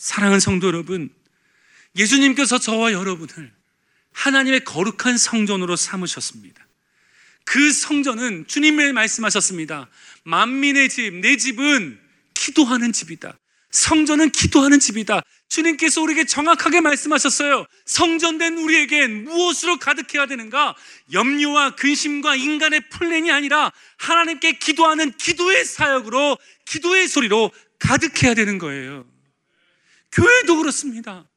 사랑하는 0.04 0.42
성도 0.42 0.68
여러분, 0.68 1.10
예수님께서 1.96 2.58
저와 2.58 2.92
여러분을 2.92 3.54
하나님의 4.12 4.66
거룩한 4.66 5.18
성전으로 5.18 5.78
삼으셨습니다. 5.78 6.68
그 7.46 7.72
성전은 7.72 8.46
주님의 8.50 8.92
말씀하셨습니다. 8.92 9.90
만민의 10.26 10.90
집, 10.90 11.14
내 11.14 11.38
집은 11.38 11.98
기도하는 12.34 12.92
집이다. 12.92 13.38
성전은 13.72 14.32
기도하는 14.32 14.82
집이다. 14.82 15.22
주님께서 15.48 16.02
우리에게 16.02 16.26
정확하게 16.26 16.82
말씀하셨어요. 16.82 17.66
성전된 17.86 18.58
우리에겐 18.58 19.24
무엇으로 19.24 19.80
가득해야 19.80 20.26
되는가? 20.26 20.76
염려와 21.14 21.76
근심과 21.76 22.36
인간의 22.36 22.90
플랜이 22.90 23.32
아니라 23.32 23.72
하나님께 24.00 24.60
기도하는 24.60 25.14
기도의 25.14 25.64
사역으로, 25.64 26.38
기도의 26.66 27.08
소리로 27.08 27.52
가득해야 27.80 28.34
되는 28.34 28.58
거예요. 28.58 29.13
교회도 30.14 30.58
그렇습니다. 30.58 31.30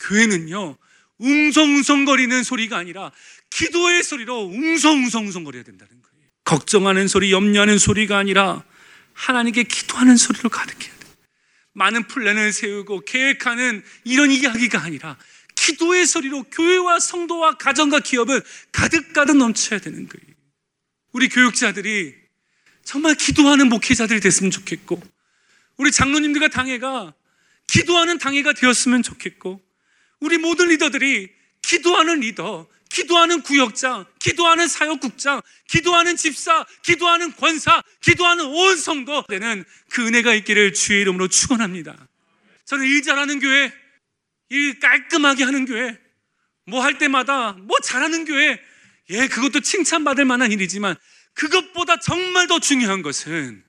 교회는요, 0.00 0.76
웅성웅성거리는 1.18 2.42
소리가 2.42 2.76
아니라 2.78 3.12
기도의 3.50 4.02
소리로 4.02 4.46
웅성웅성웅성거려야 4.46 5.62
된다는 5.62 6.02
거예요. 6.02 6.28
걱정하는 6.44 7.08
소리, 7.08 7.32
염려하는 7.32 7.78
소리가 7.78 8.18
아니라 8.18 8.64
하나님께 9.12 9.62
기도하는 9.64 10.16
소리로 10.16 10.48
가득해야 10.48 10.92
돼요. 10.98 11.12
많은 11.72 12.08
플랜을 12.08 12.52
세우고 12.52 13.04
계획하는 13.04 13.82
이런 14.04 14.30
이야기가 14.30 14.82
아니라 14.82 15.16
기도의 15.54 16.06
소리로 16.06 16.44
교회와 16.44 17.00
성도와 17.00 17.56
가정과 17.58 18.00
기업을 18.00 18.42
가득가득 18.72 19.36
넘쳐야 19.36 19.80
되는 19.80 20.08
거예요. 20.08 20.34
우리 21.12 21.28
교육자들이 21.28 22.14
정말 22.82 23.14
기도하는 23.14 23.68
목회자들이 23.68 24.20
됐으면 24.20 24.50
좋겠고 24.50 25.00
우리 25.76 25.90
장로님들과 25.90 26.48
당회가 26.48 27.14
기도하는 27.66 28.18
당회가 28.18 28.52
되었으면 28.52 29.02
좋겠고 29.02 29.60
우리 30.20 30.38
모든 30.38 30.68
리더들이 30.68 31.30
기도하는 31.62 32.20
리더, 32.20 32.68
기도하는 32.90 33.42
구역장, 33.42 34.06
기도하는 34.20 34.68
사역국장, 34.68 35.40
기도하는 35.68 36.16
집사, 36.16 36.64
기도하는 36.82 37.34
권사, 37.36 37.82
기도하는 38.00 38.44
온 38.44 38.76
성도 38.76 39.24
되는 39.28 39.64
그 39.90 40.06
은혜가 40.06 40.34
있기를 40.34 40.74
주의 40.74 41.00
이름으로 41.00 41.28
축원합니다. 41.28 41.96
저는 42.66 42.86
일 42.86 43.02
잘하는 43.02 43.40
교회, 43.40 43.72
일 44.50 44.78
깔끔하게 44.78 45.44
하는 45.44 45.64
교회, 45.66 45.98
뭐 46.66 46.82
할 46.82 46.98
때마다 46.98 47.52
뭐 47.52 47.78
잘하는 47.80 48.24
교회, 48.24 48.60
예, 49.10 49.26
그것도 49.26 49.60
칭찬받을 49.60 50.24
만한 50.24 50.52
일이지만 50.52 50.96
그것보다 51.34 51.98
정말 51.98 52.46
더 52.46 52.58
중요한 52.58 53.02
것은 53.02 53.64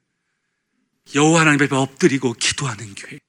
여호와 1.14 1.42
하나님 1.42 1.64
앞에 1.64 1.76
엎드리고 1.76 2.34
기도하는 2.34 2.94
교회. 2.96 3.20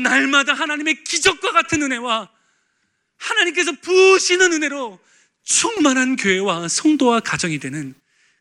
날마다 0.00 0.54
하나님의 0.54 1.04
기적과 1.04 1.52
같은 1.52 1.82
은혜와 1.82 2.30
하나님께서 3.16 3.72
부으시는 3.72 4.52
은혜로 4.52 4.98
충만한 5.44 6.16
교회와 6.16 6.68
성도와 6.68 7.20
가정이 7.20 7.58
되는 7.58 7.94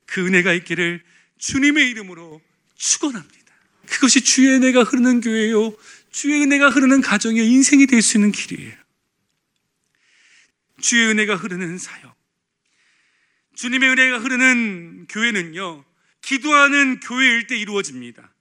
그 0.06 0.26
은혜가 0.26 0.54
있기를 0.54 1.04
주님의 1.38 1.90
이름으로 1.90 2.42
축원합니다. 2.76 3.42
그것이 3.88 4.22
주의 4.22 4.50
은혜가 4.54 4.84
흐르는 4.84 5.22
교회요, 5.22 5.76
주의 6.12 6.42
은혜가 6.42 6.70
흐르는 6.70 7.02
가정의 7.02 7.46
인생이 7.48 7.88
될 7.88 8.02
수 8.02 8.18
있는 8.18 8.32
길이에요. 8.32 8.74
주의 10.82 11.08
은혜가 11.08 11.36
흐르는 11.36 11.78
사역. 11.78 12.16
주님의 13.56 13.90
은혜가 13.90 14.20
흐르는 14.20 15.08
교회는요, 15.08 15.86
기도하는 16.22 17.00
교회일 17.00 17.48
때 17.48 17.58
이루어집니다. 17.58 18.34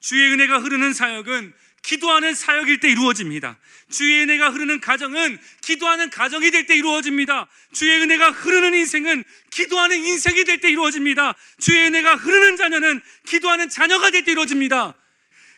주의 0.00 0.32
은혜가 0.32 0.58
흐르는 0.60 0.92
사역은 0.92 1.52
기도하는 1.82 2.34
사역일 2.34 2.80
때 2.80 2.90
이루어집니다. 2.90 3.58
주의 3.90 4.20
은혜가 4.22 4.50
흐르는 4.50 4.80
가정은 4.80 5.38
기도하는 5.62 6.10
가정이 6.10 6.50
될 6.50 6.66
때 6.66 6.76
이루어집니다. 6.76 7.46
주의 7.72 8.00
은혜가 8.00 8.30
흐르는 8.30 8.74
인생은 8.74 9.24
기도하는 9.50 10.04
인생이 10.04 10.44
될 10.44 10.60
때 10.60 10.70
이루어집니다. 10.70 11.34
주의 11.58 11.86
은혜가 11.86 12.16
흐르는 12.16 12.56
자녀는 12.56 13.00
기도하는 13.26 13.68
자녀가 13.70 14.10
될 14.10 14.24
때 14.24 14.32
이루어집니다. 14.32 14.94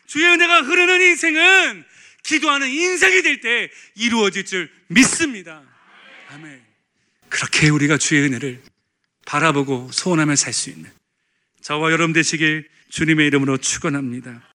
주의 0.07 0.25
은혜가 0.31 0.61
흐르는 0.61 1.01
인생은 1.01 1.83
기도하는 2.23 2.69
인생이 2.69 3.21
될 3.23 3.41
때 3.41 3.69
이루어질 3.95 4.45
줄 4.45 4.71
믿습니다. 4.87 5.63
아멘. 6.29 6.61
그렇게 7.29 7.69
우리가 7.69 7.97
주의 7.97 8.21
은혜를 8.23 8.61
바라보고 9.25 9.89
소원하며 9.91 10.35
살 10.35 10.53
수 10.53 10.69
있는 10.69 10.89
저와 11.61 11.91
여러분 11.91 12.13
되시길 12.13 12.69
주님의 12.89 13.27
이름으로 13.27 13.57
축원합니다. 13.57 14.50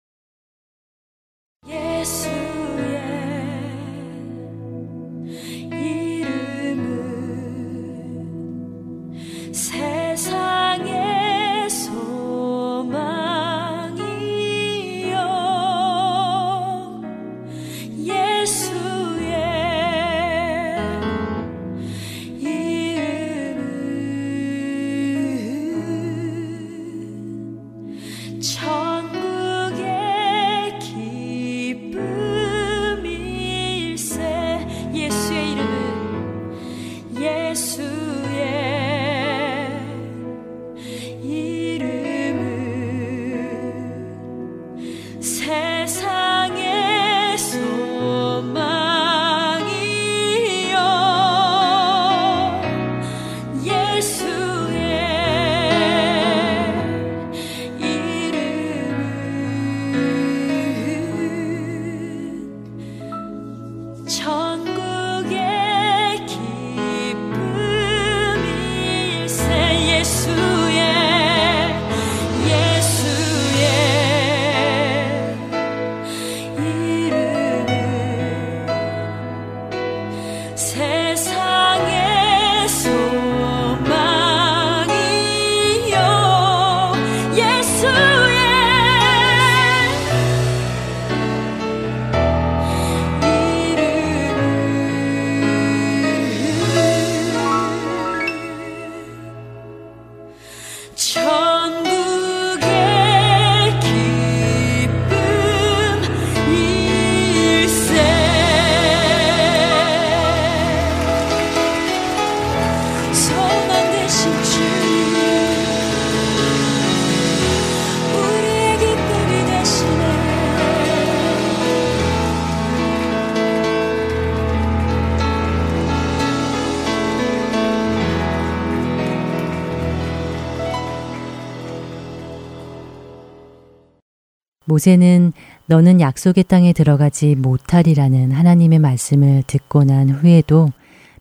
모세는 134.67 135.33
너는 135.67 136.01
약속의 136.01 136.45
땅에 136.45 136.73
들어가지 136.73 137.35
못하리라는 137.35 138.33
하나님의 138.33 138.79
말씀을 138.79 139.43
듣고 139.47 139.85
난 139.85 140.11
후에도 140.11 140.69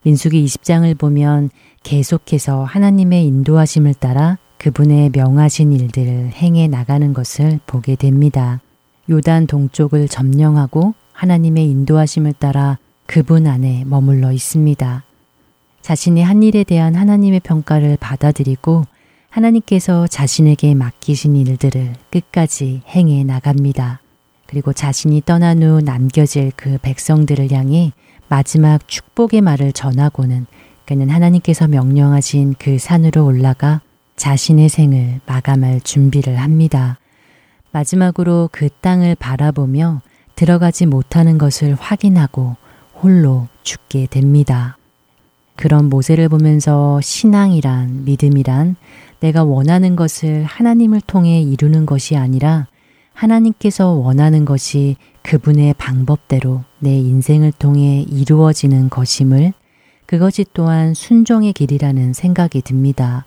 민수기 0.02 0.44
20장을 0.44 0.96
보면 0.98 1.50
계속해서 1.82 2.64
하나님의 2.64 3.24
인도하심을 3.26 3.94
따라 3.94 4.38
그분의 4.58 5.10
명하신 5.12 5.72
일들을 5.72 6.32
행해 6.32 6.68
나가는 6.68 7.12
것을 7.12 7.60
보게 7.66 7.94
됩니다. 7.96 8.60
요단 9.08 9.46
동쪽을 9.46 10.08
점령하고 10.08 10.94
하나님의 11.12 11.70
인도하심을 11.70 12.34
따라 12.34 12.78
그분 13.06 13.46
안에 13.46 13.84
머물러 13.86 14.32
있습니다. 14.32 15.04
자신의 15.82 16.24
한 16.24 16.42
일에 16.42 16.64
대한 16.64 16.96
하나님의 16.96 17.40
평가를 17.40 17.96
받아들이고 18.00 18.84
하나님께서 19.36 20.06
자신에게 20.06 20.74
맡기신 20.74 21.36
일들을 21.36 21.92
끝까지 22.10 22.80
행해 22.88 23.22
나갑니다. 23.24 24.00
그리고 24.46 24.72
자신이 24.72 25.22
떠난 25.26 25.62
후 25.62 25.82
남겨질 25.82 26.52
그 26.56 26.78
백성들을 26.80 27.52
향해 27.52 27.92
마지막 28.28 28.88
축복의 28.88 29.42
말을 29.42 29.72
전하고는 29.72 30.46
그는 30.86 31.10
하나님께서 31.10 31.68
명령하신 31.68 32.54
그 32.58 32.78
산으로 32.78 33.26
올라가 33.26 33.82
자신의 34.16 34.70
생을 34.70 35.20
마감할 35.26 35.82
준비를 35.82 36.36
합니다. 36.36 36.98
마지막으로 37.72 38.48
그 38.50 38.70
땅을 38.80 39.16
바라보며 39.16 40.00
들어가지 40.34 40.86
못하는 40.86 41.36
것을 41.36 41.74
확인하고 41.74 42.56
홀로 43.02 43.48
죽게 43.62 44.06
됩니다. 44.06 44.78
그런 45.56 45.88
모세를 45.88 46.28
보면서 46.28 47.00
신앙이란 47.02 48.04
믿음이란 48.04 48.76
내가 49.20 49.44
원하는 49.44 49.96
것을 49.96 50.44
하나님을 50.44 51.00
통해 51.06 51.40
이루는 51.40 51.86
것이 51.86 52.16
아니라 52.16 52.66
하나님께서 53.12 53.92
원하는 53.92 54.44
것이 54.44 54.96
그분의 55.22 55.74
방법대로 55.74 56.62
내 56.78 56.96
인생을 56.96 57.52
통해 57.52 58.04
이루어지는 58.08 58.90
것임을 58.90 59.52
그것이 60.04 60.44
또한 60.52 60.94
순종의 60.94 61.52
길이라는 61.52 62.12
생각이 62.12 62.62
듭니다. 62.62 63.26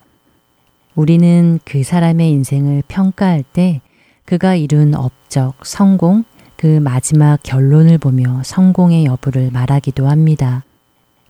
우리는 0.95 1.59
그 1.65 1.83
사람의 1.83 2.29
인생을 2.31 2.83
평가할 2.87 3.43
때 3.43 3.81
그가 4.25 4.55
이룬 4.55 4.95
업적, 4.95 5.65
성공, 5.65 6.23
그 6.55 6.79
마지막 6.79 7.41
결론을 7.41 7.97
보며 7.97 8.41
성공의 8.43 9.05
여부를 9.05 9.49
말하기도 9.51 10.07
합니다. 10.07 10.63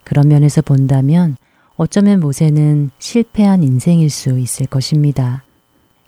그런 0.03 0.27
면에서 0.27 0.61
본다면 0.61 1.37
어쩌면 1.81 2.19
모세는 2.19 2.91
실패한 2.99 3.63
인생일 3.63 4.09
수 4.09 4.37
있을 4.37 4.65
것입니다. 4.65 5.43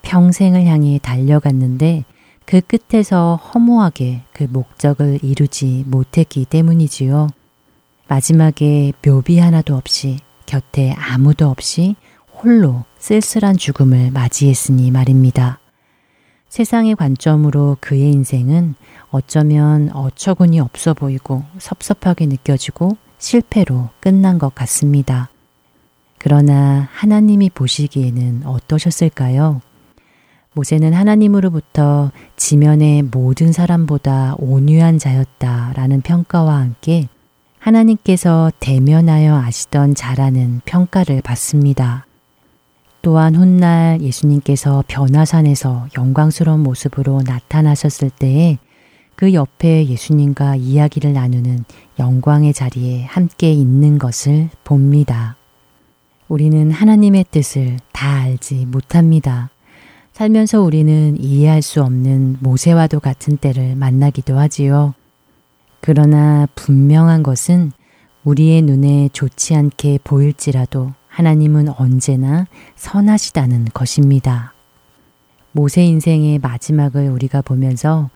평생을 0.02 0.66
향해 0.66 1.00
달려갔는데 1.02 2.04
그 2.46 2.60
끝에서 2.60 3.38
허무하게 3.38 4.24
그 4.34 4.44
목적을 4.50 5.20
이루지 5.24 5.86
못했기 5.88 6.44
때문이지요. 6.44 7.30
마지막에 8.10 8.92
묘비 9.02 9.40
하나도 9.40 9.78
없이 9.78 10.18
곁에 10.46 10.94
아무도 10.98 11.48
없이 11.48 11.96
홀로 12.34 12.84
쓸쓸한 12.98 13.56
죽음을 13.56 14.12
맞이했으니 14.12 14.92
말입니다. 14.92 15.62
세상의 16.50 16.98
관점으로 16.98 17.78
그의 17.80 18.12
인생은 18.12 18.76
어쩌면 19.10 19.90
어처구니 19.94 20.60
없어 20.60 20.94
보이고 20.94 21.46
섭섭하게 21.60 22.26
느껴지고 22.26 22.98
실패로 23.20 23.88
끝난 24.02 24.38
것 24.38 24.54
같습니다. 24.54 25.31
그러나 26.24 26.88
하나님이 26.94 27.50
보시기에는 27.50 28.44
어떠셨을까요? 28.46 29.60
모세는 30.54 30.94
하나님으로부터 30.94 32.12
지면의 32.36 33.02
모든 33.02 33.52
사람보다 33.52 34.36
온유한 34.38 35.00
자였다라는 35.00 36.02
평가와 36.02 36.58
함께 36.58 37.08
하나님께서 37.58 38.52
대면하여 38.60 39.36
아시던 39.36 39.96
자라는 39.96 40.62
평가를 40.66 41.24
받습니다. 41.24 42.06
또한 43.02 43.36
훗날 43.36 44.00
예수님께서 44.02 44.84
변화산에서 44.88 45.88
영광스러운 45.98 46.62
모습으로 46.62 47.24
나타나셨을 47.26 48.12
때에 48.12 48.60
그 49.16 49.34
옆에 49.34 49.88
예수님과 49.88 50.58
이야기를 50.58 51.14
나누는 51.14 51.66
영광의 51.98 52.54
자리에 52.54 53.06
함께 53.06 53.52
있는 53.52 53.98
것을 53.98 54.50
봅니다. 54.64 55.41
우리는 56.32 56.72
하나님의 56.72 57.26
뜻을 57.30 57.76
다 57.92 58.22
알지 58.22 58.66
못합니다. 58.68 59.50
살면서 60.14 60.62
우리는 60.62 61.18
이해할 61.20 61.62
수 61.62 61.84
없는 61.84 62.38
모세와도 62.40 63.02
같은 63.02 63.36
때를 63.36 63.76
만나기도 63.76 64.40
하지요. 64.40 64.94
그러나 65.82 66.48
분명한 66.56 67.22
것은 67.22 67.74
우리의 68.24 68.62
눈에 68.62 69.10
좋지 69.12 69.56
않게 69.56 70.00
보일지라도 70.06 70.94
하나님은 71.10 71.68
언제나 71.68 72.48
선하시다는 72.78 73.66
것입니다. 73.74 74.54
모세 75.52 75.84
인생의 75.84 76.40
마지막을 76.40 77.10
우리가 77.10 77.42
보면서 77.42 78.10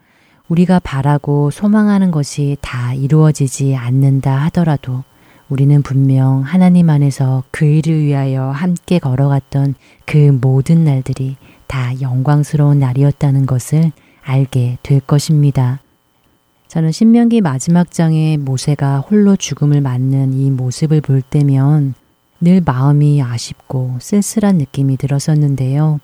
우리가 0.48 0.80
바라고 0.80 1.52
소망하는 1.52 2.12
것이 2.12 2.56
다 2.62 2.94
이루어지지 2.94 3.76
않는다 3.76 4.38
하더라도 4.46 5.04
우리는 5.50 5.82
분명 5.84 6.42
하나님 6.42 6.90
안에서 6.90 7.44
그 7.52 7.66
일을 7.66 8.04
위하여 8.04 8.50
함께 8.50 8.98
걸어갔던 8.98 9.76
그 10.06 10.18
모든 10.42 10.84
날들이 10.84 11.38
다 11.68 12.00
영광스러운 12.02 12.80
날이었다는 12.80 13.46
것을 13.46 13.92
알게 14.24 14.80
될 14.82 15.00
것입니다. 15.02 15.80
저는 16.68 16.92
신명기 16.92 17.42
마지막 17.42 17.92
장에 17.92 18.38
모세가 18.38 19.00
홀로 19.02 19.36
죽음을 19.36 19.82
맞는 19.82 20.34
이 20.34 20.50
모습을 20.50 21.02
볼 21.02 21.22
때면 21.22 21.94
늘 22.42 22.62
마음이 22.66 23.22
아쉽고 23.22 23.98
쓸쓸한 24.02 24.58
느낌이 24.58 24.98
들었었는데요. 24.98 26.00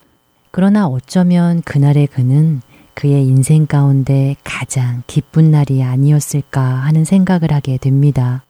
그러나 0.52 0.88
어쩌면 0.88 1.62
그날의 1.64 2.08
그는 2.08 2.62
그의 2.94 3.26
인생 3.26 3.66
가운데 3.66 4.36
가장 4.44 5.02
기쁜 5.08 5.50
날이 5.50 5.82
아니었을까 5.82 6.62
하는 6.62 7.06
생각을 7.06 7.52
하게 7.52 7.78
됩니다. 7.78 8.44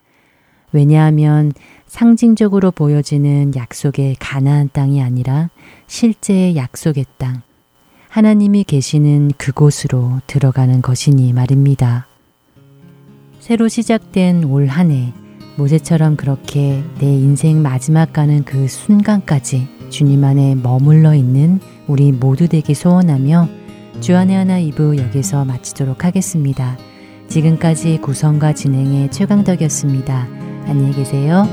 왜냐하면 0.72 1.52
상징적으로 1.86 2.70
보여지는 2.70 3.54
약속의 3.54 4.16
가나안 4.18 4.70
땅이 4.72 5.02
아니라 5.02 5.50
실제의 5.86 6.56
약속의 6.56 7.04
땅, 7.18 7.42
하나님이 8.08 8.64
계시는 8.64 9.32
그곳으로 9.36 10.20
들어가는 10.26 10.82
것이니 10.82 11.32
말입니다. 11.32 12.06
새로 13.40 13.68
시작된 13.68 14.44
올 14.44 14.68
한 14.68 14.90
해, 14.90 15.12
모세처럼 15.56 16.16
그렇게 16.16 16.82
내 16.98 17.06
인생 17.06 17.60
마지막 17.60 18.12
가는 18.12 18.44
그 18.44 18.68
순간까지 18.68 19.68
주님 19.90 20.24
안에 20.24 20.54
머물러 20.54 21.14
있는 21.14 21.60
우리 21.86 22.12
모두 22.12 22.48
되기 22.48 22.74
소원하며 22.74 23.48
주안의 24.00 24.36
하나 24.36 24.58
2부 24.58 24.98
여기서 24.98 25.44
마치도록 25.44 26.04
하겠습니다. 26.04 26.78
지금까지 27.28 27.98
구성과 27.98 28.54
진행의 28.54 29.10
최강덕이었습니다. 29.10 30.51
안녕히 30.66 30.92
계세요. 30.92 31.46